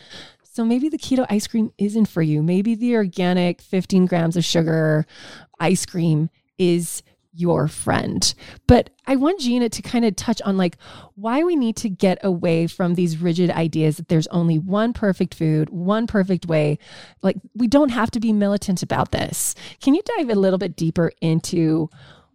So 0.43 0.65
maybe 0.65 0.89
the 0.89 0.99
keto 0.99 1.25
ice 1.31 1.47
cream 1.47 1.73
isn't 1.79 2.07
for 2.07 2.23
you. 2.23 2.43
Maybe 2.43 2.75
the 2.75 2.97
organic 2.97 3.63
15 3.63 4.07
grams 4.07 4.37
of 4.37 4.45
sugar 4.45 5.07
ice 5.59 5.87
cream 5.87 6.29
is 6.59 7.03
your 7.33 7.69
friend. 7.69 8.35
But 8.67 8.91
I 9.07 9.17
want 9.17 9.41
Gina 9.41 9.69
to 9.69 9.83
kind 9.83 10.05
of 10.05 10.17
touch 10.17 10.43
on 10.43 10.57
like 10.57 10.77
why 11.15 11.43
we 11.43 11.57
need 11.57 11.77
to 11.77 11.89
get 11.89 12.19
away 12.23 12.67
from 12.67 12.95
these 12.95 13.19
rigid 13.19 13.51
ideas 13.51 13.97
that 13.97 14.09
there's 14.09 14.27
only 14.29 14.59
one 14.59 14.93
perfect 14.93 15.35
food, 15.35 15.71
one 15.71 16.07
perfect 16.07 16.47
way. 16.47 16.79
Like 17.23 17.37
we 17.55 17.67
don't 17.67 17.91
have 17.91 18.11
to 18.13 18.21
be 18.21 18.33
militant 18.33 18.83
about 18.83 19.13
this. 19.13 19.55
Can 19.81 19.95
you 19.95 20.03
dive 20.17 20.31
a 20.31 20.35
little 20.35 20.59
bit 20.59 20.77
deeper 20.77 21.13
into 21.21 21.89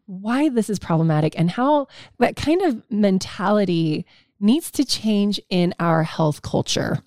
why 0.06 0.50
this 0.50 0.70
is 0.70 0.80
problematic 0.80 1.38
and 1.38 1.52
how 1.52 1.88
that 2.20 2.36
kind 2.36 2.62
of 2.62 2.84
mentality 2.90 4.06
needs 4.40 4.72
to 4.72 4.86
change 4.86 5.40
in 5.50 5.74
our 5.80 6.04
health 6.04 6.42
culture? 6.42 7.00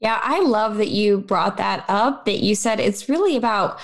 Yeah, 0.00 0.20
I 0.22 0.40
love 0.40 0.78
that 0.78 0.88
you 0.88 1.18
brought 1.18 1.58
that 1.58 1.84
up, 1.88 2.24
that 2.24 2.40
you 2.40 2.54
said 2.54 2.80
it's 2.80 3.08
really 3.08 3.36
about 3.36 3.78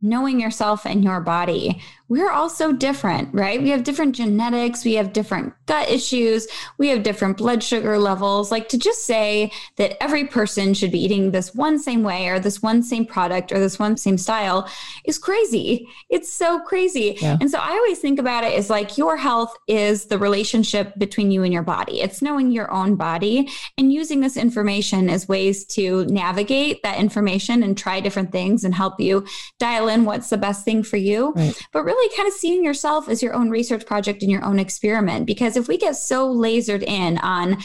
knowing 0.00 0.38
yourself 0.38 0.84
and 0.84 1.02
your 1.02 1.20
body 1.20 1.82
we're 2.08 2.30
all 2.30 2.50
so 2.50 2.70
different, 2.70 3.32
right? 3.32 3.62
We 3.62 3.70
have 3.70 3.82
different 3.82 4.14
genetics, 4.14 4.84
we 4.84 4.94
have 4.94 5.14
different 5.14 5.54
gut 5.66 5.90
issues, 5.90 6.46
we 6.76 6.88
have 6.88 7.02
different 7.02 7.38
blood 7.38 7.62
sugar 7.62 7.98
levels. 7.98 8.50
Like 8.50 8.68
to 8.70 8.78
just 8.78 9.04
say 9.04 9.50
that 9.76 10.02
every 10.02 10.26
person 10.26 10.74
should 10.74 10.92
be 10.92 11.02
eating 11.02 11.30
this 11.30 11.54
one 11.54 11.78
same 11.78 12.02
way 12.02 12.28
or 12.28 12.38
this 12.38 12.62
one 12.62 12.82
same 12.82 13.06
product 13.06 13.52
or 13.52 13.58
this 13.58 13.78
one 13.78 13.96
same 13.96 14.18
style 14.18 14.68
is 15.06 15.18
crazy. 15.18 15.88
It's 16.10 16.30
so 16.30 16.60
crazy. 16.60 17.16
Yeah. 17.20 17.38
And 17.40 17.50
so 17.50 17.58
I 17.58 17.70
always 17.70 18.00
think 18.00 18.18
about 18.18 18.44
it 18.44 18.52
as 18.52 18.68
like 18.68 18.98
your 18.98 19.16
health 19.16 19.56
is 19.66 20.06
the 20.06 20.18
relationship 20.18 20.94
between 20.98 21.30
you 21.30 21.42
and 21.42 21.54
your 21.54 21.62
body. 21.62 22.02
It's 22.02 22.20
knowing 22.20 22.50
your 22.50 22.70
own 22.70 22.96
body 22.96 23.48
and 23.78 23.92
using 23.92 24.20
this 24.20 24.36
information 24.36 25.08
as 25.08 25.26
ways 25.26 25.64
to 25.66 26.04
navigate 26.06 26.82
that 26.82 26.98
information 26.98 27.62
and 27.62 27.78
try 27.78 28.00
different 28.00 28.30
things 28.30 28.62
and 28.62 28.74
help 28.74 29.00
you 29.00 29.26
dial 29.58 29.88
in 29.88 30.04
what's 30.04 30.28
the 30.28 30.36
best 30.36 30.66
thing 30.66 30.82
for 30.82 30.98
you. 30.98 31.32
Right. 31.32 31.68
But 31.72 31.84
really 31.84 32.03
really 32.04 32.16
kind 32.16 32.28
of 32.28 32.34
seeing 32.34 32.64
yourself 32.64 33.08
as 33.08 33.22
your 33.22 33.34
own 33.34 33.50
research 33.50 33.86
project 33.86 34.22
and 34.22 34.30
your 34.30 34.44
own 34.44 34.58
experiment. 34.58 35.26
Because 35.26 35.56
if 35.56 35.68
we 35.68 35.76
get 35.76 35.96
so 35.96 36.32
lasered 36.34 36.82
in 36.82 37.18
on 37.18 37.58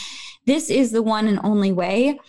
this 0.46 0.70
is 0.70 0.92
the 0.92 1.04
one 1.04 1.28
and 1.28 1.40
only 1.44 1.72
way, 1.72 2.20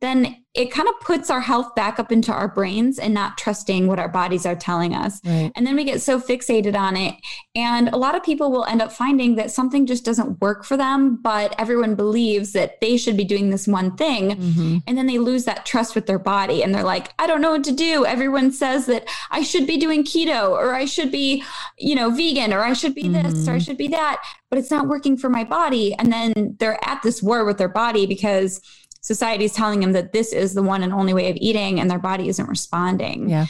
then 0.00 0.43
it 0.54 0.70
kind 0.70 0.88
of 0.88 0.94
puts 1.00 1.30
our 1.30 1.40
health 1.40 1.74
back 1.74 1.98
up 1.98 2.12
into 2.12 2.32
our 2.32 2.46
brains 2.46 3.00
and 3.00 3.12
not 3.12 3.36
trusting 3.36 3.88
what 3.88 3.98
our 3.98 4.08
bodies 4.08 4.46
are 4.46 4.54
telling 4.54 4.94
us. 4.94 5.20
Right. 5.24 5.50
And 5.56 5.66
then 5.66 5.74
we 5.74 5.82
get 5.82 6.00
so 6.00 6.20
fixated 6.20 6.76
on 6.76 6.96
it. 6.96 7.16
And 7.56 7.88
a 7.88 7.96
lot 7.96 8.14
of 8.14 8.22
people 8.22 8.52
will 8.52 8.64
end 8.66 8.80
up 8.80 8.92
finding 8.92 9.34
that 9.34 9.50
something 9.50 9.84
just 9.84 10.04
doesn't 10.04 10.40
work 10.40 10.64
for 10.64 10.76
them, 10.76 11.16
but 11.16 11.56
everyone 11.58 11.96
believes 11.96 12.52
that 12.52 12.80
they 12.80 12.96
should 12.96 13.16
be 13.16 13.24
doing 13.24 13.50
this 13.50 13.66
one 13.66 13.96
thing. 13.96 14.30
Mm-hmm. 14.30 14.78
And 14.86 14.96
then 14.96 15.06
they 15.08 15.18
lose 15.18 15.44
that 15.44 15.66
trust 15.66 15.96
with 15.96 16.06
their 16.06 16.20
body. 16.20 16.62
And 16.62 16.72
they're 16.72 16.84
like, 16.84 17.12
I 17.18 17.26
don't 17.26 17.40
know 17.40 17.50
what 17.50 17.64
to 17.64 17.72
do. 17.72 18.06
Everyone 18.06 18.52
says 18.52 18.86
that 18.86 19.08
I 19.32 19.42
should 19.42 19.66
be 19.66 19.76
doing 19.76 20.04
keto 20.04 20.50
or 20.50 20.72
I 20.72 20.84
should 20.84 21.10
be, 21.10 21.42
you 21.78 21.96
know, 21.96 22.10
vegan 22.10 22.52
or 22.52 22.60
I 22.60 22.74
should 22.74 22.94
be 22.94 23.04
mm-hmm. 23.04 23.24
this 23.24 23.48
or 23.48 23.52
I 23.52 23.56
mm-hmm. 23.56 23.64
should 23.64 23.76
be 23.76 23.88
that, 23.88 24.22
but 24.50 24.58
it's 24.60 24.70
not 24.70 24.86
working 24.86 25.16
for 25.16 25.28
my 25.28 25.42
body. 25.42 25.94
And 25.94 26.12
then 26.12 26.56
they're 26.60 26.78
at 26.88 27.02
this 27.02 27.20
war 27.20 27.44
with 27.44 27.58
their 27.58 27.68
body 27.68 28.06
because 28.06 28.60
society 29.04 29.44
is 29.44 29.52
telling 29.52 29.80
them 29.80 29.92
that 29.92 30.12
this 30.12 30.32
is 30.32 30.54
the 30.54 30.62
one 30.62 30.82
and 30.82 30.92
only 30.92 31.12
way 31.12 31.30
of 31.30 31.36
eating 31.38 31.78
and 31.78 31.90
their 31.90 31.98
body 31.98 32.28
isn't 32.28 32.48
responding. 32.48 33.28
Yeah. 33.28 33.46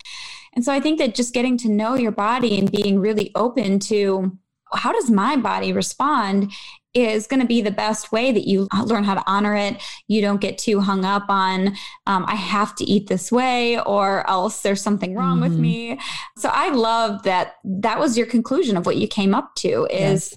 And 0.55 0.65
so 0.65 0.73
I 0.73 0.81
think 0.81 0.99
that 0.99 1.15
just 1.15 1.33
getting 1.33 1.57
to 1.59 1.69
know 1.69 1.95
your 1.95 2.11
body 2.11 2.59
and 2.59 2.71
being 2.71 2.99
really 2.99 3.31
open 3.37 3.79
to 3.81 4.37
how 4.73 4.93
does 4.93 5.09
my 5.09 5.37
body 5.37 5.73
respond 5.73 6.51
is 6.93 7.29
going 7.29 7.41
to 7.41 7.47
be 7.47 7.61
the 7.61 7.71
best 7.71 8.11
way 8.11 8.33
that 8.33 8.49
you 8.49 8.67
learn 8.85 9.05
how 9.05 9.15
to 9.15 9.23
honor 9.29 9.55
it. 9.55 9.81
You 10.09 10.21
don't 10.21 10.41
get 10.41 10.59
too 10.59 10.81
hung 10.81 11.05
up 11.05 11.25
on, 11.29 11.69
um, 12.07 12.25
I 12.27 12.35
have 12.35 12.75
to 12.77 12.85
eat 12.85 13.09
this 13.09 13.31
way 13.31 13.79
or 13.81 14.29
else 14.29 14.63
there's 14.63 14.83
something 14.83 15.15
wrong 15.15 15.41
mm-hmm. 15.41 15.51
with 15.51 15.59
me. 15.59 16.01
So 16.37 16.51
I 16.53 16.71
love 16.71 17.23
that 17.23 17.55
that 17.63 18.01
was 18.01 18.19
your 18.19 18.27
conclusion 18.27 18.77
of 18.77 18.87
what 18.87 18.97
you 18.97 19.07
came 19.07 19.35
up 19.35 19.55
to 19.57 19.87
is 19.89 20.33
yes. 20.33 20.37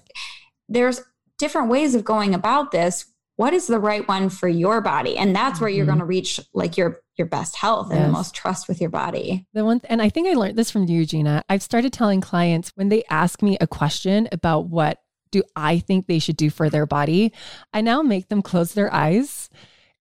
there's 0.68 1.02
different 1.38 1.70
ways 1.70 1.96
of 1.96 2.04
going 2.04 2.34
about 2.34 2.70
this 2.70 3.04
what 3.38 3.54
is 3.54 3.68
the 3.68 3.78
right 3.78 4.06
one 4.08 4.28
for 4.28 4.48
your 4.48 4.80
body 4.80 5.16
and 5.16 5.34
that's 5.34 5.60
where 5.60 5.70
you're 5.70 5.84
mm-hmm. 5.84 5.90
going 5.90 5.98
to 6.00 6.04
reach 6.04 6.40
like 6.52 6.76
your 6.76 7.00
your 7.16 7.26
best 7.26 7.56
health 7.56 7.86
yes. 7.88 7.96
and 7.96 8.08
the 8.08 8.12
most 8.12 8.34
trust 8.34 8.68
with 8.68 8.80
your 8.80 8.90
body 8.90 9.46
the 9.54 9.64
one 9.64 9.80
and 9.84 10.02
i 10.02 10.08
think 10.08 10.28
i 10.28 10.34
learned 10.34 10.58
this 10.58 10.70
from 10.70 10.84
you 10.84 11.06
gina 11.06 11.42
i've 11.48 11.62
started 11.62 11.92
telling 11.92 12.20
clients 12.20 12.72
when 12.74 12.88
they 12.88 13.02
ask 13.08 13.40
me 13.40 13.56
a 13.60 13.66
question 13.66 14.28
about 14.32 14.66
what 14.66 14.98
do 15.30 15.42
i 15.56 15.78
think 15.78 16.06
they 16.06 16.18
should 16.18 16.36
do 16.36 16.50
for 16.50 16.68
their 16.68 16.84
body 16.84 17.32
i 17.72 17.80
now 17.80 18.02
make 18.02 18.28
them 18.28 18.42
close 18.42 18.74
their 18.74 18.92
eyes 18.92 19.48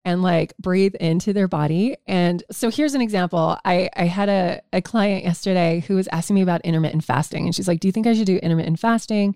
and 0.06 0.22
like 0.22 0.56
breathe 0.58 0.94
into 0.94 1.32
their 1.32 1.48
body. 1.48 1.96
And 2.06 2.42
so 2.52 2.70
here's 2.70 2.94
an 2.94 3.00
example. 3.00 3.58
I, 3.64 3.90
I 3.96 4.04
had 4.04 4.28
a, 4.28 4.62
a 4.72 4.80
client 4.80 5.24
yesterday 5.24 5.84
who 5.88 5.96
was 5.96 6.08
asking 6.12 6.36
me 6.36 6.42
about 6.42 6.60
intermittent 6.60 7.02
fasting. 7.02 7.44
And 7.44 7.54
she's 7.54 7.66
like, 7.66 7.80
Do 7.80 7.88
you 7.88 7.92
think 7.92 8.06
I 8.06 8.14
should 8.14 8.26
do 8.26 8.36
intermittent 8.36 8.78
fasting? 8.78 9.34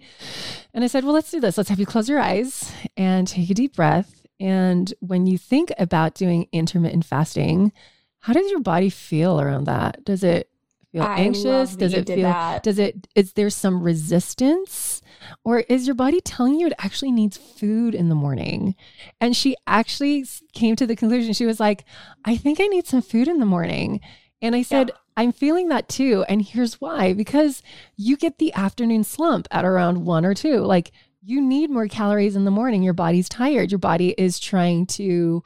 And 0.72 0.85
I 0.85 0.87
said, 0.87 1.04
Well, 1.04 1.12
let's 1.12 1.30
do 1.30 1.40
this. 1.40 1.59
Let's 1.59 1.68
have 1.68 1.80
you 1.80 1.87
close 1.87 2.09
your 2.09 2.20
eyes 2.20 2.72
and 2.96 3.26
take 3.26 3.50
a 3.50 3.54
deep 3.54 3.74
breath. 3.74 4.24
And 4.38 4.94
when 5.00 5.26
you 5.26 5.37
think 5.37 5.72
about 5.76 6.14
doing 6.14 6.46
intermittent 6.52 7.04
fasting, 7.04 7.72
how 8.20 8.33
does 8.33 8.48
your 8.48 8.61
body 8.61 8.90
feel 8.90 9.40
around 9.40 9.64
that? 9.64 10.04
Does 10.04 10.22
it 10.22 10.48
feel 10.92 11.02
I 11.02 11.16
anxious? 11.16 11.74
Does 11.74 11.94
it 11.94 12.06
feel 12.06 12.28
that. 12.28 12.62
does 12.62 12.78
it 12.78 13.09
is 13.16 13.33
there 13.33 13.50
some 13.50 13.83
resistance? 13.83 14.99
Or 15.44 15.61
is 15.61 15.87
your 15.87 15.94
body 15.94 16.20
telling 16.20 16.59
you 16.59 16.66
it 16.66 16.72
actually 16.78 17.12
needs 17.12 17.37
food 17.37 17.94
in 17.94 18.09
the 18.09 18.14
morning? 18.14 18.74
And 19.20 19.37
she 19.37 19.56
actually 19.66 20.24
came 20.52 20.76
to 20.76 20.87
the 20.87 20.96
conclusion. 20.96 21.33
She 21.33 21.46
was 21.46 21.61
like, 21.61 21.85
I 22.24 22.37
think 22.37 22.61
I 22.61 22.66
need 22.66 22.87
some 22.87 23.02
food 23.02 23.28
in 23.28 23.38
the 23.38 23.46
morning. 23.46 24.00
And 24.42 24.54
I 24.54 24.62
said, 24.62 24.88
yeah. 24.88 24.94
I'm 25.16 25.33
feeling 25.33 25.68
that 25.68 25.88
too. 25.88 26.24
And 26.28 26.42
here's 26.42 26.80
why 26.80 27.12
because 27.12 27.62
you 27.96 28.16
get 28.16 28.38
the 28.38 28.54
afternoon 28.54 29.04
slump 29.04 29.46
at 29.50 29.64
around 29.64 30.04
one 30.04 30.24
or 30.24 30.35
two. 30.35 30.59
Like 30.59 30.92
you 31.22 31.40
need 31.40 31.70
more 31.70 31.88
calories 31.88 32.37
in 32.37 32.44
the 32.44 32.50
morning. 32.50 32.83
Your 32.83 32.94
body's 32.94 33.28
tired. 33.28 33.70
Your 33.70 33.78
body 33.78 34.14
is 34.16 34.38
trying 34.38 34.87
to 34.87 35.42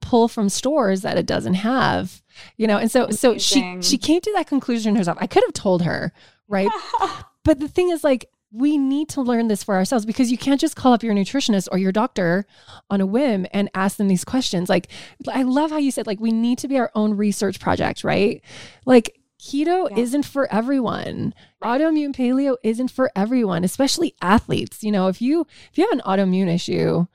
pull 0.00 0.28
from 0.28 0.48
stores 0.48 1.02
that 1.02 1.18
it 1.18 1.26
doesn't 1.26 1.54
have. 1.54 2.22
You 2.56 2.66
know, 2.66 2.78
and 2.78 2.90
so 2.90 3.10
so 3.10 3.38
she 3.38 3.78
she 3.80 3.98
came 3.98 4.20
to 4.20 4.32
that 4.36 4.46
conclusion 4.46 4.94
herself. 4.94 5.18
I 5.20 5.26
could 5.26 5.42
have 5.44 5.54
told 5.54 5.82
her, 5.82 6.12
right? 6.48 6.70
but 7.44 7.58
the 7.58 7.68
thing 7.68 7.90
is 7.90 8.04
like 8.04 8.26
we 8.56 8.78
need 8.78 9.08
to 9.10 9.20
learn 9.20 9.48
this 9.48 9.62
for 9.62 9.74
ourselves 9.74 10.06
because 10.06 10.30
you 10.30 10.38
can't 10.38 10.60
just 10.60 10.76
call 10.76 10.94
up 10.94 11.02
your 11.02 11.14
nutritionist 11.14 11.68
or 11.70 11.78
your 11.78 11.92
doctor 11.92 12.46
on 12.88 13.00
a 13.02 13.06
whim 13.06 13.46
and 13.52 13.68
ask 13.74 13.98
them 13.98 14.08
these 14.08 14.24
questions. 14.24 14.68
Like, 14.70 14.88
I 15.28 15.42
love 15.42 15.70
how 15.70 15.76
you 15.76 15.90
said, 15.90 16.06
like, 16.06 16.20
we 16.20 16.32
need 16.32 16.58
to 16.58 16.68
be 16.68 16.78
our 16.78 16.90
own 16.94 17.14
research 17.14 17.60
project, 17.60 18.02
right? 18.02 18.42
Like, 18.86 19.20
keto 19.38 19.90
yeah. 19.90 19.98
isn't 19.98 20.24
for 20.24 20.50
everyone. 20.50 21.34
Right. 21.62 21.80
Autoimmune 21.80 22.16
paleo 22.16 22.56
isn't 22.62 22.90
for 22.90 23.10
everyone, 23.14 23.62
especially 23.62 24.14
athletes. 24.22 24.82
You 24.82 24.92
know, 24.92 25.08
if 25.08 25.20
you 25.20 25.46
if 25.70 25.76
you 25.76 25.84
have 25.84 25.92
an 25.92 26.02
autoimmune 26.06 26.52
issue 26.52 27.06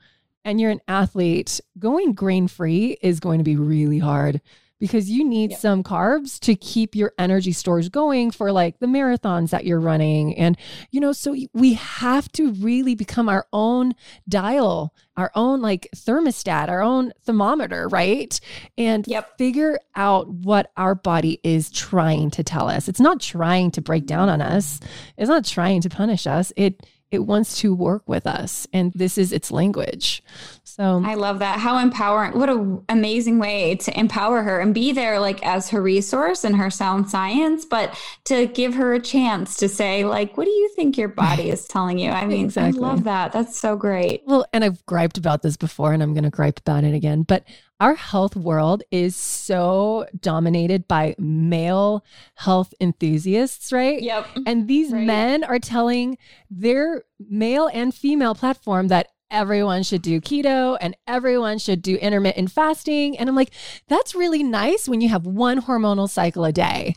and 0.44 0.60
you're 0.60 0.70
an 0.70 0.80
athlete, 0.86 1.60
going 1.78 2.12
grain 2.12 2.46
free 2.46 2.96
is 3.02 3.18
going 3.20 3.38
to 3.38 3.44
be 3.44 3.56
really 3.56 3.98
hard 3.98 4.40
because 4.82 5.08
you 5.08 5.24
need 5.24 5.52
yep. 5.52 5.60
some 5.60 5.84
carbs 5.84 6.40
to 6.40 6.56
keep 6.56 6.96
your 6.96 7.12
energy 7.16 7.52
stores 7.52 7.88
going 7.88 8.32
for 8.32 8.50
like 8.50 8.80
the 8.80 8.86
marathons 8.86 9.50
that 9.50 9.64
you're 9.64 9.78
running. 9.78 10.36
And, 10.36 10.58
you 10.90 10.98
know, 10.98 11.12
so 11.12 11.36
we 11.52 11.74
have 11.74 12.32
to 12.32 12.50
really 12.54 12.96
become 12.96 13.28
our 13.28 13.46
own 13.52 13.94
dial, 14.28 14.92
our 15.16 15.30
own 15.36 15.62
like 15.62 15.86
thermostat, 15.94 16.68
our 16.68 16.82
own 16.82 17.12
thermometer, 17.22 17.86
right? 17.92 18.40
And 18.76 19.06
yep. 19.06 19.38
figure 19.38 19.78
out 19.94 20.28
what 20.28 20.72
our 20.76 20.96
body 20.96 21.38
is 21.44 21.70
trying 21.70 22.32
to 22.32 22.42
tell 22.42 22.68
us. 22.68 22.88
It's 22.88 22.98
not 22.98 23.20
trying 23.20 23.70
to 23.70 23.80
break 23.80 24.04
down 24.04 24.28
on 24.28 24.42
us, 24.42 24.80
it's 25.16 25.28
not 25.28 25.44
trying 25.44 25.80
to 25.82 25.90
punish 25.90 26.26
us. 26.26 26.52
It, 26.56 26.84
it 27.12 27.26
wants 27.26 27.58
to 27.60 27.74
work 27.74 28.02
with 28.08 28.26
us 28.26 28.66
and 28.72 28.92
this 28.94 29.18
is 29.18 29.32
its 29.32 29.50
language. 29.50 30.22
So 30.64 31.02
i 31.04 31.14
love 31.14 31.40
that. 31.40 31.60
How 31.60 31.78
empowering 31.78 32.38
what 32.38 32.48
an 32.48 32.82
amazing 32.88 33.38
way 33.38 33.76
to 33.76 33.98
empower 33.98 34.42
her 34.42 34.60
and 34.60 34.74
be 34.74 34.92
there 34.92 35.20
like 35.20 35.44
as 35.44 35.68
her 35.70 35.82
resource 35.82 36.44
and 36.44 36.56
her 36.56 36.70
sound 36.70 37.10
science 37.10 37.64
but 37.64 37.96
to 38.24 38.46
give 38.46 38.74
her 38.74 38.94
a 38.94 39.00
chance 39.00 39.56
to 39.58 39.68
say 39.68 40.04
like 40.04 40.36
what 40.36 40.44
do 40.44 40.50
you 40.50 40.70
think 40.74 40.96
your 40.96 41.08
body 41.08 41.50
is 41.50 41.68
telling 41.68 41.98
you? 41.98 42.10
I 42.10 42.26
mean 42.26 42.46
exactly. 42.46 42.80
i 42.82 42.82
love 42.82 43.04
that. 43.04 43.32
That's 43.32 43.58
so 43.58 43.76
great. 43.76 44.22
Well 44.26 44.46
and 44.52 44.64
i've 44.64 44.84
griped 44.86 45.18
about 45.18 45.42
this 45.42 45.56
before 45.56 45.92
and 45.92 46.02
i'm 46.02 46.14
going 46.14 46.24
to 46.24 46.30
gripe 46.30 46.58
about 46.58 46.84
it 46.84 46.94
again 46.94 47.22
but 47.22 47.44
our 47.82 47.94
health 47.96 48.36
world 48.36 48.84
is 48.92 49.16
so 49.16 50.06
dominated 50.20 50.86
by 50.86 51.16
male 51.18 52.04
health 52.36 52.72
enthusiasts, 52.80 53.72
right? 53.72 54.00
Yep. 54.00 54.26
And 54.46 54.68
these 54.68 54.92
Right. 54.92 55.04
men 55.04 55.42
are 55.42 55.58
telling 55.58 56.16
their 56.48 57.02
male 57.18 57.68
and 57.72 57.92
female 57.92 58.36
platform 58.36 58.86
that 58.88 59.08
everyone 59.32 59.82
should 59.82 60.02
do 60.02 60.20
keto 60.20 60.76
and 60.80 60.96
everyone 61.08 61.58
should 61.58 61.82
do 61.82 61.96
intermittent 61.96 62.52
fasting. 62.52 63.18
And 63.18 63.28
I'm 63.28 63.34
like, 63.34 63.50
that's 63.88 64.14
really 64.14 64.44
nice 64.44 64.88
when 64.88 65.00
you 65.00 65.08
have 65.08 65.26
one 65.26 65.62
hormonal 65.62 66.08
cycle 66.08 66.44
a 66.44 66.52
day. 66.52 66.94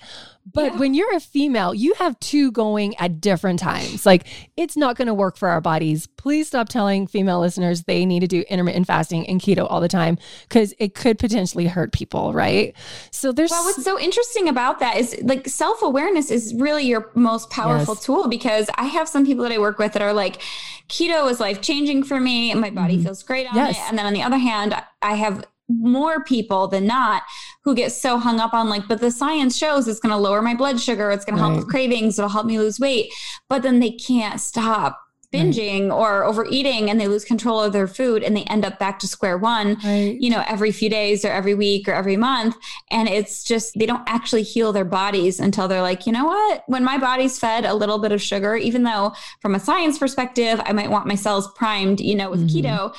But 0.53 0.73
Yeah. 0.73 0.77
when 0.79 0.93
you're 0.93 1.15
a 1.15 1.19
female, 1.19 1.73
you 1.73 1.95
have 1.95 2.19
two 2.19 2.51
going 2.51 2.95
at 2.97 3.19
different 3.19 3.59
times. 3.59 4.05
Like, 4.05 4.25
it's 4.55 4.77
not 4.77 4.95
going 4.95 5.07
to 5.07 5.13
work 5.13 5.37
for 5.37 5.49
our 5.49 5.59
bodies. 5.59 6.07
Please 6.17 6.47
stop 6.47 6.69
telling 6.69 7.07
female 7.07 7.39
listeners 7.39 7.83
they 7.83 8.05
need 8.05 8.19
to 8.19 8.27
do 8.27 8.43
intermittent 8.47 8.85
fasting 8.87 9.27
and 9.27 9.41
keto 9.41 9.65
all 9.69 9.81
the 9.81 9.87
time 9.87 10.17
because 10.47 10.73
it 10.77 10.93
could 10.93 11.17
potentially 11.17 11.65
hurt 11.67 11.91
people, 11.91 12.31
right? 12.31 12.73
So 13.11 13.31
there's 13.31 13.49
Well, 13.51 13.63
what's 13.63 13.83
so 13.83 13.99
interesting 13.99 14.47
about 14.47 14.79
that 14.79 14.97
is 14.97 15.15
like 15.23 15.47
self 15.47 15.81
awareness 15.81 16.29
is 16.29 16.53
really 16.53 16.85
your 16.85 17.09
most 17.15 17.49
powerful 17.49 17.95
Yes. 17.95 18.03
tool 18.05 18.27
because 18.27 18.69
I 18.75 18.85
have 18.85 19.09
some 19.09 19.25
people 19.25 19.43
that 19.43 19.51
I 19.51 19.57
work 19.57 19.79
with 19.79 19.93
that 19.93 20.01
are 20.03 20.13
like, 20.13 20.41
keto 20.89 21.29
is 21.31 21.39
life 21.39 21.61
changing 21.61 22.03
for 22.03 22.19
me 22.19 22.53
my 22.53 22.69
body 22.69 22.97
Mhm. 22.99 23.03
feels 23.03 23.23
great 23.23 23.47
on 23.49 23.55
Yes. 23.55 23.77
it. 23.77 23.81
And 23.89 23.97
then 23.97 24.05
on 24.05 24.13
the 24.13 24.21
other 24.21 24.37
hand, 24.37 24.75
I 25.01 25.15
have 25.15 25.43
more 25.67 26.23
people 26.23 26.67
than 26.67 26.85
not 26.85 27.23
who 27.63 27.73
get 27.75 27.91
so 27.91 28.17
hung 28.17 28.39
up 28.39 28.53
on 28.53 28.69
like, 28.69 28.87
but 28.87 29.01
the 29.01 29.11
science 29.11 29.57
shows 29.57 29.87
it's 29.87 29.99
going 29.99 30.11
to 30.11 30.17
lower 30.17 30.41
my 30.41 30.53
blood 30.53 30.79
sugar, 30.79 31.11
it's 31.11 31.25
going 31.25 31.35
to 31.35 31.41
help 31.41 31.55
with 31.55 31.67
cravings, 31.67 32.19
it'll 32.19 32.29
help 32.29 32.45
me 32.45 32.59
lose 32.59 32.79
weight. 32.79 33.11
But 33.49 33.63
then 33.63 33.79
they 33.79 33.91
can't 33.91 34.39
stop 34.39 35.01
binging 35.33 35.93
or 35.93 36.23
overeating 36.23 36.89
and 36.89 37.01
they 37.01 37.09
lose 37.09 37.25
control 37.25 37.61
of 37.61 37.73
their 37.73 37.87
food 37.87 38.23
and 38.23 38.37
they 38.37 38.43
end 38.43 38.63
up 38.63 38.79
back 38.79 38.99
to 38.99 39.07
square 39.07 39.37
one 39.37 39.75
right. 39.83 40.15
you 40.21 40.29
know, 40.29 40.41
every 40.47 40.71
few 40.71 40.89
days 40.89 41.25
or 41.25 41.29
every 41.29 41.53
week 41.53 41.89
or 41.89 41.93
every 41.93 42.15
month. 42.15 42.55
And 42.89 43.09
it's 43.09 43.43
just, 43.43 43.77
they 43.77 43.85
don't 43.85 44.03
actually 44.07 44.43
heal 44.43 44.71
their 44.71 44.85
bodies 44.85 45.41
until 45.41 45.67
they're 45.67 45.81
like, 45.81 46.05
you 46.05 46.13
know 46.13 46.23
what? 46.23 46.63
When 46.67 46.85
my 46.85 46.97
body's 46.97 47.37
fed 47.37 47.65
a 47.65 47.73
little 47.73 47.97
bit 47.99 48.13
of 48.13 48.21
sugar, 48.21 48.55
even 48.55 48.83
though 48.83 49.13
from 49.41 49.55
a 49.55 49.59
science 49.59 49.97
perspective, 49.97 50.61
I 50.63 50.71
might 50.71 50.89
want 50.91 51.05
my 51.05 51.15
cells 51.15 51.51
primed, 51.55 51.99
you 51.99 52.15
know, 52.15 52.29
with 52.29 52.49
Mhm. 52.49 52.63
keto. 52.63 52.95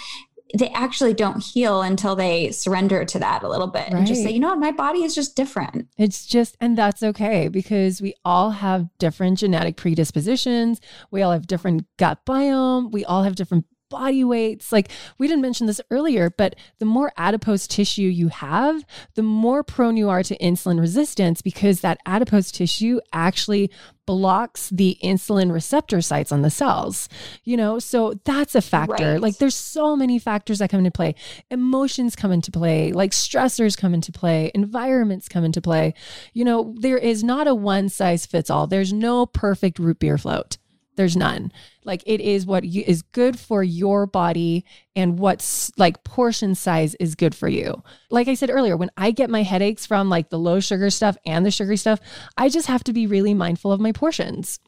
They 0.55 0.69
actually 0.71 1.13
don't 1.13 1.43
heal 1.43 1.83
until 1.83 2.15
they 2.15 2.53
surrender 2.53 3.05
to 3.05 3.19
that 3.19 3.43
a 3.43 3.49
little 3.49 3.67
bit 3.67 3.89
and 3.89 4.07
just 4.07 4.23
say, 4.23 4.31
you 4.31 4.39
know 4.39 4.51
what, 4.51 4.59
my 4.59 4.71
body 4.71 5.03
is 5.03 5.15
just 5.15 5.35
different. 5.35 5.89
It's 5.99 6.25
just, 6.25 6.57
and 6.61 6.79
that's 6.79 7.03
okay 7.03 7.49
because 7.49 8.01
we 8.01 8.15
all 8.25 8.51
have 8.51 8.89
different 8.99 9.39
genetic 9.39 9.77
predispositions. 9.77 10.81
We 11.11 11.23
all 11.23 11.33
have 11.33 11.47
different 11.47 11.87
gut 11.97 12.25
biome. 12.25 12.93
We 12.93 13.05
all 13.05 13.25
have 13.25 13.35
different 13.35 13.67
body 13.89 14.25
weights. 14.25 14.73
Like 14.73 14.91
we 15.19 15.29
didn't 15.29 15.43
mention 15.43 15.67
this 15.67 15.81
earlier, 15.91 16.31
but 16.31 16.57
the 16.79 16.85
more 16.85 17.13
adipose 17.17 17.67
tissue 17.67 18.03
you 18.03 18.29
have, 18.29 18.85
the 19.15 19.23
more 19.23 19.63
prone 19.63 19.97
you 19.97 20.09
are 20.09 20.23
to 20.23 20.37
insulin 20.39 20.81
resistance 20.81 21.43
because 21.43 21.81
that 21.81 21.99
adipose 22.07 22.51
tissue 22.51 23.01
actually 23.13 23.71
blocks 24.07 24.71
the 24.71 24.97
insulin 25.03 25.53
receptor 25.53 26.01
sites 26.01 26.31
on 26.31 26.43
the 26.43 26.51
cells. 26.51 27.09
You 27.45 27.57
know, 27.57 27.79
so 27.79 28.15
that's 28.25 28.55
a 28.55 28.63
factor. 28.63 29.13
Right. 29.13 29.21
Like 29.21 29.39
there's 29.39 29.57
so 29.57 29.97
many 29.97 30.19
factors 30.19 30.61
that 30.61 30.71
come 30.71 30.79
into 30.79 30.91
play. 30.91 31.15
Emotions 31.51 32.17
come 32.17 32.33
into 32.33 32.51
play, 32.51 32.93
like 32.93 33.11
stressors 33.11 33.77
come 33.77 33.95
into 33.95 34.13
play, 34.13 34.51
environments 34.55 35.29
come 35.29 35.45
into 35.45 35.61
play. 35.61 35.95
You 36.33 36.45
know, 36.45 36.75
there 36.79 36.99
is 36.99 37.25
not 37.25 37.49
a 37.49 37.55
one 37.55 37.89
size 37.89 38.27
fits 38.27 38.49
all. 38.49 38.67
There's 38.67 38.93
no 38.93 39.27
perfect 39.27 39.79
root 39.79 39.99
beer 39.99 40.19
float. 40.19 40.57
There's 40.97 41.17
none. 41.17 41.53
Like 41.85 42.03
it 42.07 42.21
is 42.21 42.47
what 42.47 42.65
you, 42.65 42.83
is 42.87 43.03
good 43.03 43.39
for 43.39 43.63
your 43.63 44.07
body 44.07 44.65
and 44.95 45.19
what's 45.19 45.71
like 45.79 46.03
portion 46.05 46.55
size 46.55 46.95
is 46.97 47.15
good 47.15 47.35
for 47.35 47.49
you. 47.49 47.83
Like 48.11 48.29
I 48.29 48.35
said 48.35 48.51
earlier, 48.51 48.77
when 48.77 48.91
I 48.97 49.11
get 49.11 49.31
my 49.31 49.43
headaches 49.43 49.87
from 49.87 50.09
like 50.09 50.31
the 50.31 50.39
low 50.39 50.59
sugar 50.61 50.91
stuff 50.91 51.17
and 51.25 51.45
the 51.45 51.51
sugary 51.51 51.77
stuff, 51.77 52.01
I 52.37 52.49
just 52.49 52.67
have 52.67 52.83
to 52.85 52.93
be 52.93 53.07
really 53.07 53.35
mindful 53.35 53.73
of 53.73 53.81
my 53.81 53.93
portions. 53.93 54.59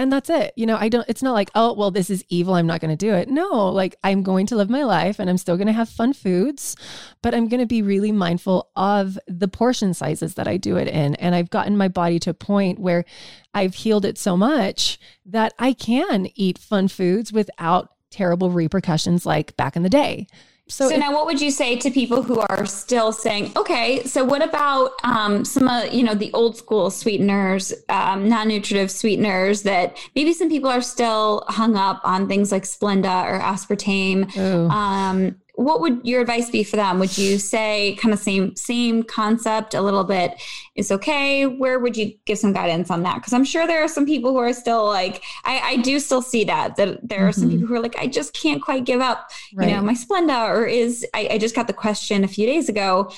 And 0.00 0.10
that's 0.10 0.30
it. 0.30 0.54
You 0.56 0.64
know, 0.64 0.78
I 0.80 0.88
don't, 0.88 1.06
it's 1.10 1.22
not 1.22 1.34
like, 1.34 1.50
oh, 1.54 1.74
well, 1.74 1.90
this 1.90 2.08
is 2.08 2.24
evil. 2.30 2.54
I'm 2.54 2.66
not 2.66 2.80
going 2.80 2.90
to 2.90 2.96
do 2.96 3.12
it. 3.12 3.28
No, 3.28 3.68
like 3.68 3.96
I'm 4.02 4.22
going 4.22 4.46
to 4.46 4.56
live 4.56 4.70
my 4.70 4.82
life 4.82 5.18
and 5.18 5.28
I'm 5.28 5.36
still 5.36 5.58
going 5.58 5.66
to 5.66 5.74
have 5.74 5.90
fun 5.90 6.14
foods, 6.14 6.74
but 7.20 7.34
I'm 7.34 7.48
going 7.48 7.60
to 7.60 7.66
be 7.66 7.82
really 7.82 8.10
mindful 8.10 8.70
of 8.76 9.18
the 9.28 9.46
portion 9.46 9.92
sizes 9.92 10.36
that 10.36 10.48
I 10.48 10.56
do 10.56 10.78
it 10.78 10.88
in. 10.88 11.16
And 11.16 11.34
I've 11.34 11.50
gotten 11.50 11.76
my 11.76 11.88
body 11.88 12.18
to 12.20 12.30
a 12.30 12.34
point 12.34 12.78
where 12.78 13.04
I've 13.52 13.74
healed 13.74 14.06
it 14.06 14.16
so 14.16 14.38
much 14.38 14.98
that 15.26 15.52
I 15.58 15.74
can 15.74 16.28
eat 16.34 16.56
fun 16.56 16.88
foods 16.88 17.30
without 17.30 17.90
terrible 18.10 18.50
repercussions 18.50 19.26
like 19.26 19.54
back 19.58 19.76
in 19.76 19.82
the 19.82 19.90
day. 19.90 20.28
So, 20.70 20.88
So, 20.88 20.94
it- 20.94 20.98
now, 20.98 21.12
what 21.12 21.26
would 21.26 21.40
you 21.40 21.50
say 21.50 21.76
to 21.76 21.90
people 21.90 22.22
who 22.22 22.38
are 22.40 22.64
still 22.66 23.12
saying, 23.12 23.52
okay, 23.56 24.02
so 24.04 24.24
what 24.24 24.42
about 24.42 24.92
um, 25.04 25.44
some 25.44 25.68
of 25.68 25.92
you 25.92 26.02
know 26.02 26.14
the 26.14 26.32
old 26.32 26.56
school 26.56 26.90
sweeteners, 26.90 27.72
um, 27.88 28.28
non-nutritive 28.28 28.90
sweeteners 28.90 29.62
that 29.62 29.96
maybe 30.14 30.32
some 30.32 30.48
people 30.48 30.70
are 30.70 30.80
still 30.82 31.44
hung 31.48 31.76
up 31.76 32.00
on 32.04 32.28
things 32.28 32.52
like 32.52 32.62
Splenda 32.64 33.24
or 33.24 33.38
aspartame. 33.40 34.34
Ooh. 34.36 34.68
Um, 34.70 35.36
what 35.54 35.80
would 35.80 36.00
your 36.04 36.20
advice 36.20 36.48
be 36.50 36.62
for 36.64 36.76
them? 36.76 36.98
Would 36.98 37.16
you 37.18 37.38
say 37.38 37.96
kind 38.00 38.14
of 38.14 38.20
same 38.20 38.56
same 38.56 39.02
concept 39.02 39.74
a 39.74 39.82
little 39.82 40.04
bit 40.04 40.40
is 40.74 40.90
okay? 40.90 41.44
Where 41.46 41.78
would 41.78 41.96
you 41.96 42.12
give 42.24 42.38
some 42.38 42.52
guidance 42.52 42.90
on 42.90 43.02
that? 43.02 43.16
Because 43.16 43.32
I'm 43.32 43.44
sure 43.44 43.66
there 43.66 43.82
are 43.82 43.88
some 43.88 44.06
people 44.06 44.30
who 44.30 44.38
are 44.38 44.52
still 44.52 44.86
like, 44.86 45.22
I, 45.44 45.60
I 45.60 45.76
do 45.78 46.00
still 46.00 46.22
see 46.22 46.44
that 46.44 46.76
that 46.76 47.06
there 47.08 47.26
are 47.28 47.32
some 47.32 47.48
Mhm. 47.48 47.52
people 47.52 47.66
who 47.68 47.74
are 47.74 47.80
like, 47.82 47.96
I 47.98 48.06
just 48.06 48.32
can't 48.32 48.62
quite 48.62 48.84
give 48.84 49.00
up 49.00 49.30
right. 49.54 49.68
you 49.68 49.74
know, 49.74 49.82
my 49.82 49.94
Splenda, 49.94 50.48
or 50.48 50.66
is 50.66 51.06
I, 51.14 51.28
I 51.32 51.38
just 51.38 51.54
got 51.54 51.66
the 51.66 51.72
question 51.72 52.24
a 52.24 52.28
few 52.28 52.46
days 52.46 52.68
ago. 52.68 53.10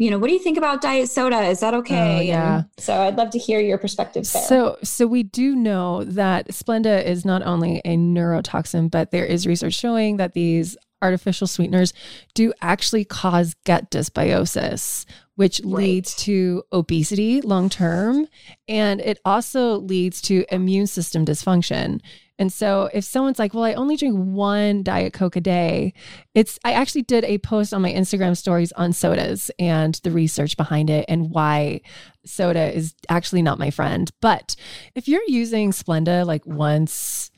You 0.00 0.12
know, 0.12 0.18
what 0.20 0.28
do 0.28 0.32
you 0.32 0.38
think 0.38 0.56
about 0.56 0.80
diet 0.80 1.10
soda? 1.10 1.40
Is 1.42 1.58
that 1.58 1.74
okay? 1.74 2.18
Oh, 2.18 2.20
yeah. 2.20 2.54
And 2.58 2.66
so 2.78 2.94
I'd 3.02 3.16
love 3.16 3.30
to 3.30 3.38
hear 3.38 3.58
your 3.58 3.78
perspectives 3.78 4.32
there. 4.32 4.42
So, 4.44 4.76
so 4.84 5.08
we 5.08 5.24
do 5.24 5.56
know 5.56 6.04
that 6.04 6.46
Splenda 6.50 7.04
is 7.04 7.24
not 7.24 7.42
only 7.42 7.80
a 7.84 7.96
neurotoxin, 7.96 8.92
but 8.92 9.10
there 9.10 9.24
is 9.24 9.44
research 9.44 9.74
showing 9.74 10.18
that 10.18 10.34
these 10.34 10.76
artificial 11.02 11.46
sweeteners 11.46 11.92
do 12.34 12.52
actually 12.60 13.04
cause 13.04 13.54
gut 13.64 13.90
dysbiosis, 13.90 15.04
which 15.36 15.60
Right. 15.64 15.74
leads 15.82 16.14
to 16.16 16.62
obesity 16.72 17.40
long 17.40 17.68
term, 17.68 18.26
and 18.66 19.00
it 19.00 19.18
also 19.24 19.76
leads 19.78 20.20
to 20.22 20.44
immune 20.50 20.86
system 20.86 21.24
dysfunction. 21.24 22.00
And 22.40 22.52
so 22.52 22.88
if 22.94 23.02
someone's 23.04 23.40
like, 23.40 23.52
well, 23.52 23.64
I 23.64 23.74
only 23.74 23.96
drink 23.96 24.16
one 24.16 24.84
Diet 24.84 25.12
Coke 25.12 25.34
a 25.34 25.40
day, 25.40 25.92
it's, 26.34 26.56
I 26.64 26.72
actually 26.72 27.02
did 27.02 27.24
a 27.24 27.38
post 27.38 27.74
on 27.74 27.82
my 27.82 27.92
Instagram 27.92 28.36
stories 28.36 28.70
on 28.72 28.92
sodas 28.92 29.50
and 29.58 29.96
the 30.04 30.12
research 30.12 30.56
behind 30.56 30.88
it 30.88 31.04
and 31.08 31.30
why 31.30 31.80
soda 32.24 32.72
is 32.72 32.94
actually 33.08 33.42
not 33.42 33.58
my 33.58 33.70
friend. 33.70 34.08
But 34.20 34.54
if 34.94 35.08
you're 35.08 35.20
using 35.26 35.72
Splenda 35.72 36.24
like 36.24 36.46
once 36.46 37.32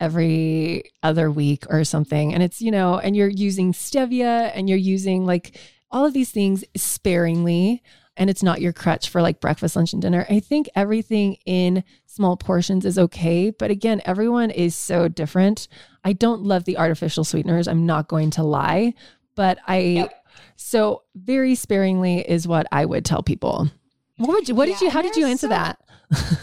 every 0.00 0.84
other 1.02 1.30
week 1.30 1.64
or 1.70 1.84
something, 1.84 2.34
and 2.34 2.42
it's, 2.42 2.60
you 2.60 2.70
know, 2.70 2.98
and 2.98 3.16
you're 3.16 3.28
using 3.28 3.72
stevia 3.72 4.50
and 4.54 4.68
you're 4.68 4.78
using 4.78 5.24
like 5.24 5.58
all 5.90 6.04
of 6.04 6.12
these 6.12 6.30
things 6.30 6.64
sparingly, 6.76 7.82
and 8.16 8.28
it's 8.30 8.42
not 8.42 8.60
your 8.60 8.72
crutch 8.72 9.08
for 9.08 9.22
like 9.22 9.40
breakfast, 9.40 9.76
lunch, 9.76 9.92
and 9.92 10.02
dinner. 10.02 10.26
I 10.28 10.40
think 10.40 10.68
everything 10.74 11.36
in 11.46 11.84
small 12.06 12.36
portions 12.36 12.84
is 12.84 12.98
okay. 12.98 13.50
But 13.50 13.70
again, 13.70 14.00
everyone 14.04 14.50
is 14.50 14.74
so 14.74 15.08
different. 15.08 15.68
I 16.04 16.12
don't 16.12 16.42
love 16.42 16.64
the 16.64 16.78
artificial 16.78 17.24
sweeteners. 17.24 17.68
I'm 17.68 17.86
not 17.86 18.08
going 18.08 18.30
to 18.32 18.42
lie, 18.42 18.94
but 19.34 19.58
I, 19.66 19.78
Yep. 19.78 20.26
so 20.56 21.02
very 21.14 21.54
sparingly 21.54 22.20
is 22.20 22.46
what 22.46 22.66
I 22.72 22.84
would 22.84 23.04
tell 23.04 23.22
people. 23.22 23.68
What 24.16 24.28
would 24.28 24.48
you, 24.48 24.54
what 24.54 24.66
did 24.66 24.80
Yeah, 24.80 24.86
you, 24.86 24.90
how 24.90 25.02
did 25.02 25.16
you 25.16 25.26
answer 25.26 25.46
so- 25.46 25.48
that? 25.48 25.78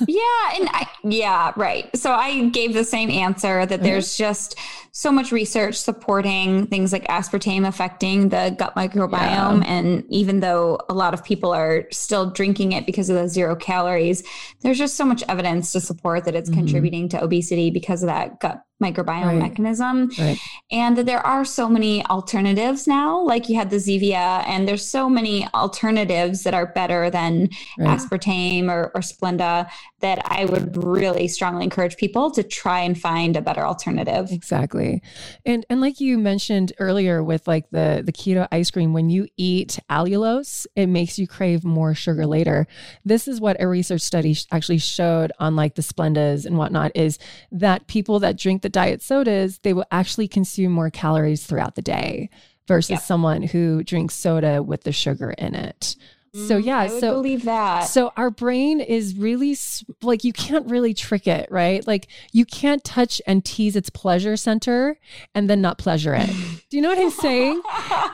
Yeah, 0.08 0.60
and 0.60 0.70
I 0.72 0.88
yeah, 1.04 1.52
right. 1.56 1.90
So 1.98 2.12
I 2.12 2.50
gave 2.50 2.74
the 2.74 2.84
same 2.84 3.10
answer 3.10 3.66
that 3.66 3.80
Mhm. 3.80 3.84
there's 3.84 4.18
just 4.18 4.56
so 4.92 5.12
much 5.12 5.32
research 5.32 5.76
supporting 5.76 6.68
things 6.68 6.92
like 6.92 7.08
aspartame 7.08 7.66
affecting 7.68 8.30
the 8.30 8.54
gut 8.58 8.76
microbiome 8.76 9.64
and 9.66 10.04
even 10.10 10.42
though 10.42 10.78
a 10.90 10.94
lot 10.94 11.14
of 11.14 11.24
people 11.24 11.54
are 11.54 11.86
still 11.92 12.30
drinking 12.30 12.74
it 12.74 12.86
because 12.86 13.10
of 13.10 13.16
the 13.16 13.30
zero 13.30 13.56
calories, 13.56 14.22
there's 14.62 14.78
just 14.78 14.96
so 14.98 15.06
much 15.06 15.24
evidence 15.30 15.72
to 15.72 15.80
support 15.80 16.26
that 16.26 16.36
it's 16.36 16.50
Mhm. 16.50 16.56
contributing 16.56 17.10
to 17.10 17.24
obesity 17.24 17.72
because 17.72 18.04
of 18.04 18.08
that 18.08 18.40
gut 18.42 18.62
microbiome 18.82 19.26
Right. 19.26 19.38
mechanism 19.38 20.10
Right. 20.20 20.40
and 20.72 20.98
that 20.98 21.06
there 21.06 21.26
are 21.26 21.46
so 21.46 21.70
many 21.70 22.06
alternatives 22.08 22.88
now 22.88 23.20
like 23.22 23.48
you 23.50 23.56
had 23.56 23.70
the 23.70 23.78
Zevia 23.78 24.44
and 24.48 24.68
there's 24.68 24.86
so 24.86 25.08
many 25.10 25.48
alternatives 25.54 26.44
that 26.44 26.54
are 26.54 26.68
better 26.68 27.10
than 27.10 27.50
Right. 27.78 28.00
aspartame 28.00 28.70
or, 28.70 28.92
or 28.96 29.02
Splenda 29.02 29.68
that 30.02 30.20
I 30.26 30.45
would 30.45 30.84
really 30.84 31.28
strongly 31.28 31.64
encourage 31.64 31.97
people 31.97 32.32
to 32.32 32.43
try 32.43 32.82
and 32.82 32.99
find 32.99 33.36
a 33.36 33.41
better 33.41 33.62
alternative. 33.62 34.32
Exactly. 34.32 35.02
And 35.45 35.66
and 35.70 35.82
like 35.82 35.99
you 35.99 36.18
mentioned 36.18 36.74
earlier 36.80 37.24
with 37.24 37.47
like 37.47 37.70
the 37.72 38.02
the 38.06 38.12
keto 38.12 38.47
ice 38.52 38.70
cream 38.72 38.93
when 38.93 39.10
you 39.10 39.28
eat 39.38 39.80
allulose 39.89 40.66
it 40.76 40.88
makes 40.88 41.18
you 41.18 41.28
crave 41.28 41.64
more 41.64 41.93
sugar 41.95 42.26
later. 42.26 42.68
This 43.06 43.28
is 43.28 43.39
what 43.39 43.62
a 43.62 43.68
research 43.68 44.02
study 44.02 44.36
actually 44.52 44.80
showed 44.80 45.32
on 45.39 45.56
like 45.56 45.76
the 45.76 45.82
Splendas 45.82 46.45
and 46.45 46.58
whatnot 46.58 46.91
is 46.95 47.18
that 47.52 47.88
people 47.88 48.20
that 48.20 48.38
drink 48.38 48.62
the 48.62 48.70
diet 48.70 49.02
sodas 49.02 49.60
they 49.60 49.74
will 49.74 49.86
actually 49.91 50.28
consume 50.28 50.72
more 50.72 50.89
calories 50.89 51.45
throughout 51.45 51.76
the 51.76 51.82
day. 51.82 52.30
versus 52.68 52.91
Yep. 52.91 53.02
someone 53.02 53.41
who 53.43 53.84
drinks 53.84 54.16
soda 54.16 54.64
with 54.64 54.84
the 54.84 54.91
sugar 54.93 55.32
in 55.32 55.56
it. 55.56 55.95
So 56.34 56.62
Mm, 56.62 56.66
yeah, 56.66 56.88
so 56.88 57.12
believe 57.16 57.44
that. 57.44 57.82
so 57.88 58.14
our 58.16 58.30
brain 58.30 58.80
is 58.80 59.16
really 59.18 59.58
like 60.02 60.24
you 60.24 60.32
can't 60.32 60.66
really 60.70 60.94
trick 60.94 61.28
it, 61.28 61.52
right? 61.52 61.86
Like 61.86 62.08
you 62.32 62.46
can't 62.46 62.82
touch 62.86 63.22
and 63.28 63.44
tease 63.44 63.76
its 63.76 63.90
pleasure 63.90 64.38
center 64.38 64.98
and 65.36 65.50
then 65.50 65.60
not 65.60 65.78
pleasure 65.78 66.16
it. 66.16 66.30
Do 66.70 66.78
you 66.78 66.82
know 66.82 66.88
what 66.88 67.00
I'm 67.00 67.10
saying? 67.12 67.62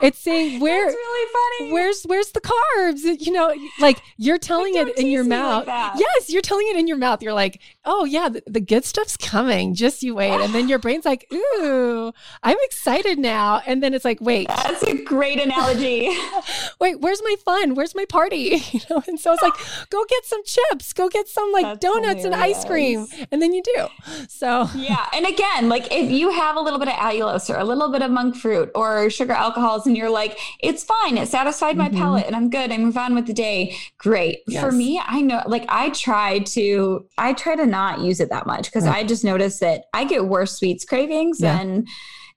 It's 0.02 0.18
saying 0.18 0.58
where 0.58 0.86
That's 0.86 0.96
really 0.96 1.32
funny. 1.60 1.72
where's 1.72 2.02
where's 2.04 2.32
the 2.32 2.40
carbs? 2.40 3.04
You 3.24 3.30
know, 3.30 3.54
like 3.80 4.02
you're 4.16 4.38
telling 4.38 4.74
it 4.74 4.98
in 4.98 5.06
your 5.06 5.22
me 5.22 5.36
like 5.36 5.66
mouth. 5.68 5.92
yes, 5.96 6.28
you're 6.28 6.42
telling 6.42 6.66
it 6.70 6.76
in 6.76 6.88
your 6.88 6.96
mouth. 6.96 7.22
You're 7.22 7.32
like, 7.34 7.60
oh 7.84 8.04
yeah, 8.04 8.28
the, 8.30 8.42
the 8.48 8.60
good 8.60 8.84
stuff's 8.84 9.16
coming. 9.16 9.74
Just 9.74 10.02
you 10.02 10.16
wait, 10.16 10.32
and 10.40 10.52
then 10.52 10.68
your 10.68 10.80
brain's 10.80 11.04
like, 11.04 11.24
ooh, 11.32 12.12
I'm 12.42 12.56
excited 12.62 13.20
now. 13.20 13.62
And 13.64 13.80
then 13.80 13.94
it's 13.94 14.04
like, 14.04 14.20
wait, 14.20 14.48
That's 14.48 14.82
a 14.82 15.04
great 15.04 15.38
analogy. 15.40 16.10
wait, 16.80 16.98
where's 17.00 17.22
my 17.22 17.36
fun? 17.44 17.76
Where's 17.76 17.94
my 17.94 18.06
party? 18.08 18.62
You 18.72 18.80
know, 18.90 19.02
and 19.08 19.18
so 19.18 19.32
it's 19.32 19.42
like, 19.42 19.54
go 19.90 20.04
get 20.08 20.24
some 20.24 20.42
chips, 20.44 20.92
go 20.92 21.08
get 21.08 21.26
some 21.28 21.50
like 21.52 21.64
That's 21.64 21.78
donuts 21.80 22.24
and 22.24 22.34
ice 22.34 22.64
cream, 22.64 23.06
and 23.32 23.40
then 23.42 23.52
you 23.52 23.62
do. 23.62 23.86
So 24.28 24.68
yeah. 24.76 25.06
And 25.12 25.26
again, 25.26 25.68
like 25.68 25.90
if 25.90 26.10
you 26.10 26.30
have 26.30 26.56
a 26.56 26.60
little 26.60 26.78
bit 26.78 26.88
of 26.88 26.94
allulose 26.94 27.52
or 27.52 27.58
a 27.58 27.64
little 27.64 27.90
bit 27.90 28.02
of 28.02 28.10
monk 28.10 28.36
fruit 28.36 28.70
or 28.74 29.08
sugar 29.10 29.32
alcohols 29.32 29.86
and 29.86 29.96
you're 29.96 30.10
like, 30.10 30.38
it's 30.60 30.84
fine, 30.84 31.16
it 31.18 31.28
satisfied 31.28 31.76
my 31.76 31.88
Mhm. 31.88 31.96
palate 31.96 32.26
and 32.26 32.36
I'm 32.36 32.50
good, 32.50 32.70
I 32.72 32.76
move 32.78 32.96
on 32.96 33.14
with 33.14 33.26
the 33.26 33.32
day. 33.34 33.74
Great. 33.98 34.40
For 34.60 34.70
me, 34.72 35.00
I 35.04 35.20
know 35.20 35.42
like 35.46 35.64
I 35.68 35.90
try 35.90 36.40
to 36.40 37.06
I 37.16 37.32
try 37.32 37.56
to 37.56 37.66
not 37.66 38.00
use 38.00 38.20
it 38.20 38.28
that 38.30 38.46
much 38.46 38.66
because 38.66 38.84
Right. 38.84 38.96
I 39.04 39.04
just 39.04 39.24
notice 39.24 39.58
that 39.60 39.84
I 39.94 40.04
get 40.04 40.26
worse 40.26 40.56
sweets 40.58 40.84
cravings 40.84 41.40
Yeah. 41.40 41.56
than 41.58 41.86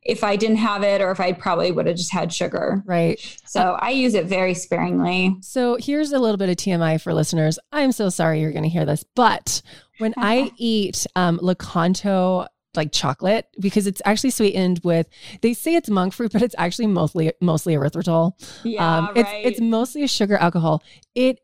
if 0.03 0.23
I 0.23 0.35
didn't 0.35 0.57
have 0.57 0.83
it 0.83 1.01
or 1.01 1.11
if 1.11 1.19
I 1.19 1.31
probably 1.31 1.71
would 1.71 1.85
have 1.85 1.95
just 1.95 2.11
had 2.11 2.33
sugar. 2.33 2.83
right. 2.85 3.19
So 3.45 3.77
I 3.79 3.91
use 3.91 4.13
it 4.13 4.25
very 4.25 4.53
sparingly. 4.53 5.35
So 5.41 5.77
here's 5.79 6.11
a 6.11 6.19
little 6.19 6.37
bit 6.37 6.49
of 6.49 6.55
TMI 6.55 7.01
for 7.01 7.13
listeners. 7.13 7.59
I'm 7.71 7.91
so 7.91 8.09
sorry 8.09 8.41
you're 8.41 8.51
going 8.51 8.63
to 8.63 8.69
hear 8.69 8.85
this, 8.85 9.03
but 9.15 9.61
when 9.99 10.13
I 10.17 10.51
eat 10.57 11.05
um, 11.15 11.39
Lakanto 11.39 12.47
like 12.73 12.91
chocolate 12.91 13.47
because 13.59 13.85
it's 13.85 14.01
actually 14.05 14.29
sweetened 14.29 14.79
with 14.83 15.07
they 15.41 15.53
say 15.53 15.75
it's 15.75 15.89
monk 15.89 16.13
fruit 16.13 16.31
but 16.33 16.41
it's 16.41 16.55
actually 16.57 16.87
mostly 16.87 17.31
mostly 17.41 17.73
erythritol 17.75 18.31
Yeah, 18.63 18.99
um, 18.99 19.09
it's 19.13 19.29
it's 19.33 19.59
mostly 19.59 20.03
a 20.03 20.07
sugar 20.07 20.37
alcohol 20.37 20.81
it 21.13 21.39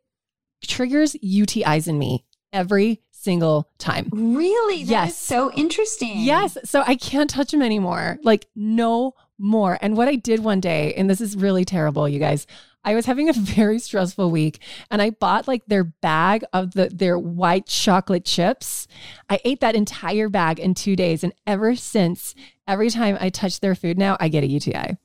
triggers 0.65 1.17
utis 1.21 1.87
in 1.87 1.99
me 1.99 2.23
every 2.53 3.01
single 3.21 3.69
time 3.77 4.09
really 4.13 4.83
That 4.83 5.07
is 5.09 5.13
Yes. 5.13 5.17
so 5.17 5.51
interesting. 5.53 6.19
Yes. 6.19 6.57
So 6.63 6.83
I 6.85 6.95
can't 6.95 7.29
touch 7.29 7.51
them 7.51 7.61
anymore. 7.61 8.19
Like, 8.23 8.47
no 8.55 9.13
more. 9.37 9.77
And 9.81 9.97
what 9.97 10.07
I 10.07 10.15
did 10.15 10.43
one 10.43 10.59
day, 10.59 10.93
and 10.95 11.09
this 11.09 11.21
is 11.21 11.35
really 11.35 11.65
terrible, 11.65 12.07
you 12.07 12.19
guys. 12.19 12.47
I 12.85 12.95
was 12.95 13.05
having 13.05 13.27
a 13.27 13.33
very 13.59 13.79
stressful 13.79 14.31
week 14.31 14.59
and 14.89 15.01
I 15.01 15.09
bought 15.09 15.47
like 15.47 15.65
their 15.65 15.83
bag 15.83 16.45
of 16.53 16.73
the 16.73 16.87
their 16.89 17.19
white 17.19 17.65
chocolate 17.65 18.23
chips. 18.23 18.87
I 19.29 19.39
ate 19.43 19.59
that 19.59 19.75
entire 19.75 20.29
bag 20.29 20.59
in 20.59 20.73
2 20.73 20.95
days 20.95 21.23
and 21.23 21.33
ever 21.45 21.75
since 21.75 22.33
every 22.65 22.89
time 22.89 23.17
I 23.19 23.29
touch 23.29 23.59
their 23.59 23.75
food 23.75 23.97
now 23.97 24.15
I 24.21 24.29
get 24.29 24.43
a 24.45 24.47
UTI. 24.47 24.95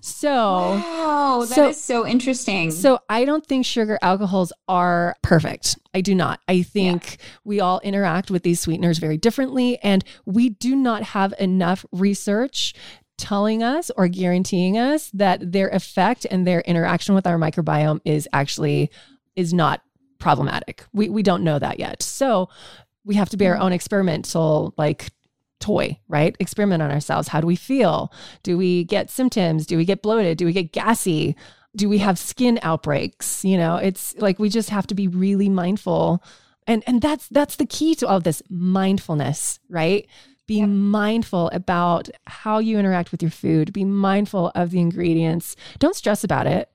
So 0.00 0.28
Wow, 0.28 1.46
that 1.48 1.70
is 1.70 1.76
So- 1.82 2.02
so, 2.02 2.06
interesting. 2.06 2.70
so 2.70 3.00
I 3.08 3.24
don't 3.24 3.44
think 3.44 3.64
sugar 3.64 3.98
alcohols 4.02 4.52
are 4.68 5.16
perfect. 5.22 5.78
I 5.94 6.00
do 6.00 6.14
not. 6.14 6.40
I 6.48 6.62
think 6.62 7.18
we 7.44 7.60
all 7.60 7.80
interact 7.80 8.30
with 8.30 8.42
these 8.42 8.60
sweeteners 8.60 8.98
very 8.98 9.16
differently 9.16 9.78
and 9.82 10.04
we 10.24 10.50
do 10.50 10.76
not 10.76 11.02
have 11.02 11.34
enough 11.38 11.84
research 11.92 12.74
telling 13.18 13.62
us 13.62 13.90
or 13.96 14.08
guaranteeing 14.08 14.76
us 14.76 15.10
that 15.14 15.52
their 15.52 15.68
effect 15.68 16.26
and 16.30 16.46
their 16.46 16.60
interaction 16.60 17.14
with 17.14 17.26
our 17.26 17.38
microbiome 17.38 18.00
is 18.04 18.28
actually 18.32 18.90
is 19.36 19.54
not 19.54 19.82
problematic. 20.18 20.84
We 20.92 21.08
we 21.08 21.22
don't 21.22 21.44
know 21.44 21.58
that 21.58 21.78
yet. 21.78 22.02
So 22.02 22.48
we 23.04 23.14
have 23.14 23.30
to 23.30 23.36
be 23.36 23.46
our 23.46 23.56
hmm. 23.56 23.62
own 23.62 23.72
experimental 23.72 24.74
like 24.76 25.10
toy, 25.66 25.98
right? 26.08 26.36
Experiment 26.38 26.82
on 26.82 26.90
ourselves. 26.90 27.28
How 27.28 27.40
do 27.40 27.46
we 27.46 27.56
feel? 27.56 28.12
Do 28.42 28.56
we 28.56 28.84
get 28.84 29.10
symptoms? 29.10 29.66
Do 29.66 29.76
we 29.76 29.84
get 29.84 30.02
bloated? 30.02 30.38
Do 30.38 30.46
we 30.46 30.52
get 30.52 30.72
gassy? 30.72 31.34
Do 31.74 31.88
we 31.88 31.98
have 31.98 32.18
skin 32.18 32.58
outbreaks? 32.62 33.44
You 33.44 33.58
know, 33.58 33.76
it's 33.76 34.14
like 34.18 34.38
we 34.38 34.48
just 34.48 34.70
have 34.70 34.86
to 34.86 34.94
be 34.94 35.08
really 35.08 35.48
mindful. 35.48 36.22
And 36.66 36.82
and 36.86 37.02
that's 37.02 37.28
that's 37.28 37.56
the 37.56 37.66
key 37.66 37.94
to 37.96 38.06
all 38.08 38.16
of 38.16 38.24
this 38.24 38.42
mindfulness, 38.48 39.58
right? 39.68 40.06
Be 40.46 40.58
Yep. 40.58 40.68
mindful 40.68 41.48
about 41.52 42.08
how 42.26 42.58
you 42.60 42.78
interact 42.78 43.10
with 43.10 43.20
your 43.22 43.32
food. 43.32 43.72
Be 43.72 43.84
mindful 43.84 44.52
of 44.54 44.70
the 44.70 44.80
ingredients. 44.80 45.56
Don't 45.80 45.96
stress 45.96 46.22
about 46.24 46.46
it. 46.46 46.68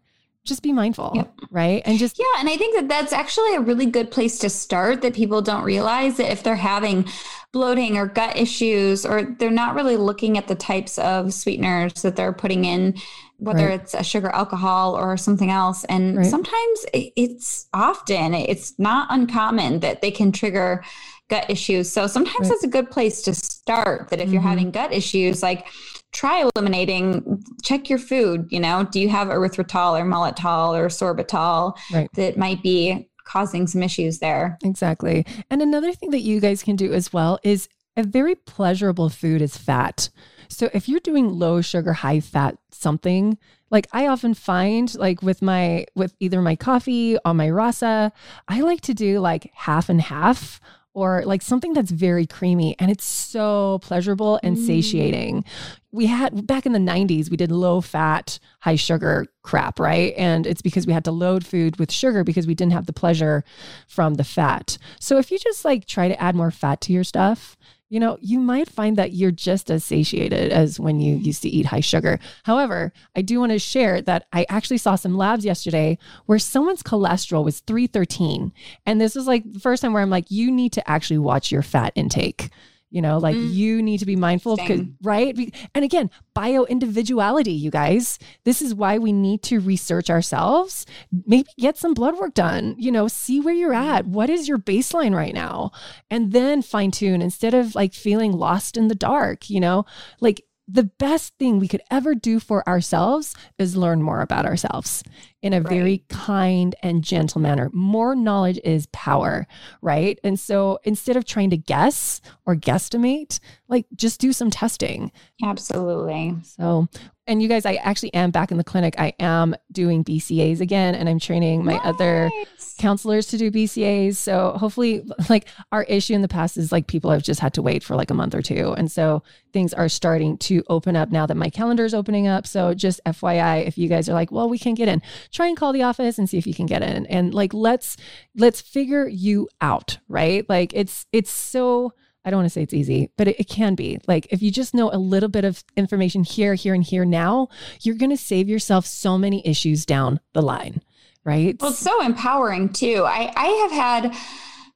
Just 0.44 0.64
be 0.64 0.72
mindful, 0.74 1.12
Yep. 1.14 1.34
right? 1.52 1.84
And 1.86 2.00
just 2.00 2.18
yeah, 2.18 2.26
and 2.40 2.50
I 2.50 2.58
think 2.58 2.76
that 2.76 2.88
that's 2.88 3.14
actually 3.14 3.54
a 3.56 3.60
really 3.62 3.86
good 3.86 4.10
place 4.10 4.40
to 4.40 4.50
start 4.50 5.04
that 5.04 5.14
people 5.14 5.40
don't 5.44 5.64
realize 5.64 6.18
that 6.18 6.32
if 6.32 6.42
they're 6.42 6.56
having 6.56 7.06
bloating 7.52 7.96
or 7.96 8.08
gut 8.08 8.36
issues 8.38 9.06
or 9.06 9.22
they're 9.38 9.52
not 9.52 9.76
really 9.76 9.98
looking 9.98 10.40
at 10.40 10.48
the 10.48 10.56
types 10.56 10.98
of 10.98 11.32
sweeteners 11.32 12.02
that 12.02 12.16
they're 12.16 12.34
putting 12.34 12.66
in 12.66 12.96
whether 13.38 13.68
Right. 13.68 13.82
it's 13.82 13.94
a 13.94 14.04
sugar 14.04 14.30
alcohol 14.30 14.96
or 14.96 15.16
something 15.18 15.52
else 15.52 15.84
and 15.86 16.18
Right. 16.18 16.26
sometimes 16.26 16.86
it's 16.94 17.68
often 17.74 18.34
it's 18.34 18.74
not 18.80 19.08
uncommon 19.12 19.80
that 19.82 20.02
they 20.02 20.12
can 20.12 20.32
trigger 20.32 20.84
gut 21.30 21.50
issues 21.50 21.92
so 21.92 22.08
sometimes 22.08 22.40
Right. 22.42 22.50
that's 22.50 22.64
a 22.64 22.68
good 22.68 22.90
place 22.90 23.22
to 23.24 23.34
start 23.36 24.10
that 24.10 24.20
if 24.22 24.30
you're 24.32 24.42
Mhm. 24.42 24.50
having 24.50 24.72
gut 24.72 24.92
issues 24.94 25.44
like 25.44 25.68
try 26.12 26.44
eliminating 26.56 27.44
check 27.64 27.90
your 27.90 28.00
food 28.00 28.48
you 28.50 28.60
know 28.60 28.84
do 28.92 29.00
you 29.00 29.08
have 29.10 29.30
erythritol 29.30 30.00
or 30.00 30.06
maltitol 30.06 30.74
or 30.78 30.88
sorbitol 30.88 31.76
Right. 31.92 32.10
that 32.16 32.38
might 32.38 32.62
be 32.62 33.08
causing 33.24 33.66
some 33.68 33.82
issues 33.84 34.20
there 34.20 34.58
Exactly. 34.64 35.26
And 35.50 35.62
another 35.62 35.94
thing 35.94 36.10
that 36.10 36.20
you 36.20 36.40
guys 36.42 36.64
can 36.64 36.76
do 36.76 36.92
as 36.92 37.14
well 37.14 37.40
is 37.44 37.70
a 37.96 38.04
very 38.04 38.36
pleasurable 38.36 39.10
food 39.10 39.42
is 39.42 39.56
fat. 39.56 40.10
So 40.50 40.70
if 40.74 40.90
you're 40.90 41.00
doing 41.00 41.30
low 41.40 41.62
sugar, 41.62 41.94
high 41.94 42.20
fat 42.20 42.58
something, 42.72 43.38
like 43.70 43.88
I 43.94 44.08
often 44.08 44.34
find 44.34 44.94
like 44.96 45.22
with 45.22 45.42
my 45.42 45.86
with 45.96 46.14
either 46.20 46.42
my 46.42 46.56
coffee 46.58 47.18
or 47.24 47.34
my 47.34 47.50
rasa, 47.50 48.12
I 48.50 48.62
like 48.62 48.82
to 48.82 48.94
do 48.94 49.20
like 49.20 49.50
half 49.54 49.88
and 49.88 50.02
half 50.02 50.60
or 50.94 51.24
like 51.26 51.42
something 51.42 51.74
that's 51.74 51.92
very 51.92 52.26
creamy 52.26 52.76
and 52.80 52.92
it's 52.92 53.06
so 53.06 53.80
pleasurable 53.82 54.40
and 54.44 54.58
Mm. 54.58 54.66
satiating. 54.66 55.46
We 55.92 56.06
had 56.08 56.46
back 56.48 56.66
in 56.66 56.74
the 56.74 56.80
90s, 56.80 57.30
we 57.30 57.38
did 57.38 57.52
low 57.52 57.82
fat, 57.82 58.40
high 58.60 58.76
sugar 58.76 59.28
crap, 59.42 59.80
right? 59.80 60.14
And 60.18 60.46
it's 60.46 60.62
because 60.62 60.86
we 60.88 60.94
had 60.94 61.06
to 61.06 61.12
load 61.12 61.46
food 61.46 61.78
with 61.80 61.92
sugar 61.92 62.24
because 62.24 62.48
we 62.48 62.56
didn't 62.56 62.74
have 62.74 62.86
the 62.88 62.94
pleasure 62.94 63.44
from 63.88 64.16
the 64.16 64.24
fat. 64.24 64.78
So 65.00 65.18
if 65.18 65.32
you 65.32 65.40
just 65.40 65.64
like 65.66 65.86
try 65.86 66.08
to 66.08 66.22
add 66.22 66.36
more 66.36 66.52
fat 66.52 66.82
to 66.82 66.94
your 66.94 67.04
stuff, 67.04 67.56
you 67.92 68.00
know, 68.00 68.18
you 68.22 68.40
might 68.40 68.70
find 68.70 68.98
that 68.98 69.12
you're 69.12 69.32
just 69.32 69.70
as 69.70 69.84
satiated 69.84 70.54
as 70.54 70.80
when 70.80 71.02
you 71.02 71.18
used 71.18 71.42
to 71.42 71.50
eat 71.50 71.66
high 71.66 71.82
sugar. 71.82 72.20
However, 72.44 72.94
I 73.18 73.22
do 73.22 73.42
want 73.42 73.52
to 73.52 73.60
share 73.60 74.02
that 74.04 74.28
I 74.32 74.46
actually 74.48 74.78
saw 74.78 74.96
some 74.96 75.18
labs 75.18 75.44
yesterday 75.44 75.98
where 76.26 76.40
someone's 76.40 76.84
cholesterol 76.84 77.44
was 77.44 77.60
313. 77.60 78.54
And 78.86 79.02
this 79.02 79.18
is 79.18 79.28
like 79.28 79.44
the 79.52 79.60
first 79.60 79.82
time 79.82 79.92
where 79.92 80.02
I'm 80.02 80.10
like, 80.10 80.32
you 80.32 80.50
need 80.50 80.72
to 80.72 80.90
actually 80.90 81.18
watch 81.18 81.52
your 81.52 81.64
fat 81.64 81.92
intake. 81.96 82.50
You 82.92 83.02
know, 83.02 83.18
like 83.18 83.36
Mm. 83.36 83.54
you 83.54 83.82
need 83.82 84.00
to 84.00 84.06
be 84.06 84.16
mindful 84.18 84.58
right? 85.02 85.36
And 85.74 85.84
again, 85.86 86.10
bio 86.34 86.66
individuality, 86.66 87.54
you 87.54 87.72
guys. 87.72 88.20
This 88.44 88.62
is 88.62 88.76
why 88.76 88.98
we 88.98 89.12
need 89.14 89.42
to 89.44 89.60
research 89.60 90.10
ourselves, 90.10 90.86
maybe 91.26 91.48
get 91.58 91.78
some 91.78 91.94
blood 91.94 92.18
work 92.20 92.34
done, 92.34 92.76
you 92.78 92.92
know, 92.92 93.08
see 93.08 93.40
where 93.40 93.54
you're 93.54 93.74
at. 93.74 94.06
What 94.06 94.30
is 94.30 94.48
your 94.48 94.58
baseline 94.58 95.16
right 95.16 95.34
now? 95.34 95.72
And 96.10 96.34
then 96.34 96.62
fine 96.62 96.92
tune 96.92 97.22
instead 97.22 97.54
of 97.54 97.76
like 97.76 97.94
feeling 97.94 98.34
lost 98.34 98.76
in 98.78 98.90
the 98.90 98.96
dark, 98.96 99.50
you 99.50 99.60
know, 99.60 99.86
like 100.20 100.44
the 100.72 100.84
best 100.84 101.34
thing 101.38 101.60
we 101.60 101.68
could 101.68 101.82
ever 101.92 102.16
do 102.16 102.40
for 102.40 102.68
ourselves 102.68 103.36
is 103.58 103.76
learn 103.76 104.02
more 104.02 104.22
about 104.22 104.46
ourselves 104.46 105.04
in 105.42 105.54
a 105.54 105.60
very 105.60 106.04
kind 106.08 106.76
and 106.82 107.04
gentle 107.04 107.42
manner. 107.42 107.70
More 107.74 108.16
knowledge 108.16 108.60
is 108.64 108.88
power, 108.94 109.48
right? 109.82 110.20
And 110.24 110.40
so 110.40 110.80
instead 110.84 111.18
of 111.18 111.26
trying 111.26 111.50
to 111.50 111.58
guess 111.58 112.22
or 112.46 112.56
guesstimate, 112.56 113.40
like 113.68 113.86
just 113.96 114.22
do 114.22 114.32
some 114.32 114.50
testing. 114.50 115.12
absolutely 115.44 116.36
So, 116.44 116.88
and 117.32 117.42
you 117.42 117.48
guys, 117.48 117.66
I 117.66 117.76
actually 117.76 118.14
am 118.14 118.30
back 118.30 118.52
in 118.52 118.58
the 118.58 118.64
clinic. 118.64 118.94
I 118.98 119.14
am 119.18 119.56
doing 119.72 120.04
BCAs 120.04 120.60
again, 120.60 120.96
and 120.96 121.08
I'm 121.08 121.18
training 121.18 121.64
my 121.64 121.78
other 121.78 122.30
counselors 122.78 123.28
to 123.28 123.38
do 123.38 123.50
BCAs. 123.50 124.18
So 124.18 124.52
hopefully, 124.58 125.06
like 125.30 125.48
our 125.72 125.84
issue 125.84 126.14
in 126.14 126.24
the 126.24 126.28
past 126.28 126.58
is 126.58 126.74
like 126.74 126.88
people 126.88 127.10
have 127.10 127.24
just 127.24 127.40
had 127.40 127.54
to 127.54 127.62
wait 127.62 127.86
for 127.86 127.96
like 127.96 128.12
a 128.12 128.14
month 128.14 128.36
or 128.36 128.42
two. 128.42 128.74
And 128.74 128.92
so 128.92 129.24
things 129.54 129.74
are 129.74 129.88
starting 129.88 130.38
to 130.40 130.62
open 130.68 130.98
up 130.98 131.10
now 131.10 131.26
that 131.26 131.38
my 131.38 131.50
calendar 131.50 131.86
is 131.86 131.94
opening 131.94 132.28
up. 132.28 132.46
So 132.46 132.74
just 132.74 133.00
FYI, 133.06 133.66
if 133.66 133.78
you 133.78 133.88
guys 133.88 134.10
are 134.10 134.14
like, 134.14 134.30
well, 134.30 134.50
we 134.50 134.60
can't 134.60 134.78
get 134.78 134.90
in, 134.90 135.02
try 135.32 135.48
and 135.48 135.56
call 135.56 135.72
the 135.72 135.84
office 135.84 136.18
and 136.18 136.30
see 136.30 136.38
if 136.38 136.46
you 136.46 136.54
can 136.54 136.66
get 136.66 136.84
in. 136.84 137.06
And 137.06 137.34
like 137.34 137.54
let's 137.54 137.96
let's 138.36 138.60
figure 138.60 139.08
you 139.08 139.48
out, 139.62 140.00
right? 140.10 140.48
Like 140.50 140.74
it's 140.74 141.06
it's 141.14 141.32
so 141.32 141.94
I 142.24 142.30
don't 142.30 142.40
want 142.40 142.46
to 142.46 142.50
say 142.52 142.62
it's 142.62 142.74
easy, 142.74 143.10
but 143.18 143.28
it, 143.28 143.40
it, 143.40 143.50
can 143.50 143.76
be. 143.76 144.00
Like 144.08 144.28
if 144.32 144.42
you 144.42 144.52
just 144.52 144.74
know 144.74 144.92
a 144.92 144.98
little 144.98 145.30
bit 145.30 145.44
of 145.44 145.64
information 145.76 146.24
here, 146.24 146.54
here, 146.54 146.74
and 146.74 146.84
here 146.84 147.06
now, 147.06 147.50
you're 147.82 147.96
going 147.96 148.12
to 148.12 148.18
save 148.18 148.48
yourself 148.48 148.86
so 148.86 149.18
many 149.18 149.46
issues 149.46 149.86
down 149.86 150.20
the 150.34 150.42
line, 150.42 150.82
right? 151.24 151.58
Well, 151.60 151.72
it's 151.72 151.80
so 151.80 152.04
empowering 152.04 152.70
too. 152.70 153.04
I, 153.08 153.32
I 153.36 153.48
have 153.48 153.72
had 153.72 154.16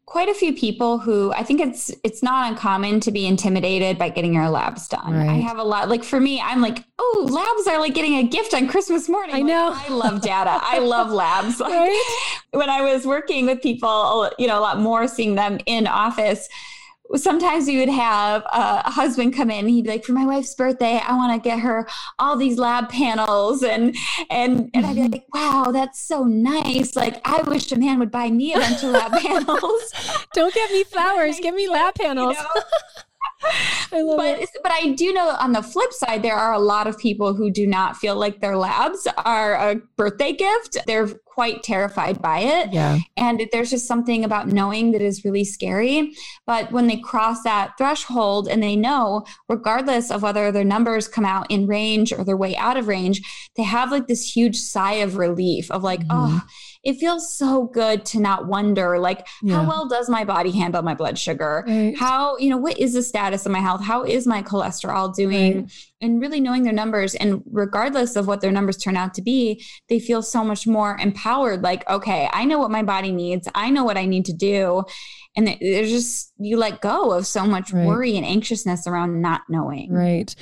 quite 0.06 0.30
a 0.30 0.34
few 0.34 0.54
people 0.54 1.00
who 1.00 1.34
I 1.34 1.44
think 1.44 1.60
it's 1.60 1.92
it's 2.04 2.22
not 2.22 2.52
uncommon 2.52 3.00
to 3.02 3.12
be 3.12 3.26
intimidated 3.26 3.98
by 3.98 4.10
getting 4.10 4.34
your 4.34 4.50
labs 4.50 4.88
done. 4.88 5.14
Right. 5.14 5.30
I 5.30 5.36
have 5.36 5.58
a 5.58 5.64
lot 5.64 5.90
like 5.90 6.04
for 6.04 6.20
me, 6.20 6.40
I'm 6.42 6.62
like, 6.62 6.84
oh, 7.00 7.28
labs 7.30 7.68
are 7.68 7.80
like 7.80 7.94
getting 7.94 8.16
a 8.16 8.24
gift 8.24 8.54
on 8.54 8.68
Christmas 8.68 9.10
morning. 9.10 9.36
I 9.36 9.42
know. 9.42 9.70
Like, 9.70 9.90
I 9.90 9.94
love 9.94 10.22
data. 10.22 10.60
I 10.62 10.80
love 10.80 11.12
labs. 11.12 11.62
Right? 11.76 12.32
when 12.52 12.70
I 12.70 12.82
was 12.82 13.06
working 13.06 13.46
with 13.46 13.62
people, 13.62 14.32
you 14.40 14.48
know, 14.48 14.58
a 14.58 14.62
lot 14.62 14.80
more 14.80 15.08
seeing 15.08 15.36
them 15.36 15.60
in 15.66 15.88
office 15.88 16.48
sometimes 17.16 17.68
we 17.68 17.78
would 17.78 17.90
have 17.90 18.44
a 18.52 18.90
husband 18.90 19.34
come 19.34 19.52
in 19.52 19.68
he'd 19.68 19.84
be 19.84 19.90
like 19.90 20.04
for 20.04 20.14
my 20.14 20.26
wife's 20.26 20.54
birthday 20.56 21.00
i 21.08 21.16
want 21.16 21.32
to 21.32 21.50
get 21.50 21.60
her 21.60 21.88
all 22.20 22.36
these 22.38 22.58
lab 22.58 22.90
panels. 22.90 23.64
And 23.64 23.96
and 24.30 24.70
and 24.74 24.86
i'd 24.86 24.96
be 24.96 25.02
mm-hmm. 25.02 25.12
like 25.12 25.26
wow 25.34 25.72
that's 25.72 26.00
so 26.00 26.24
nice. 26.24 26.96
Like 26.96 27.22
i 27.26 27.42
wish 27.42 27.72
a 27.72 27.78
man 27.78 28.00
would 28.00 28.12
buy 28.12 28.30
me 28.30 28.54
a 28.54 28.60
bunch 28.60 28.84
of 28.84 28.92
lab 28.92 29.12
panels. 29.22 30.26
Don't 30.34 30.54
get 30.54 30.72
me 30.72 30.84
flowers. 30.92 31.40
give 31.40 31.56
me 31.56 31.68
lab 31.68 31.96
panels. 31.96 32.38
you 32.38 32.44
know? 32.44 32.62
I 33.92 34.02
love 34.02 34.18
but, 34.18 34.40
it. 34.40 34.50
But 34.62 34.72
I 34.72 34.94
do 34.94 35.14
know 35.14 35.36
on 35.40 35.52
the 35.52 35.62
flip 35.62 35.94
side, 35.94 36.24
there 36.24 36.36
are 36.36 36.54
a 36.54 36.60
lot 36.60 36.88
of 36.88 36.98
people 36.98 37.34
who 37.34 37.50
do 37.50 37.68
not 37.68 37.98
feel 37.98 38.16
like 38.16 38.42
their 38.42 38.58
labs 38.58 39.08
are 39.18 39.56
a 39.56 39.76
birthday 39.96 40.34
gift. 40.34 40.78
They're 40.88 41.08
quite 41.26 41.64
terrified 41.64 42.22
by 42.22 42.40
it. 42.40 42.72
Yeah. 42.72 43.00
And 43.18 43.46
there's 43.52 43.70
just 43.70 43.88
something 43.88 44.24
about 44.24 44.48
knowing 44.48 44.92
that 44.92 45.02
is 45.02 45.26
really 45.26 45.44
scary. 45.44 46.14
But 46.48 46.72
when 46.72 46.88
they 46.88 46.96
cross 46.96 47.44
that 47.44 47.78
threshold 47.78 48.48
and 48.48 48.64
they 48.64 48.78
know, 48.78 49.26
regardless 49.50 50.12
of 50.12 50.22
whether 50.22 50.50
their 50.52 50.64
numbers 50.64 51.10
come 51.10 51.26
out 51.26 51.52
in 51.52 51.68
range 51.68 52.14
or 52.14 52.24
they're 52.24 52.38
way 52.38 52.56
out 52.56 52.78
of 52.78 52.88
range, 52.88 53.22
they 53.58 53.64
have 53.64 53.92
like 53.92 54.08
this 54.08 54.34
huge 54.34 54.56
sigh 54.56 54.94
of 54.94 55.18
relief 55.18 55.70
of 55.72 55.84
like, 55.84 56.00
mm-hmm. 56.08 56.38
oh, 56.38 56.42
it 56.86 57.00
feels 57.00 57.36
so 57.36 57.66
good 57.66 58.06
to 58.06 58.20
not 58.20 58.48
wonder 58.48 59.00
like 59.00 59.28
yeah. 59.42 59.56
how 59.56 59.68
well 59.68 59.88
does 59.88 60.08
my 60.08 60.24
body 60.24 60.52
handle 60.52 60.82
my 60.84 60.94
blood 60.94 61.18
sugar 61.18 61.66
right. 61.68 61.98
how 61.98 62.38
you 62.38 62.50
know 62.50 62.58
what 62.58 62.78
is 62.80 62.94
the 62.94 63.02
status 63.02 63.46
of 63.46 63.52
my 63.52 63.60
health 63.60 63.84
how 63.84 64.04
is 64.04 64.26
my 64.26 64.42
cholesterol 64.42 65.14
doing 65.14 65.62
right. 65.62 65.72
and 66.02 66.22
really 66.22 66.40
knowing 66.40 66.64
their 66.64 66.72
numbers 66.72 67.16
and 67.16 67.42
regardless 67.52 68.16
of 68.16 68.28
what 68.28 68.40
their 68.40 68.52
numbers 68.52 68.78
turn 68.78 68.96
out 68.96 69.14
to 69.14 69.22
be 69.22 69.62
they 69.90 70.00
feel 70.00 70.22
so 70.22 70.44
much 70.44 70.66
more 70.68 70.98
empowered 71.02 71.62
like 71.64 71.88
okay 71.90 72.30
i 72.32 72.46
know 72.46 72.60
what 72.60 72.72
my 72.72 72.84
body 72.84 73.12
needs 73.12 73.48
i 73.56 73.70
know 73.70 73.84
what 73.84 73.98
i 73.98 74.06
need 74.06 74.26
to 74.26 74.34
do 74.34 74.84
and 75.36 75.58
there's 75.60 75.90
just 75.90 76.34
you 76.38 76.58
let 76.58 76.82
go 76.82 77.12
of 77.12 77.28
so 77.28 77.46
much 77.46 77.72
right. 77.72 77.86
worry 77.86 78.16
and 78.16 78.26
anxiousness 78.26 78.88
around 78.88 79.22
not 79.22 79.42
knowing. 79.50 79.92
Right. 79.92 80.34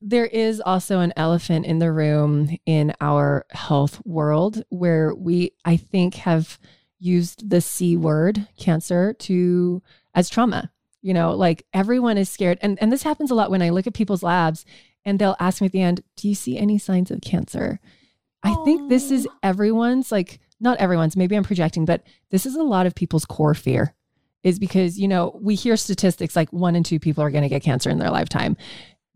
There 0.00 0.26
is 0.26 0.60
also 0.60 1.00
an 1.00 1.12
elephant 1.16 1.66
in 1.66 1.78
the 1.78 1.92
room 1.92 2.56
in 2.66 2.94
our 3.00 3.46
health 3.50 4.00
world 4.04 4.62
where 4.68 5.14
we 5.14 5.52
i 5.64 5.76
think 5.76 6.14
have 6.14 6.58
used 6.98 7.48
the 7.48 7.60
c 7.60 7.96
word 7.96 8.46
cancer 8.58 9.14
to 9.14 9.82
as 10.14 10.28
trauma. 10.28 10.70
You 11.00 11.14
know 11.14 11.34
like 11.34 11.66
everyone 11.72 12.18
is 12.18 12.28
scared. 12.28 12.58
And 12.60 12.78
and 12.80 12.92
this 12.92 13.02
happens 13.02 13.30
a 13.30 13.34
lot 13.34 13.50
when 13.50 13.62
i 13.62 13.70
look 13.70 13.86
at 13.86 13.94
people's 13.94 14.22
labs 14.22 14.64
and 15.04 15.18
they'll 15.18 15.36
ask 15.40 15.60
me 15.60 15.66
at 15.66 15.72
the 15.72 15.80
end 15.80 16.02
do 16.16 16.28
you 16.28 16.34
see 16.34 16.58
any 16.58 16.78
signs 16.78 17.10
of 17.10 17.20
cancer? 17.22 17.80
I 18.44 18.56
think 18.64 18.88
this 18.90 19.12
is 19.12 19.28
everyone's 19.44 20.10
like 20.10 20.40
not 20.58 20.78
everyone's 20.78 21.16
maybe 21.16 21.36
i'm 21.36 21.44
projecting 21.44 21.84
but 21.84 22.02
this 22.30 22.44
is 22.44 22.56
a 22.56 22.62
lot 22.62 22.86
of 22.86 22.94
people's 22.94 23.24
core 23.24 23.54
fear 23.54 23.94
is 24.44 24.58
because, 24.58 24.98
you 24.98 25.08
know, 25.08 25.38
we 25.40 25.54
hear 25.54 25.76
statistics 25.76 26.36
like 26.36 26.52
one 26.52 26.76
in 26.76 26.82
two 26.82 26.98
people 26.98 27.22
are 27.22 27.30
going 27.30 27.42
to 27.42 27.48
get 27.48 27.62
cancer 27.62 27.90
in 27.90 27.98
their 27.98 28.10
lifetime. 28.10 28.56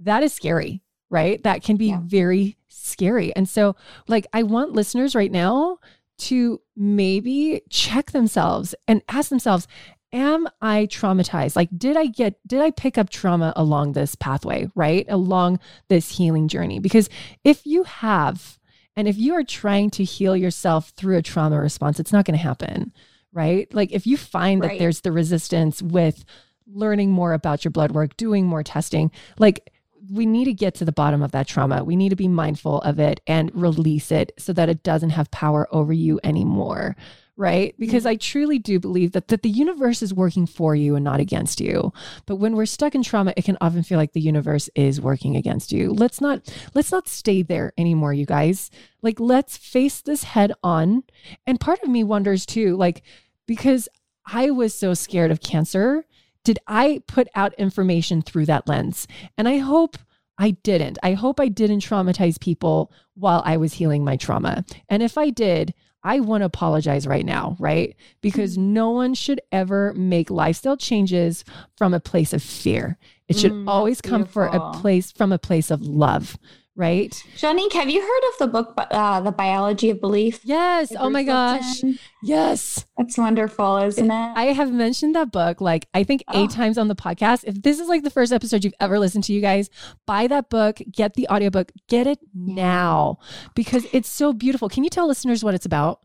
That 0.01 0.23
is 0.23 0.33
scary, 0.33 0.83
right? 1.11 1.43
That 1.43 1.63
can 1.63 1.77
be 1.77 1.89
yeah. 1.89 2.01
very 2.05 2.57
scary. 2.69 3.35
And 3.35 3.49
so, 3.49 3.77
like, 4.09 4.27
I 4.33 4.43
want 4.43 4.73
listeners 4.73 5.15
right 5.15 5.33
now 5.33 5.79
to 6.19 6.61
maybe 6.77 7.63
check 7.69 8.13
themselves 8.13 8.75
and 8.87 9.03
ask 9.09 9.29
themselves, 9.29 9.67
am 10.13 10.49
I 10.63 10.87
traumatized? 10.87 11.57
Like, 11.57 11.69
did 11.77 11.97
I 11.97 12.07
get, 12.07 12.39
did 12.47 12.61
I 12.61 12.71
pick 12.71 12.97
up 12.97 13.11
trauma 13.11 13.53
along 13.57 13.93
this 13.93 14.15
pathway, 14.15 14.71
right? 14.75 15.05
Along 15.09 15.59
this 15.89 16.17
healing 16.17 16.49
journey? 16.49 16.79
Because 16.79 17.09
if 17.45 17.67
you 17.67 17.83
have, 17.83 18.59
and 18.95 19.09
if 19.09 19.19
you 19.19 19.35
are 19.35 19.45
trying 19.45 19.91
to 19.91 20.05
heal 20.05 20.37
yourself 20.37 20.91
through 20.97 21.19
a 21.19 21.23
trauma 21.23 21.61
response, 21.61 22.01
it's 22.01 22.13
not 22.13 22.25
going 22.25 22.39
to 22.39 22.43
happen 22.43 22.93
right? 23.37 23.73
Like 23.75 23.93
if 23.93 24.07
you 24.07 24.17
find 24.17 24.63
right. 24.63 24.73
that 24.73 24.79
there's 24.79 25.03
the 25.03 25.13
resistance 25.13 25.83
with 25.83 26.25
learning 26.67 27.11
more 27.11 27.35
about 27.35 27.65
your 27.65 27.71
blood 27.71 27.93
work, 27.93 28.17
doing 28.17 28.47
more 28.47 28.63
testing, 28.63 29.13
like 29.39 29.71
we 30.11 30.25
need 30.25 30.47
to 30.47 30.55
get 30.55 30.75
to 30.77 30.85
the 30.85 30.93
bottom 30.93 31.23
of 31.23 31.33
that 31.33 31.47
trauma. 31.47 31.85
We 31.85 31.97
need 31.97 32.11
to 32.11 32.17
be 32.17 32.29
mindful 32.29 32.81
of 32.81 32.99
it 32.99 33.21
and 33.27 33.55
release 33.55 34.11
it 34.11 34.33
so 34.39 34.53
that 34.55 34.69
it 34.69 34.83
doesn't 34.83 35.11
have 35.11 35.31
power 35.31 35.69
over 35.71 35.93
you 35.93 36.19
anymore. 36.25 36.97
Right. 37.39 37.75
Because 37.79 38.05
mm-hmm. 38.05 38.13
I 38.13 38.17
truly 38.17 38.59
do 38.59 38.81
believe 38.81 39.13
that, 39.13 39.29
that 39.29 39.43
the 39.43 39.51
universe 39.51 40.01
is 40.01 40.15
working 40.15 40.47
for 40.47 40.75
you 40.75 40.97
and 40.97 41.05
not 41.05 41.21
against 41.21 41.61
you. 41.61 41.93
But 42.25 42.37
when 42.37 42.57
we're 42.57 42.65
stuck 42.65 42.95
in 42.95 43.03
trauma, 43.03 43.35
it 43.37 43.45
can 43.45 43.59
often 43.61 43.83
feel 43.83 43.99
like 43.99 44.15
the 44.15 44.23
universe 44.23 44.71
is 44.75 45.03
working 45.03 45.37
against 45.37 45.71
you. 45.71 45.93
Let's 45.93 46.23
not 46.23 46.51
let's 46.75 46.91
not 46.91 47.09
stay 47.09 47.43
there 47.43 47.75
anymore, 47.77 48.15
you 48.15 48.25
guys. 48.25 48.71
Like 49.03 49.21
let's 49.21 49.59
face 49.59 50.01
this 50.01 50.25
head 50.25 50.53
on. 50.63 51.03
And 51.47 51.61
part 51.61 51.83
of 51.83 51.91
me 51.91 52.03
wonders 52.05 52.47
too, 52.47 52.75
like, 52.75 53.03
because 53.47 53.89
I 54.27 54.51
was 54.51 54.75
so 54.75 54.95
scared 54.95 55.31
of 55.31 55.41
cancer. 55.41 56.05
Did 56.45 56.59
I 56.67 57.03
put 57.07 57.29
out 57.35 57.55
information 57.55 58.23
through 58.23 58.47
that 58.47 58.69
lens? 58.69 59.07
And 59.37 59.49
I 59.49 59.59
hope 59.59 59.97
I 60.39 60.51
didn't. 60.51 60.99
I 61.03 61.13
hope 61.15 61.41
I 61.41 61.49
didn't 61.49 61.81
traumatize 61.81 62.39
people 62.39 62.93
while 63.15 63.43
I 63.45 63.57
was 63.57 63.75
healing 63.75 64.05
my 64.05 64.17
trauma. 64.17 64.65
And 64.89 65.03
if 65.03 65.17
I 65.17 65.31
did, 65.31 65.75
I 66.03 66.21
want 66.21 66.43
to 66.43 66.47
apologize 66.47 67.07
right 67.07 67.25
now, 67.25 67.57
right? 67.59 67.97
Because 68.21 68.57
mm. 68.57 68.63
no 68.63 68.91
one 68.91 69.15
should 69.15 69.41
ever 69.51 69.93
make 69.95 70.31
lifestyle 70.31 70.77
changes 70.77 71.45
from 71.77 71.95
a 71.95 72.01
place 72.01 72.33
of 72.33 72.43
fear. 72.43 72.97
It 73.29 73.37
should 73.37 73.53
mm, 73.53 73.69
always 73.69 74.01
come 74.01 74.25
for 74.25 74.47
a 74.47 74.73
place 74.75 75.11
from 75.11 75.33
a 75.33 75.39
place 75.39 75.71
of 75.71 75.83
love, 75.83 76.39
right? 76.77 77.11
Juanique, 77.37 77.73
have 77.73 77.89
you 77.89 78.01
heard 78.01 78.29
of 78.33 78.39
the 78.39 78.47
book, 78.47 78.75
uh, 78.77 79.21
The 79.21 79.33
Biology 79.33 79.91
of 79.91 80.01
Belief? 80.01 80.41
Yes. 80.45 80.93
Oh 80.99 81.11
my 81.11 81.23
gosh. 81.23 81.83
Yes. 82.23 82.85
That's 82.99 83.17
wonderful, 83.17 83.79
isn't 83.79 84.11
it? 84.11 84.33
I 84.37 84.53
have 84.53 84.73
mentioned 84.73 85.15
that 85.15 85.33
book 85.33 85.61
like 85.61 85.89
I 85.95 86.05
think 86.05 86.23
eight 86.35 86.51
oh. 86.53 86.55
times 86.55 86.79
on 86.79 86.89
the 86.89 86.95
podcast. 86.95 87.45
If 87.45 87.63
this 87.63 87.81
is 87.81 87.89
like 87.89 88.03
the 88.03 88.11
first 88.11 88.33
episode 88.33 88.65
you've 88.65 88.75
ever 88.79 88.99
listened 88.99 89.25
to, 89.25 89.33
you 89.33 89.41
guys, 89.41 89.71
buy 90.07 90.27
that 90.27 90.51
book, 90.51 90.81
get 90.91 91.15
the 91.15 91.27
audiobook, 91.29 91.73
get 91.89 92.07
it 92.07 92.19
now 92.35 93.19
because 93.55 93.87
it's 93.93 94.09
so 94.09 94.33
beautiful. 94.33 94.69
Can 94.69 94.85
you 94.85 94.91
tell 94.91 95.07
listeners 95.07 95.43
what 95.43 95.55
it's 95.55 95.67
about? 95.67 96.01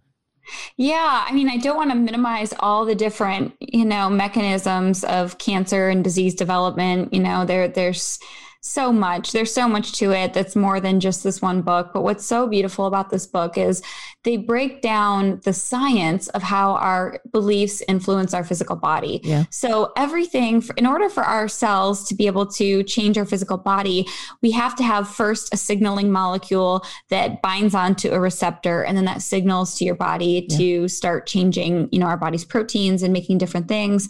Yeah, 0.76 1.26
I 1.28 1.32
mean, 1.34 1.50
I 1.50 1.58
don't 1.58 1.78
want 1.78 1.92
to 1.92 1.96
minimize 1.96 2.54
all 2.60 2.86
the 2.86 2.96
different, 2.96 3.54
you 3.60 3.86
know, 3.86 4.10
mechanisms 4.10 5.04
of 5.04 5.38
cancer 5.38 5.90
and 5.90 6.04
disease 6.04 6.34
development. 6.34 7.14
You 7.14 7.20
know, 7.20 7.46
there 7.46 7.68
there's 7.68 8.20
so 8.62 8.94
much. 8.94 9.32
There's 9.32 9.54
so 9.54 9.68
much 9.68 9.94
to 9.94 10.12
it 10.12 10.34
that's 10.34 10.56
more 10.56 10.80
than 10.80 11.00
just 11.00 11.24
this 11.24 11.42
one 11.42 11.64
book. 11.64 11.92
But 11.94 12.04
what's 12.04 12.24
so 12.24 12.48
beautiful 12.48 12.86
about 12.86 13.10
this 13.10 13.26
book 13.26 13.58
is 13.58 13.82
they 14.24 14.38
break 14.38 14.84
down 14.84 15.42
the 15.44 15.54
science 15.54 16.28
of 16.30 16.44
how 16.44 16.74
our 16.74 17.20
beliefs 17.32 17.82
influence 17.88 18.36
our 18.36 18.44
physical 18.44 18.76
body. 18.76 19.20
Yeah. 19.24 19.46
So 19.50 19.92
everything, 19.98 20.64
in 20.78 20.86
order 20.86 21.10
for 21.10 21.24
our 21.24 21.48
cells 21.48 22.08
to 22.10 22.16
be 22.16 22.28
able 22.28 22.46
to 22.48 22.84
change 22.84 23.18
our 23.18 23.26
physical 23.26 23.58
body, 23.58 24.08
we 24.44 24.52
have 24.52 24.76
to 24.76 24.84
have 24.84 25.08
first 25.10 25.52
a 25.52 25.58
signaling 25.58 26.12
molecule 26.12 26.86
that 27.10 27.42
binds 27.42 27.74
onto 27.74 28.12
a 28.12 28.20
receptor, 28.20 28.84
and 28.84 28.96
then 28.96 29.06
that 29.06 29.24
signals 29.24 29.76
to 29.80 29.86
your 29.86 29.96
body 29.96 30.46
yeah. 30.48 30.58
to 30.58 30.88
start 30.88 31.26
changing, 31.26 31.90
you 31.92 31.98
know, 31.98 32.06
our 32.06 32.18
body's 32.18 32.46
proteins 32.46 33.02
and 33.02 33.12
making 33.12 33.40
different 33.40 33.68
things. 33.68 34.08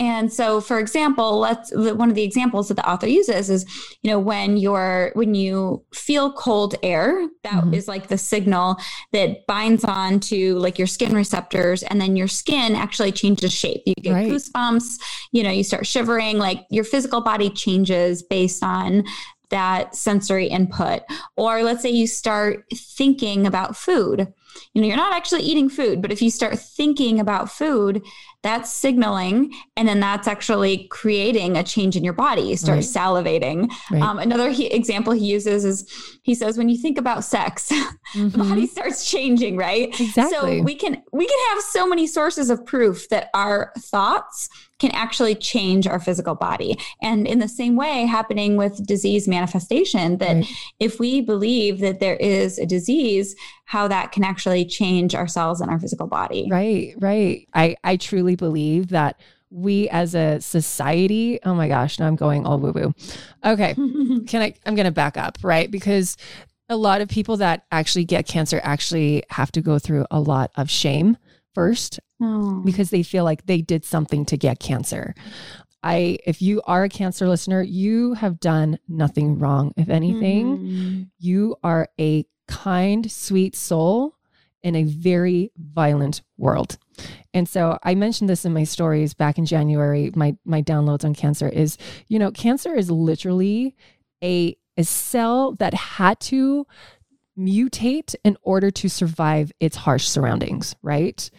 And 0.00 0.32
so, 0.32 0.62
for 0.62 0.78
example, 0.78 1.38
let's 1.38 1.70
one 1.74 2.08
of 2.08 2.14
the 2.14 2.22
examples 2.22 2.68
that 2.68 2.74
the 2.74 2.90
author 2.90 3.06
uses 3.06 3.50
is, 3.50 3.66
you 4.02 4.10
know, 4.10 4.18
when 4.18 4.56
you're 4.56 5.12
when 5.12 5.34
you 5.34 5.84
feel 5.92 6.32
cold 6.32 6.74
air, 6.82 7.28
that 7.44 7.52
mm-hmm. 7.52 7.74
is 7.74 7.86
like 7.86 8.08
the 8.08 8.16
signal 8.16 8.76
that 9.12 9.46
binds 9.46 9.84
on 9.84 10.18
to 10.20 10.58
like 10.58 10.78
your 10.78 10.86
skin 10.86 11.14
receptors, 11.14 11.82
and 11.82 12.00
then 12.00 12.16
your 12.16 12.28
skin 12.28 12.74
actually 12.74 13.12
changes 13.12 13.52
shape. 13.52 13.82
You 13.84 13.94
get 14.00 14.14
right. 14.14 14.32
goosebumps, 14.32 14.98
you 15.32 15.42
know, 15.42 15.50
you 15.50 15.62
start 15.62 15.86
shivering, 15.86 16.38
like 16.38 16.64
your 16.70 16.84
physical 16.84 17.20
body 17.20 17.50
changes 17.50 18.22
based 18.22 18.64
on 18.64 19.04
that 19.50 19.94
sensory 19.94 20.46
input. 20.46 21.02
Or 21.36 21.62
let's 21.62 21.82
say 21.82 21.90
you 21.90 22.06
start 22.06 22.64
thinking 22.72 23.46
about 23.46 23.76
food 23.76 24.32
you 24.74 24.80
know, 24.80 24.88
you're 24.88 24.96
not 24.96 25.14
actually 25.14 25.42
eating 25.42 25.68
food, 25.68 26.02
but 26.02 26.12
if 26.12 26.22
you 26.22 26.30
start 26.30 26.58
thinking 26.58 27.20
about 27.20 27.50
food, 27.50 28.02
that's 28.42 28.72
signaling 28.72 29.52
and 29.76 29.86
then 29.86 30.00
that's 30.00 30.26
actually 30.26 30.86
creating 30.88 31.56
a 31.56 31.62
change 31.62 31.96
in 31.96 32.02
your 32.02 32.14
body 32.14 32.42
you 32.42 32.56
start 32.56 32.76
right. 32.76 32.84
salivating 32.84 33.70
right. 33.90 34.02
Um, 34.02 34.18
another 34.18 34.50
he, 34.50 34.66
example 34.66 35.12
he 35.12 35.26
uses 35.26 35.64
is 35.64 36.18
he 36.22 36.34
says 36.34 36.56
when 36.56 36.68
you 36.68 36.78
think 36.78 36.96
about 36.96 37.22
sex 37.22 37.70
mm-hmm. 38.14 38.28
the 38.30 38.38
body 38.38 38.66
starts 38.66 39.08
changing 39.10 39.56
right 39.56 39.88
exactly 40.00 40.58
so 40.58 40.62
we 40.62 40.74
can 40.74 41.02
we 41.12 41.26
can 41.26 41.38
have 41.50 41.62
so 41.64 41.86
many 41.86 42.06
sources 42.06 42.48
of 42.48 42.64
proof 42.64 43.08
that 43.10 43.28
our 43.34 43.72
thoughts 43.78 44.48
can 44.80 44.90
actually 44.92 45.34
change 45.34 45.86
our 45.86 46.00
physical 46.00 46.34
body. 46.34 46.78
And 47.00 47.26
in 47.26 47.38
the 47.38 47.48
same 47.48 47.76
way, 47.76 48.06
happening 48.06 48.56
with 48.56 48.84
disease 48.86 49.28
manifestation, 49.28 50.18
that 50.18 50.36
right. 50.36 50.46
if 50.80 50.98
we 50.98 51.20
believe 51.20 51.80
that 51.80 52.00
there 52.00 52.16
is 52.16 52.58
a 52.58 52.66
disease, 52.66 53.36
how 53.66 53.86
that 53.88 54.10
can 54.10 54.24
actually 54.24 54.64
change 54.64 55.14
our 55.14 55.28
cells 55.28 55.60
and 55.60 55.70
our 55.70 55.78
physical 55.78 56.06
body. 56.06 56.48
Right, 56.50 56.94
right. 56.98 57.46
I, 57.54 57.76
I 57.84 57.96
truly 57.96 58.34
believe 58.34 58.88
that 58.88 59.20
we 59.50 59.88
as 59.90 60.14
a 60.14 60.40
society, 60.40 61.40
oh 61.44 61.54
my 61.54 61.68
gosh, 61.68 61.98
now 61.98 62.06
I'm 62.06 62.16
going 62.16 62.46
all 62.46 62.58
woo 62.58 62.72
woo. 62.72 62.94
Okay. 63.44 63.74
can 64.26 64.42
I, 64.42 64.54
I'm 64.64 64.74
going 64.74 64.86
to 64.86 64.92
back 64.92 65.16
up, 65.16 65.38
right? 65.42 65.70
Because 65.70 66.16
a 66.68 66.76
lot 66.76 67.00
of 67.00 67.08
people 67.08 67.36
that 67.38 67.66
actually 67.72 68.04
get 68.04 68.26
cancer 68.26 68.60
actually 68.62 69.24
have 69.30 69.50
to 69.52 69.60
go 69.60 69.78
through 69.78 70.06
a 70.10 70.20
lot 70.20 70.52
of 70.56 70.70
shame 70.70 71.16
first 71.54 72.00
oh. 72.22 72.62
because 72.64 72.90
they 72.90 73.02
feel 73.02 73.24
like 73.24 73.46
they 73.46 73.60
did 73.60 73.84
something 73.84 74.24
to 74.26 74.36
get 74.36 74.60
cancer. 74.60 75.14
I 75.82 76.18
if 76.26 76.42
you 76.42 76.60
are 76.66 76.84
a 76.84 76.88
cancer 76.88 77.26
listener, 77.28 77.62
you 77.62 78.14
have 78.14 78.40
done 78.40 78.78
nothing 78.88 79.38
wrong. 79.38 79.72
If 79.76 79.88
anything, 79.88 80.58
mm. 80.58 81.10
you 81.18 81.56
are 81.62 81.88
a 81.98 82.26
kind, 82.48 83.10
sweet 83.10 83.56
soul 83.56 84.16
in 84.62 84.74
a 84.74 84.84
very 84.84 85.52
violent 85.56 86.22
world. 86.36 86.76
And 87.32 87.48
so 87.48 87.78
I 87.82 87.94
mentioned 87.94 88.28
this 88.28 88.44
in 88.44 88.52
my 88.52 88.64
stories 88.64 89.14
back 89.14 89.38
in 89.38 89.46
January, 89.46 90.10
my 90.14 90.36
my 90.44 90.62
downloads 90.62 91.04
on 91.04 91.14
cancer 91.14 91.48
is, 91.48 91.78
you 92.08 92.18
know, 92.18 92.30
cancer 92.30 92.74
is 92.74 92.90
literally 92.90 93.74
a 94.22 94.56
a 94.76 94.84
cell 94.84 95.52
that 95.56 95.74
had 95.74 96.20
to 96.20 96.66
mutate 97.40 98.14
in 98.24 98.36
order 98.42 98.70
to 98.70 98.88
survive 98.88 99.52
its 99.60 99.76
harsh 99.76 100.06
surroundings, 100.06 100.76
right? 100.82 101.30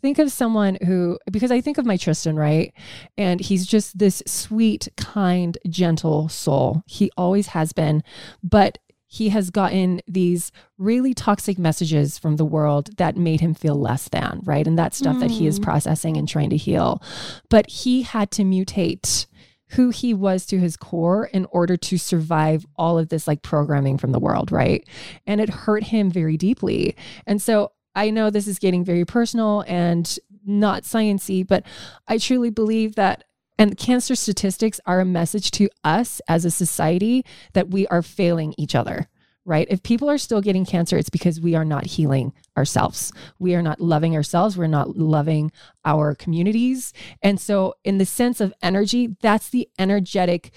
Think 0.00 0.18
of 0.18 0.32
someone 0.32 0.78
who, 0.84 1.18
because 1.30 1.52
I 1.52 1.60
think 1.60 1.78
of 1.78 1.86
my 1.86 1.96
Tristin, 1.96 2.36
right? 2.36 2.72
And 3.16 3.40
he's 3.40 3.66
just 3.66 3.98
this 3.98 4.22
sweet, 4.26 4.88
kind, 4.96 5.56
gentle 5.68 6.28
soul. 6.28 6.82
He 6.86 7.10
always 7.16 7.48
has 7.48 7.72
been. 7.72 8.02
But 8.42 8.78
he 9.12 9.28
has 9.28 9.50
gotten 9.50 10.00
these 10.08 10.50
really 10.78 11.12
toxic 11.12 11.58
messages 11.58 12.18
from 12.18 12.36
the 12.36 12.46
world 12.46 12.96
that 12.96 13.14
made 13.14 13.42
him 13.42 13.52
feel 13.52 13.74
less 13.74 14.08
than, 14.08 14.40
right? 14.44 14.66
And 14.66 14.78
that 14.78 14.94
stuff 14.94 15.16
mm. 15.16 15.20
that 15.20 15.30
he 15.30 15.46
is 15.46 15.60
mm. 15.60 15.64
processing 15.64 16.16
and 16.16 16.26
trying 16.26 16.48
to 16.48 16.56
heal. 16.56 17.02
But 17.50 17.68
he 17.68 18.02
had 18.02 18.30
to 18.32 18.42
mutate 18.42 19.26
who 19.72 19.90
he 19.90 20.12
was 20.14 20.46
to 20.46 20.58
his 20.58 20.76
core 20.76 21.26
in 21.26 21.46
order 21.46 21.76
to 21.76 21.98
survive 21.98 22.66
all 22.76 22.98
of 22.98 23.08
this 23.08 23.26
like 23.26 23.42
programming 23.42 23.98
from 23.98 24.12
the 24.12 24.18
world, 24.18 24.52
right? 24.52 24.86
And 25.26 25.40
it 25.40 25.48
hurt 25.48 25.84
him 25.84 26.10
very 26.10 26.36
deeply. 26.36 26.96
And 27.26 27.40
so 27.40 27.72
I 27.94 28.10
know 28.10 28.30
this 28.30 28.48
is 28.48 28.58
getting 28.58 28.84
very 28.84 29.04
personal 29.04 29.64
and 29.66 30.18
not 30.44 30.82
sciency, 30.82 31.46
but 31.46 31.64
I 32.06 32.18
truly 32.18 32.50
believe 32.50 32.96
that 32.96 33.24
and 33.58 33.76
cancer 33.76 34.14
statistics 34.14 34.80
are 34.86 35.00
a 35.00 35.04
message 35.04 35.50
to 35.52 35.68
us 35.84 36.20
as 36.26 36.44
a 36.44 36.50
society 36.50 37.24
that 37.52 37.68
we 37.68 37.86
are 37.88 38.02
failing 38.02 38.54
each 38.58 38.74
other 38.74 39.08
right? 39.44 39.66
If 39.70 39.82
people 39.82 40.08
are 40.08 40.18
still 40.18 40.40
getting 40.40 40.64
cancer, 40.64 40.96
it's 40.96 41.10
because 41.10 41.40
we 41.40 41.54
are 41.54 41.64
not 41.64 41.86
healing 41.86 42.32
ourselves. 42.56 43.12
We 43.38 43.54
are 43.54 43.62
not 43.62 43.80
loving 43.80 44.14
ourselves. 44.14 44.56
We're 44.56 44.66
not 44.66 44.96
loving 44.96 45.50
our 45.84 46.14
communities. 46.14 46.92
And 47.22 47.40
so, 47.40 47.74
in 47.84 47.98
the 47.98 48.06
sense 48.06 48.40
of 48.40 48.54
energy, 48.62 49.16
that's 49.20 49.48
the 49.48 49.68
energetic 49.78 50.52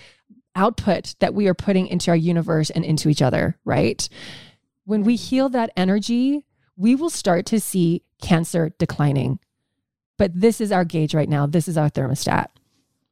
output 0.55 1.15
that 1.19 1.33
we 1.33 1.47
are 1.47 1.53
putting 1.53 1.87
into 1.87 2.11
our 2.11 2.17
universe 2.17 2.69
and 2.69 2.85
into 2.85 3.09
each 3.09 3.21
other, 3.21 3.57
right? 3.65 4.07
When 4.85 5.03
we 5.03 5.15
heal 5.15 5.49
that 5.49 5.71
energy, 5.75 6.45
we 6.77 6.95
will 6.95 7.09
start 7.09 7.45
to 7.47 7.59
see 7.59 8.03
cancer 8.21 8.71
declining. 8.77 9.39
But 10.17 10.39
this 10.39 10.61
is 10.61 10.71
our 10.71 10.85
gauge 10.85 11.13
right 11.13 11.27
now. 11.27 11.45
This 11.45 11.67
is 11.67 11.77
our 11.77 11.89
thermostat. 11.89 12.47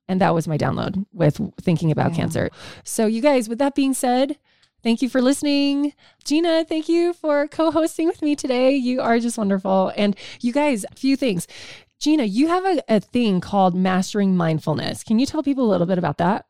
And 0.07 0.21
that 0.21 0.33
was 0.33 0.47
my 0.47 0.57
download 0.57 1.05
with 1.13 1.39
thinking 1.61 1.91
about 1.91 2.11
yeah. 2.11 2.17
cancer. 2.17 2.49
So, 2.83 3.07
you 3.07 3.21
guys, 3.21 3.49
with 3.49 3.59
that 3.59 3.75
being 3.75 3.93
said, 3.93 4.37
Thank 4.83 5.01
you 5.01 5.07
for 5.07 5.21
listening. 5.21 5.93
Gina, 6.25 6.65
thank 6.65 6.89
you 6.89 7.13
for 7.13 7.47
co 7.47 7.71
hosting 7.71 8.07
with 8.07 8.21
me 8.21 8.35
today. 8.35 8.75
You 8.75 8.99
are 9.01 9.17
just 9.17 9.37
wonderful. 9.37 9.93
And 9.95 10.15
you 10.41 10.51
guys, 10.51 10.85
a 10.91 10.95
few 10.95 11.15
things. 11.15 11.47
Gina, 11.99 12.25
you 12.25 12.49
have 12.49 12.65
a, 12.65 12.83
a 12.89 12.99
thing 12.99 13.39
called 13.39 13.73
Mastering 13.75 14.35
Mindfulness. 14.35 15.03
Can 15.03 15.19
you 15.19 15.25
tell 15.25 15.41
people 15.41 15.65
a 15.65 15.71
little 15.71 15.87
bit 15.87 15.97
about 15.97 16.17
that? 16.17 16.45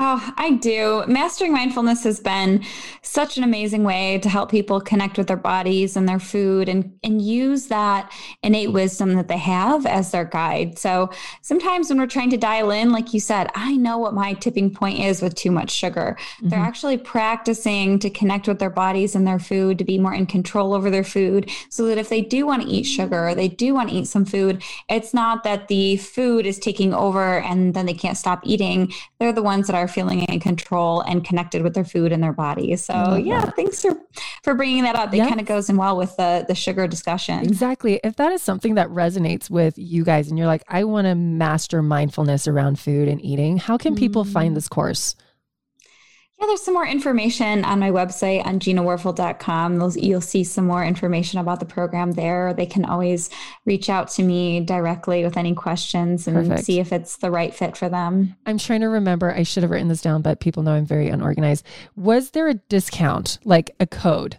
Oh, 0.00 0.32
I 0.36 0.52
do. 0.52 1.02
Mastering 1.08 1.52
mindfulness 1.52 2.04
has 2.04 2.20
been 2.20 2.64
such 3.02 3.36
an 3.36 3.42
amazing 3.42 3.82
way 3.82 4.18
to 4.18 4.28
help 4.28 4.48
people 4.48 4.80
connect 4.80 5.18
with 5.18 5.26
their 5.26 5.36
bodies 5.36 5.96
and 5.96 6.08
their 6.08 6.20
food 6.20 6.68
and, 6.68 6.96
and 7.02 7.20
use 7.20 7.66
that 7.66 8.12
innate 8.44 8.72
wisdom 8.72 9.14
that 9.14 9.26
they 9.26 9.38
have 9.38 9.86
as 9.86 10.12
their 10.12 10.24
guide. 10.24 10.78
So 10.78 11.10
sometimes 11.42 11.88
when 11.88 11.98
we're 11.98 12.06
trying 12.06 12.30
to 12.30 12.36
dial 12.36 12.70
in, 12.70 12.92
like 12.92 13.12
you 13.12 13.18
said, 13.18 13.48
I 13.56 13.76
know 13.76 13.98
what 13.98 14.14
my 14.14 14.34
tipping 14.34 14.72
point 14.72 15.00
is 15.00 15.20
with 15.20 15.34
too 15.34 15.50
much 15.50 15.72
sugar. 15.72 16.16
Mm-hmm. 16.18 16.50
They're 16.50 16.60
actually 16.60 16.98
practicing 16.98 17.98
to 17.98 18.08
connect 18.08 18.46
with 18.46 18.60
their 18.60 18.70
bodies 18.70 19.16
and 19.16 19.26
their 19.26 19.40
food, 19.40 19.78
to 19.78 19.84
be 19.84 19.98
more 19.98 20.14
in 20.14 20.26
control 20.26 20.74
over 20.74 20.90
their 20.90 21.02
food, 21.02 21.50
so 21.70 21.86
that 21.86 21.98
if 21.98 22.08
they 22.08 22.20
do 22.20 22.46
want 22.46 22.62
to 22.62 22.68
eat 22.68 22.84
sugar 22.84 23.28
or 23.28 23.34
they 23.34 23.48
do 23.48 23.74
want 23.74 23.90
to 23.90 23.96
eat 23.96 24.06
some 24.06 24.24
food, 24.24 24.62
it's 24.88 25.12
not 25.12 25.42
that 25.42 25.66
the 25.66 25.96
food 25.96 26.46
is 26.46 26.60
taking 26.60 26.94
over 26.94 27.40
and 27.40 27.74
then 27.74 27.86
they 27.86 27.94
can't 27.94 28.16
stop 28.16 28.40
eating. 28.44 28.92
They're 29.18 29.32
the 29.32 29.42
ones 29.42 29.66
that 29.66 29.74
are 29.74 29.87
feeling 29.88 30.22
in 30.22 30.40
control 30.40 31.00
and 31.00 31.24
connected 31.24 31.62
with 31.62 31.74
their 31.74 31.84
food 31.84 32.12
and 32.12 32.22
their 32.22 32.32
body. 32.32 32.76
So 32.76 33.16
yeah, 33.16 33.46
that. 33.46 33.56
thanks 33.56 33.82
for 33.82 33.96
for 34.42 34.54
bringing 34.54 34.84
that 34.84 34.96
up. 34.96 35.12
It 35.12 35.18
kind 35.18 35.40
of 35.40 35.46
goes 35.46 35.68
in 35.68 35.76
well 35.76 35.96
with 35.96 36.16
the 36.16 36.44
the 36.46 36.54
sugar 36.54 36.86
discussion. 36.86 37.40
Exactly. 37.40 38.00
If 38.04 38.16
that 38.16 38.32
is 38.32 38.42
something 38.42 38.74
that 38.74 38.88
resonates 38.88 39.50
with 39.50 39.76
you 39.76 40.04
guys, 40.04 40.28
and 40.28 40.38
you're 40.38 40.46
like, 40.46 40.64
I 40.68 40.84
want 40.84 41.06
to 41.06 41.14
master 41.14 41.82
mindfulness 41.82 42.46
around 42.46 42.78
food 42.78 43.08
and 43.08 43.24
eating, 43.24 43.56
how 43.56 43.76
can 43.76 43.94
people 43.94 44.24
mm-hmm. 44.24 44.32
find 44.32 44.56
this 44.56 44.68
course? 44.68 45.16
Yeah, 46.40 46.46
there's 46.46 46.62
some 46.62 46.74
more 46.74 46.86
information 46.86 47.64
on 47.64 47.80
my 47.80 47.90
website 47.90 48.46
on 48.46 48.60
ginaworful.com. 48.60 49.92
You'll 49.96 50.20
see 50.20 50.44
some 50.44 50.68
more 50.68 50.84
information 50.84 51.40
about 51.40 51.58
the 51.58 51.66
program 51.66 52.12
there. 52.12 52.54
They 52.54 52.66
can 52.66 52.84
always 52.84 53.28
reach 53.64 53.90
out 53.90 54.08
to 54.10 54.22
me 54.22 54.60
directly 54.60 55.24
with 55.24 55.36
any 55.36 55.52
questions 55.54 56.28
and 56.28 56.36
Perfect. 56.36 56.64
see 56.64 56.78
if 56.78 56.92
it's 56.92 57.16
the 57.16 57.32
right 57.32 57.52
fit 57.52 57.76
for 57.76 57.88
them. 57.88 58.36
I'm 58.46 58.58
trying 58.58 58.82
to 58.82 58.88
remember, 58.88 59.34
I 59.34 59.42
should 59.42 59.64
have 59.64 59.72
written 59.72 59.88
this 59.88 60.00
down, 60.00 60.22
but 60.22 60.38
people 60.38 60.62
know 60.62 60.74
I'm 60.74 60.86
very 60.86 61.08
unorganized. 61.08 61.66
Was 61.96 62.30
there 62.30 62.46
a 62.46 62.54
discount, 62.54 63.38
like 63.44 63.74
a 63.80 63.86
code? 63.88 64.38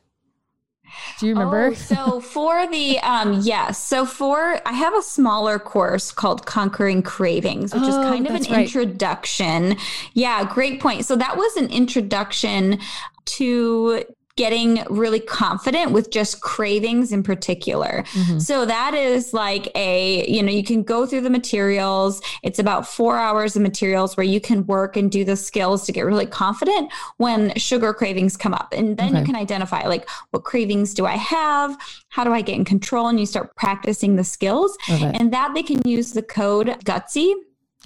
Do 1.20 1.28
you 1.28 1.34
remember? 1.34 1.68
Oh, 1.68 1.74
so 1.74 2.20
for 2.20 2.68
the 2.68 3.00
um 3.00 3.34
yes, 3.42 3.84
so 3.84 4.06
for 4.06 4.60
I 4.66 4.74
have 4.74 4.96
a 4.96 5.02
smaller 5.02 5.60
course 5.60 6.12
called 6.12 6.46
Conquering 6.46 7.04
Cravings, 7.04 7.74
which 7.74 7.84
oh, 7.84 7.88
is 7.88 7.96
kind 7.96 8.28
of 8.28 8.36
an 8.36 8.44
right. 8.52 8.66
introduction. 8.66 9.78
Yeah, 10.14 10.44
great 10.46 10.82
point. 10.82 11.06
So 11.06 11.16
that 11.16 11.38
was 11.38 11.56
an 11.58 11.68
introduction 11.68 12.80
to 13.26 14.04
getting 14.40 14.82
really 14.90 15.20
confident 15.20 15.92
with 15.92 16.12
just 16.12 16.40
cravings 16.40 17.12
in 17.12 17.22
particular. 17.22 18.06
Mm-hmm. 18.14 18.40
So 18.40 18.66
that 18.66 18.94
is 18.94 19.34
like 19.34 19.70
a, 19.76 20.26
you 20.32 20.42
know, 20.42 20.50
you 20.50 20.64
can 20.64 20.82
go 20.82 21.06
through 21.06 21.22
the 21.22 21.30
materials. 21.30 22.22
It's 22.42 22.58
about 22.58 22.88
four 22.88 23.18
hours 23.18 23.58
of 23.58 23.62
materials 23.62 24.16
where 24.16 24.26
you 24.26 24.40
can 24.40 24.66
work 24.66 24.96
and 24.96 25.12
do 25.12 25.26
the 25.26 25.36
skills 25.36 25.86
to 25.88 25.92
get 25.92 26.04
really 26.04 26.26
confident 26.26 26.90
when 27.18 27.54
sugar 27.56 27.94
cravings 27.94 28.38
come 28.38 28.54
up. 28.54 28.74
And 28.74 28.96
then 28.96 29.10
okay. 29.10 29.20
you 29.20 29.26
can 29.26 29.36
identify 29.36 29.86
like, 29.86 30.08
what 30.32 30.46
cravings 30.46 30.94
do 30.94 31.06
I 31.06 31.18
have? 31.18 31.78
How 32.08 32.24
do 32.24 32.32
I 32.32 32.40
get 32.40 32.56
in 32.56 32.64
control? 32.64 33.10
And 33.10 33.20
you 33.20 33.26
start 33.26 33.54
practicing 33.58 34.16
the 34.16 34.24
skills. 34.24 34.78
Okay. 34.90 35.12
And 35.14 35.34
that 35.34 35.54
they 35.54 35.64
can 35.64 35.82
use 35.86 36.14
the 36.14 36.24
code 36.24 36.68
GUTSY 36.86 37.34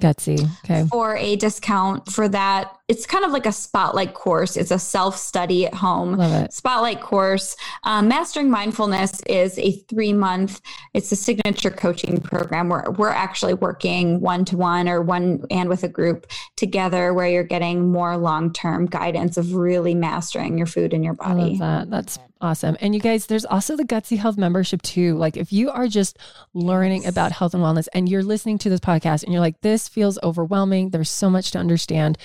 Gutsy. 0.02 0.50
Okay. 0.64 0.88
For 0.92 1.16
a 1.18 1.36
discount 1.36 2.12
for 2.12 2.28
that. 2.30 2.76
It's 2.94 3.08
kind 3.08 3.26
of 3.26 3.32
like 3.32 3.48
a 3.48 3.52
spotlight 3.52 4.14
course. 4.14 4.56
It's 4.56 4.70
a 4.70 4.78
self 4.78 5.18
study 5.18 5.66
at 5.66 5.74
home 5.74 6.48
spotlight 6.52 7.02
course. 7.02 7.56
Um, 7.86 8.08
Mastering 8.08 8.52
Mindfulness 8.52 9.20
is 9.22 9.58
a 9.58 9.72
three 9.90 10.14
month, 10.14 10.62
it's 10.94 11.12
a 11.12 11.16
signature 11.16 11.72
coaching 11.72 12.22
program 12.22 12.70
where 12.70 12.86
we're 12.96 13.10
actually 13.10 13.56
working 13.56 14.22
one 14.22 14.46
to 14.46 14.58
one 14.58 14.88
or 14.88 15.02
one 15.02 15.44
and 15.50 15.70
with 15.70 15.84
a 15.84 15.88
group 15.88 16.28
together 16.56 17.16
where 17.16 17.28
you're 17.28 17.44
getting 17.44 17.92
more 17.92 18.16
long 18.16 18.54
term 18.54 18.86
guidance 18.86 19.38
of 19.38 19.56
really 19.56 19.96
mastering 19.96 20.56
your 20.56 20.68
food 20.68 20.94
and 20.94 21.04
your 21.04 21.16
body. 21.16 21.58
that. 21.58 21.90
That's 21.90 22.20
Awesome. 22.44 22.76
And 22.82 22.94
you 22.94 23.00
guys, 23.00 23.28
there's 23.28 23.46
also 23.46 23.78
the 23.78 23.86
Gutsy 23.86 24.18
Health 24.18 24.38
membership 24.38 24.82
too. 24.82 25.16
Like 25.16 25.38
if 25.38 25.54
you 25.54 25.72
are 25.72 25.88
just 25.88 26.18
learning 26.54 27.06
about 27.06 27.32
health 27.32 27.54
and 27.54 27.64
wellness 27.64 27.88
and 27.94 28.10
you're 28.10 28.22
listening 28.22 28.58
to 28.58 28.70
this 28.70 28.82
podcast 28.82 29.24
and 29.24 29.32
you're 29.32 29.40
like, 29.40 29.62
this 29.62 29.88
feels 29.88 30.20
overwhelming, 30.22 30.90
there's 30.90 31.10
so 31.10 31.30
much 31.30 31.52
to 31.52 31.58
understand. 31.58 32.18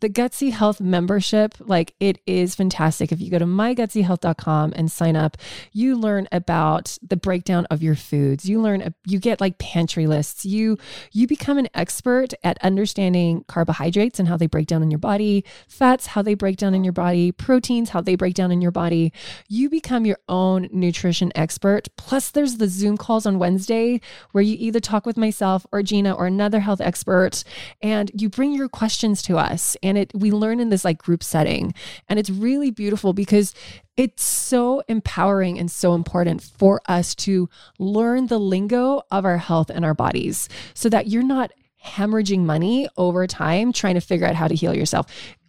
The 0.00 0.08
Gutsy 0.16 0.50
Health 0.50 0.80
membership, 0.80 1.56
like 1.60 1.92
it 2.00 2.22
is 2.24 2.54
fantastic. 2.54 3.12
If 3.12 3.20
you 3.20 3.30
go 3.30 3.38
to 3.38 3.44
mygutsyhealth.com 3.44 4.72
and 4.74 4.90
sign 4.90 5.14
up, 5.14 5.36
you 5.72 5.94
learn 5.94 6.26
about 6.32 6.96
the 7.06 7.18
breakdown 7.18 7.66
of 7.66 7.82
your 7.82 7.96
foods. 7.96 8.48
You 8.48 8.62
learn, 8.62 8.94
you 9.04 9.18
get 9.18 9.42
like 9.42 9.58
pantry 9.58 10.06
lists. 10.06 10.46
You, 10.46 10.78
you 11.12 11.26
become 11.26 11.58
an 11.58 11.68
expert 11.74 12.32
at 12.42 12.56
understanding 12.64 13.44
carbohydrates 13.46 14.18
and 14.18 14.26
how 14.26 14.38
they 14.38 14.46
break 14.46 14.66
down 14.66 14.82
in 14.82 14.90
your 14.90 14.98
body, 14.98 15.44
fats, 15.68 16.06
how 16.06 16.22
they 16.22 16.32
break 16.32 16.56
down 16.56 16.72
in 16.72 16.82
your 16.82 16.94
body, 16.94 17.30
proteins, 17.30 17.90
how 17.90 18.00
they 18.00 18.14
break 18.16 18.32
down 18.32 18.50
in 18.50 18.62
your 18.62 18.70
body. 18.70 19.12
You 19.50 19.68
become 19.68 20.06
your 20.06 20.18
own 20.30 20.70
nutrition 20.72 21.30
expert. 21.34 21.88
Plus, 21.98 22.30
there's 22.30 22.56
the 22.56 22.68
Zoom 22.68 22.96
calls 22.96 23.26
on 23.26 23.38
Wednesday 23.38 24.00
where 24.32 24.40
you 24.40 24.56
either 24.58 24.80
talk 24.80 25.04
with 25.04 25.18
myself 25.18 25.66
or 25.72 25.82
Gina 25.82 26.14
or 26.14 26.26
another 26.26 26.60
health 26.60 26.80
expert 26.80 27.44
and 27.82 28.10
you 28.14 28.30
bring 28.30 28.54
your 28.54 28.70
questions 28.70 29.20
to 29.20 29.36
us. 29.36 29.76
And 29.82 29.95
it 29.96 30.12
we 30.14 30.30
learn 30.30 30.60
in 30.60 30.68
this 30.68 30.84
like 30.84 30.98
group 30.98 31.22
setting. 31.22 31.74
And 32.08 32.18
it's 32.18 32.30
really 32.30 32.70
beautiful 32.70 33.12
because 33.12 33.54
it's 33.96 34.22
so 34.22 34.82
empowering 34.88 35.58
and 35.58 35.70
so 35.70 35.94
important 35.94 36.42
for 36.42 36.80
us 36.86 37.14
to 37.16 37.48
learn 37.78 38.26
the 38.26 38.38
lingo 38.38 39.02
of 39.10 39.24
our 39.24 39.38
health 39.38 39.70
and 39.70 39.84
our 39.84 39.94
bodies 39.94 40.48
so 40.74 40.88
that 40.88 41.08
you're 41.08 41.22
not 41.22 41.52
hemorrhaging 41.84 42.40
money 42.40 42.88
over 42.96 43.26
time 43.26 43.72
trying 43.72 43.94
to 43.94 44.00
figure 44.00 44.26
out 44.26 44.34
how 44.34 44.48
to 44.48 44.54
heal 44.54 44.74
yourself 44.74 45.06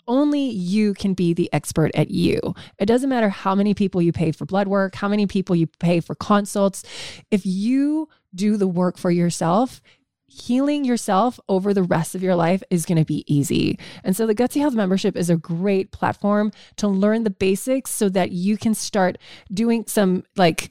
only 0.08 0.50
you 0.50 0.94
can 0.94 1.14
be 1.14 1.34
the 1.34 1.52
expert 1.52 1.92
at 1.94 2.10
you. 2.10 2.40
It 2.80 2.86
doesn't 2.86 3.10
matter 3.10 3.30
how 3.30 3.56
many 3.56 3.74
people 3.74 4.02
you 4.02 4.12
pay 4.12 4.32
for 4.32 4.46
blood 4.46 4.68
work, 4.68 4.96
how 4.96 5.08
many 5.08 5.28
people 5.28 5.56
you 5.56 5.68
pay 5.68 6.00
for 6.00 6.16
consults. 6.16 6.84
If 7.30 7.46
you 7.46 8.08
do 8.34 8.58
the 8.58 8.68
work 8.68 8.98
for 8.98 9.12
yourself, 9.12 9.82
healing 10.28 10.84
yourself 10.84 11.40
over 11.48 11.74
the 11.74 11.84
rest 11.84 12.14
of 12.14 12.22
your 12.22 12.36
life 12.36 12.62
is 12.70 12.86
going 12.86 12.98
to 12.98 13.06
be 13.06 13.24
easy. 13.34 13.80
And 14.04 14.16
so 14.16 14.28
the 14.28 14.36
Gutsy 14.36 14.60
Health 14.60 14.74
membership 14.74 15.16
is 15.16 15.30
a 15.30 15.38
great 15.38 15.92
platform 15.92 16.52
to 16.76 16.88
learn 16.88 17.24
the 17.24 17.30
basics 17.30 17.92
so 17.92 18.10
that 18.10 18.32
you 18.32 18.58
can 18.58 18.74
start 18.74 19.18
doing 19.54 19.86
some 19.88 20.24
like 20.36 20.70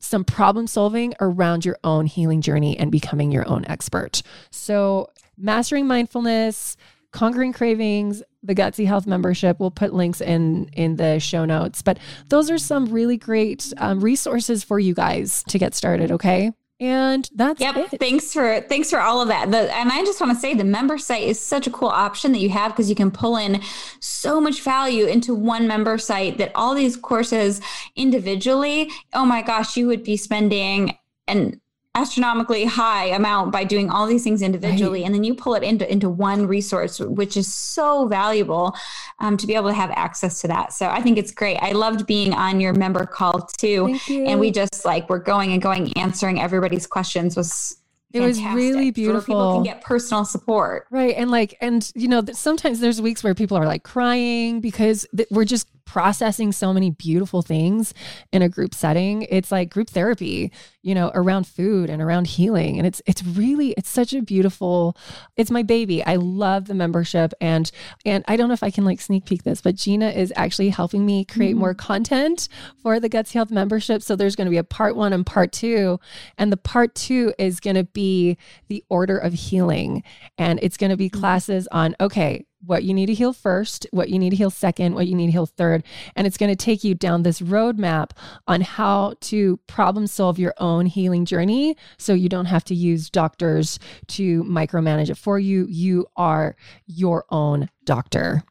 some 0.00 0.24
problem 0.24 0.66
solving 0.66 1.14
around 1.20 1.64
your 1.64 1.78
own 1.82 2.06
healing 2.06 2.40
journey 2.40 2.78
and 2.78 2.92
becoming 2.92 3.32
your 3.32 3.48
own 3.48 3.64
expert. 3.66 4.22
So, 4.50 5.08
mastering 5.38 5.86
mindfulness, 5.86 6.76
Conquering 7.10 7.52
Cravings, 7.52 8.22
the 8.42 8.54
Gutsy 8.54 8.86
Health 8.86 9.06
membership. 9.06 9.58
We'll 9.60 9.70
put 9.70 9.94
links 9.94 10.20
in 10.20 10.68
in 10.72 10.96
the 10.96 11.20
show 11.20 11.44
notes. 11.44 11.80
But 11.80 11.98
those 12.28 12.50
are 12.50 12.58
some 12.58 12.86
really 12.86 13.16
great 13.16 13.72
um, 13.78 14.00
resources 14.00 14.64
for 14.64 14.78
you 14.78 14.94
guys 14.94 15.42
to 15.48 15.58
get 15.58 15.74
started. 15.74 16.10
Okay. 16.10 16.52
And 16.80 17.28
that's 17.34 17.60
yep. 17.60 17.76
It. 17.76 18.00
Thanks 18.00 18.32
for 18.32 18.60
thanks 18.62 18.90
for 18.90 18.98
all 18.98 19.22
of 19.22 19.28
that. 19.28 19.50
The, 19.50 19.74
and 19.76 19.92
I 19.92 20.04
just 20.04 20.20
want 20.20 20.32
to 20.32 20.38
say 20.38 20.54
the 20.54 20.64
member 20.64 20.98
site 20.98 21.22
is 21.22 21.38
such 21.38 21.68
a 21.68 21.70
cool 21.70 21.88
option 21.88 22.32
that 22.32 22.40
you 22.40 22.50
have 22.50 22.72
because 22.72 22.90
you 22.90 22.96
can 22.96 23.12
pull 23.12 23.36
in 23.36 23.62
so 24.00 24.40
much 24.40 24.60
value 24.60 25.06
into 25.06 25.34
one 25.34 25.68
member 25.68 25.98
site 25.98 26.38
that 26.38 26.50
all 26.54 26.74
these 26.74 26.96
courses 26.96 27.60
individually. 27.94 28.90
Oh 29.12 29.24
my 29.24 29.40
gosh, 29.40 29.76
you 29.76 29.86
would 29.86 30.02
be 30.02 30.16
spending 30.16 30.98
and 31.28 31.60
astronomically 31.94 32.64
high 32.64 33.06
amount 33.06 33.52
by 33.52 33.62
doing 33.62 33.88
all 33.88 34.06
these 34.06 34.24
things 34.24 34.42
individually 34.42 35.00
right. 35.00 35.06
and 35.06 35.14
then 35.14 35.22
you 35.22 35.34
pull 35.34 35.54
it 35.54 35.62
into 35.62 35.90
into 35.90 36.10
one 36.10 36.46
resource 36.46 36.98
which 36.98 37.36
is 37.36 37.52
so 37.52 38.08
valuable 38.08 38.74
um, 39.20 39.36
to 39.36 39.46
be 39.46 39.54
able 39.54 39.68
to 39.68 39.74
have 39.74 39.90
access 39.92 40.40
to 40.40 40.48
that 40.48 40.72
so 40.72 40.88
i 40.88 41.00
think 41.00 41.16
it's 41.16 41.30
great 41.30 41.56
i 41.58 41.70
loved 41.72 42.04
being 42.06 42.34
on 42.34 42.60
your 42.60 42.72
member 42.72 43.06
call 43.06 43.40
too 43.58 43.98
and 44.08 44.40
we 44.40 44.50
just 44.50 44.84
like 44.84 45.08
we're 45.08 45.18
going 45.18 45.52
and 45.52 45.62
going 45.62 45.96
answering 45.96 46.40
everybody's 46.40 46.86
questions 46.86 47.36
was 47.36 47.76
it 48.14 48.20
was 48.20 48.40
really 48.40 48.92
beautiful. 48.92 49.20
So 49.20 49.26
people 49.26 49.54
can 49.54 49.62
get 49.64 49.82
personal 49.82 50.24
support. 50.24 50.86
Right. 50.90 51.16
And 51.16 51.32
like, 51.32 51.56
and 51.60 51.90
you 51.96 52.06
know, 52.06 52.22
sometimes 52.32 52.78
there's 52.78 53.02
weeks 53.02 53.24
where 53.24 53.34
people 53.34 53.56
are 53.56 53.66
like 53.66 53.82
crying 53.82 54.60
because 54.60 55.04
th- 55.16 55.28
we're 55.32 55.44
just 55.44 55.66
processing 55.86 56.52
so 56.52 56.72
many 56.72 56.90
beautiful 56.90 57.42
things 57.42 57.94
in 58.32 58.42
a 58.42 58.48
group 58.48 58.74
setting. 58.74 59.22
It's 59.22 59.52
like 59.52 59.70
group 59.70 59.90
therapy, 59.90 60.50
you 60.82 60.94
know, 60.94 61.10
around 61.14 61.46
food 61.46 61.90
and 61.90 62.02
around 62.02 62.26
healing. 62.26 62.78
And 62.78 62.86
it's, 62.86 63.00
it's 63.06 63.22
really, 63.24 63.72
it's 63.76 63.88
such 63.88 64.12
a 64.12 64.22
beautiful, 64.22 64.96
it's 65.36 65.50
my 65.50 65.62
baby. 65.62 66.04
I 66.04 66.16
love 66.16 66.66
the 66.66 66.74
membership. 66.74 67.32
And, 67.40 67.70
and 68.04 68.24
I 68.26 68.36
don't 68.36 68.48
know 68.48 68.54
if 68.54 68.62
I 68.62 68.70
can 68.70 68.84
like 68.84 69.00
sneak 69.00 69.24
peek 69.26 69.42
this, 69.44 69.60
but 69.60 69.74
Gina 69.74 70.10
is 70.10 70.32
actually 70.36 70.70
helping 70.70 71.06
me 71.06 71.24
create 71.24 71.50
mm-hmm. 71.50 71.60
more 71.60 71.74
content 71.74 72.48
for 72.82 72.98
the 72.98 73.08
Gutsy 73.08 73.34
Health 73.34 73.50
membership. 73.50 74.02
So 74.02 74.16
there's 74.16 74.36
going 74.36 74.46
to 74.46 74.50
be 74.50 74.56
a 74.56 74.64
part 74.64 74.96
one 74.96 75.12
and 75.12 75.24
part 75.24 75.52
two. 75.52 76.00
And 76.38 76.50
the 76.50 76.56
part 76.56 76.94
two 76.94 77.32
is 77.38 77.60
going 77.60 77.76
to 77.76 77.84
be 77.84 78.36
the 78.68 78.84
order 78.88 79.18
of 79.18 79.32
healing. 79.32 80.02
And 80.38 80.58
it's 80.62 80.76
going 80.76 80.90
to 80.90 80.96
be 80.96 81.08
mm-hmm. 81.08 81.20
classes 81.20 81.68
on, 81.70 81.94
okay, 82.00 82.46
what 82.66 82.84
you 82.84 82.94
need 82.94 83.06
to 83.06 83.14
heal 83.14 83.32
first, 83.32 83.86
what 83.90 84.08
you 84.08 84.18
need 84.18 84.30
to 84.30 84.36
heal 84.36 84.50
second, 84.50 84.94
what 84.94 85.06
you 85.06 85.14
need 85.14 85.26
to 85.26 85.32
heal 85.32 85.46
third. 85.46 85.84
And 86.16 86.26
it's 86.26 86.36
going 86.36 86.50
to 86.50 86.56
take 86.56 86.84
you 86.84 86.94
down 86.94 87.22
this 87.22 87.40
roadmap 87.40 88.10
on 88.46 88.60
how 88.60 89.14
to 89.22 89.58
problem 89.66 90.06
solve 90.06 90.38
your 90.38 90.54
own 90.58 90.86
healing 90.86 91.24
journey 91.24 91.76
so 91.98 92.14
you 92.14 92.28
don't 92.28 92.46
have 92.46 92.64
to 92.64 92.74
use 92.74 93.10
doctors 93.10 93.78
to 94.08 94.42
micromanage 94.44 95.10
it 95.10 95.16
for 95.16 95.38
you. 95.38 95.66
You 95.68 96.06
are 96.16 96.56
your 96.86 97.24
own 97.30 97.68
doctor 97.84 98.44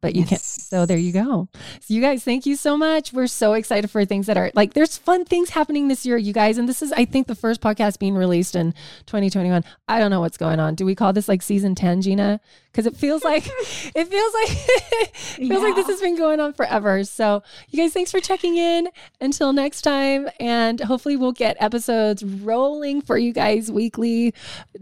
but 0.00 0.14
you 0.14 0.22
yes. 0.22 0.28
can't. 0.28 0.40
So 0.40 0.86
there 0.86 0.98
you 0.98 1.12
go. 1.12 1.48
So 1.80 1.94
you 1.94 2.00
guys, 2.00 2.24
thank 2.24 2.46
you 2.46 2.56
so 2.56 2.76
much. 2.76 3.12
We're 3.12 3.26
so 3.26 3.52
excited 3.52 3.90
for 3.90 4.04
things 4.04 4.26
that 4.26 4.36
are 4.36 4.50
like 4.54 4.74
there's 4.74 4.96
fun 4.96 5.24
things 5.24 5.50
happening 5.50 5.88
this 5.88 6.06
year, 6.06 6.16
you 6.16 6.32
guys. 6.32 6.58
And 6.58 6.68
this 6.68 6.82
is, 6.82 6.92
I 6.92 7.04
think, 7.04 7.26
the 7.26 7.34
first 7.34 7.60
podcast 7.60 7.98
being 7.98 8.14
released 8.14 8.56
in 8.56 8.72
2021. 9.06 9.64
I 9.88 9.98
don't 9.98 10.10
know 10.10 10.20
what's 10.20 10.38
going 10.38 10.60
on. 10.60 10.74
Do 10.74 10.84
we 10.84 10.94
call 10.94 11.12
this 11.12 11.28
like 11.28 11.42
season 11.42 11.74
10, 11.74 12.02
Gina? 12.02 12.40
Because 12.70 12.86
it 12.86 12.96
feels 12.96 13.24
like 13.24 13.46
it 13.48 14.08
feels 14.08 14.34
like 14.34 14.50
it 15.02 15.16
feels 15.16 15.50
yeah. 15.50 15.58
like 15.58 15.74
this 15.74 15.86
has 15.88 16.00
been 16.00 16.16
going 16.16 16.40
on 16.40 16.52
forever. 16.52 17.04
So 17.04 17.42
you 17.68 17.82
guys, 17.82 17.92
thanks 17.92 18.10
for 18.10 18.20
checking 18.20 18.56
in. 18.56 18.88
Until 19.20 19.52
next 19.52 19.82
time, 19.82 20.28
and 20.38 20.80
hopefully 20.80 21.16
we'll 21.16 21.32
get 21.32 21.56
episodes 21.60 22.24
rolling 22.24 23.02
for 23.02 23.18
you 23.18 23.32
guys 23.32 23.70
weekly. 23.70 24.34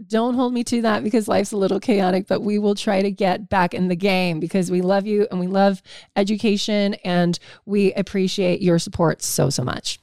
Don't 0.07 0.35
hold 0.35 0.53
me 0.53 0.63
to 0.65 0.81
that 0.83 1.03
because 1.03 1.27
life's 1.27 1.51
a 1.51 1.57
little 1.57 1.79
chaotic, 1.79 2.27
but 2.27 2.41
we 2.41 2.59
will 2.59 2.75
try 2.75 3.01
to 3.01 3.11
get 3.11 3.49
back 3.49 3.73
in 3.73 3.87
the 3.87 3.95
game 3.95 4.39
because 4.39 4.69
we 4.69 4.81
love 4.81 5.05
you 5.05 5.27
and 5.31 5.39
we 5.39 5.47
love 5.47 5.81
education 6.15 6.95
and 7.03 7.39
we 7.65 7.93
appreciate 7.93 8.61
your 8.61 8.79
support 8.79 9.21
so, 9.21 9.49
so 9.49 9.63
much. 9.63 9.99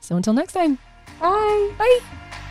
So 0.00 0.16
until 0.16 0.32
next 0.32 0.52
time, 0.52 0.78
bye. 1.20 1.70
Bye. 1.78 2.46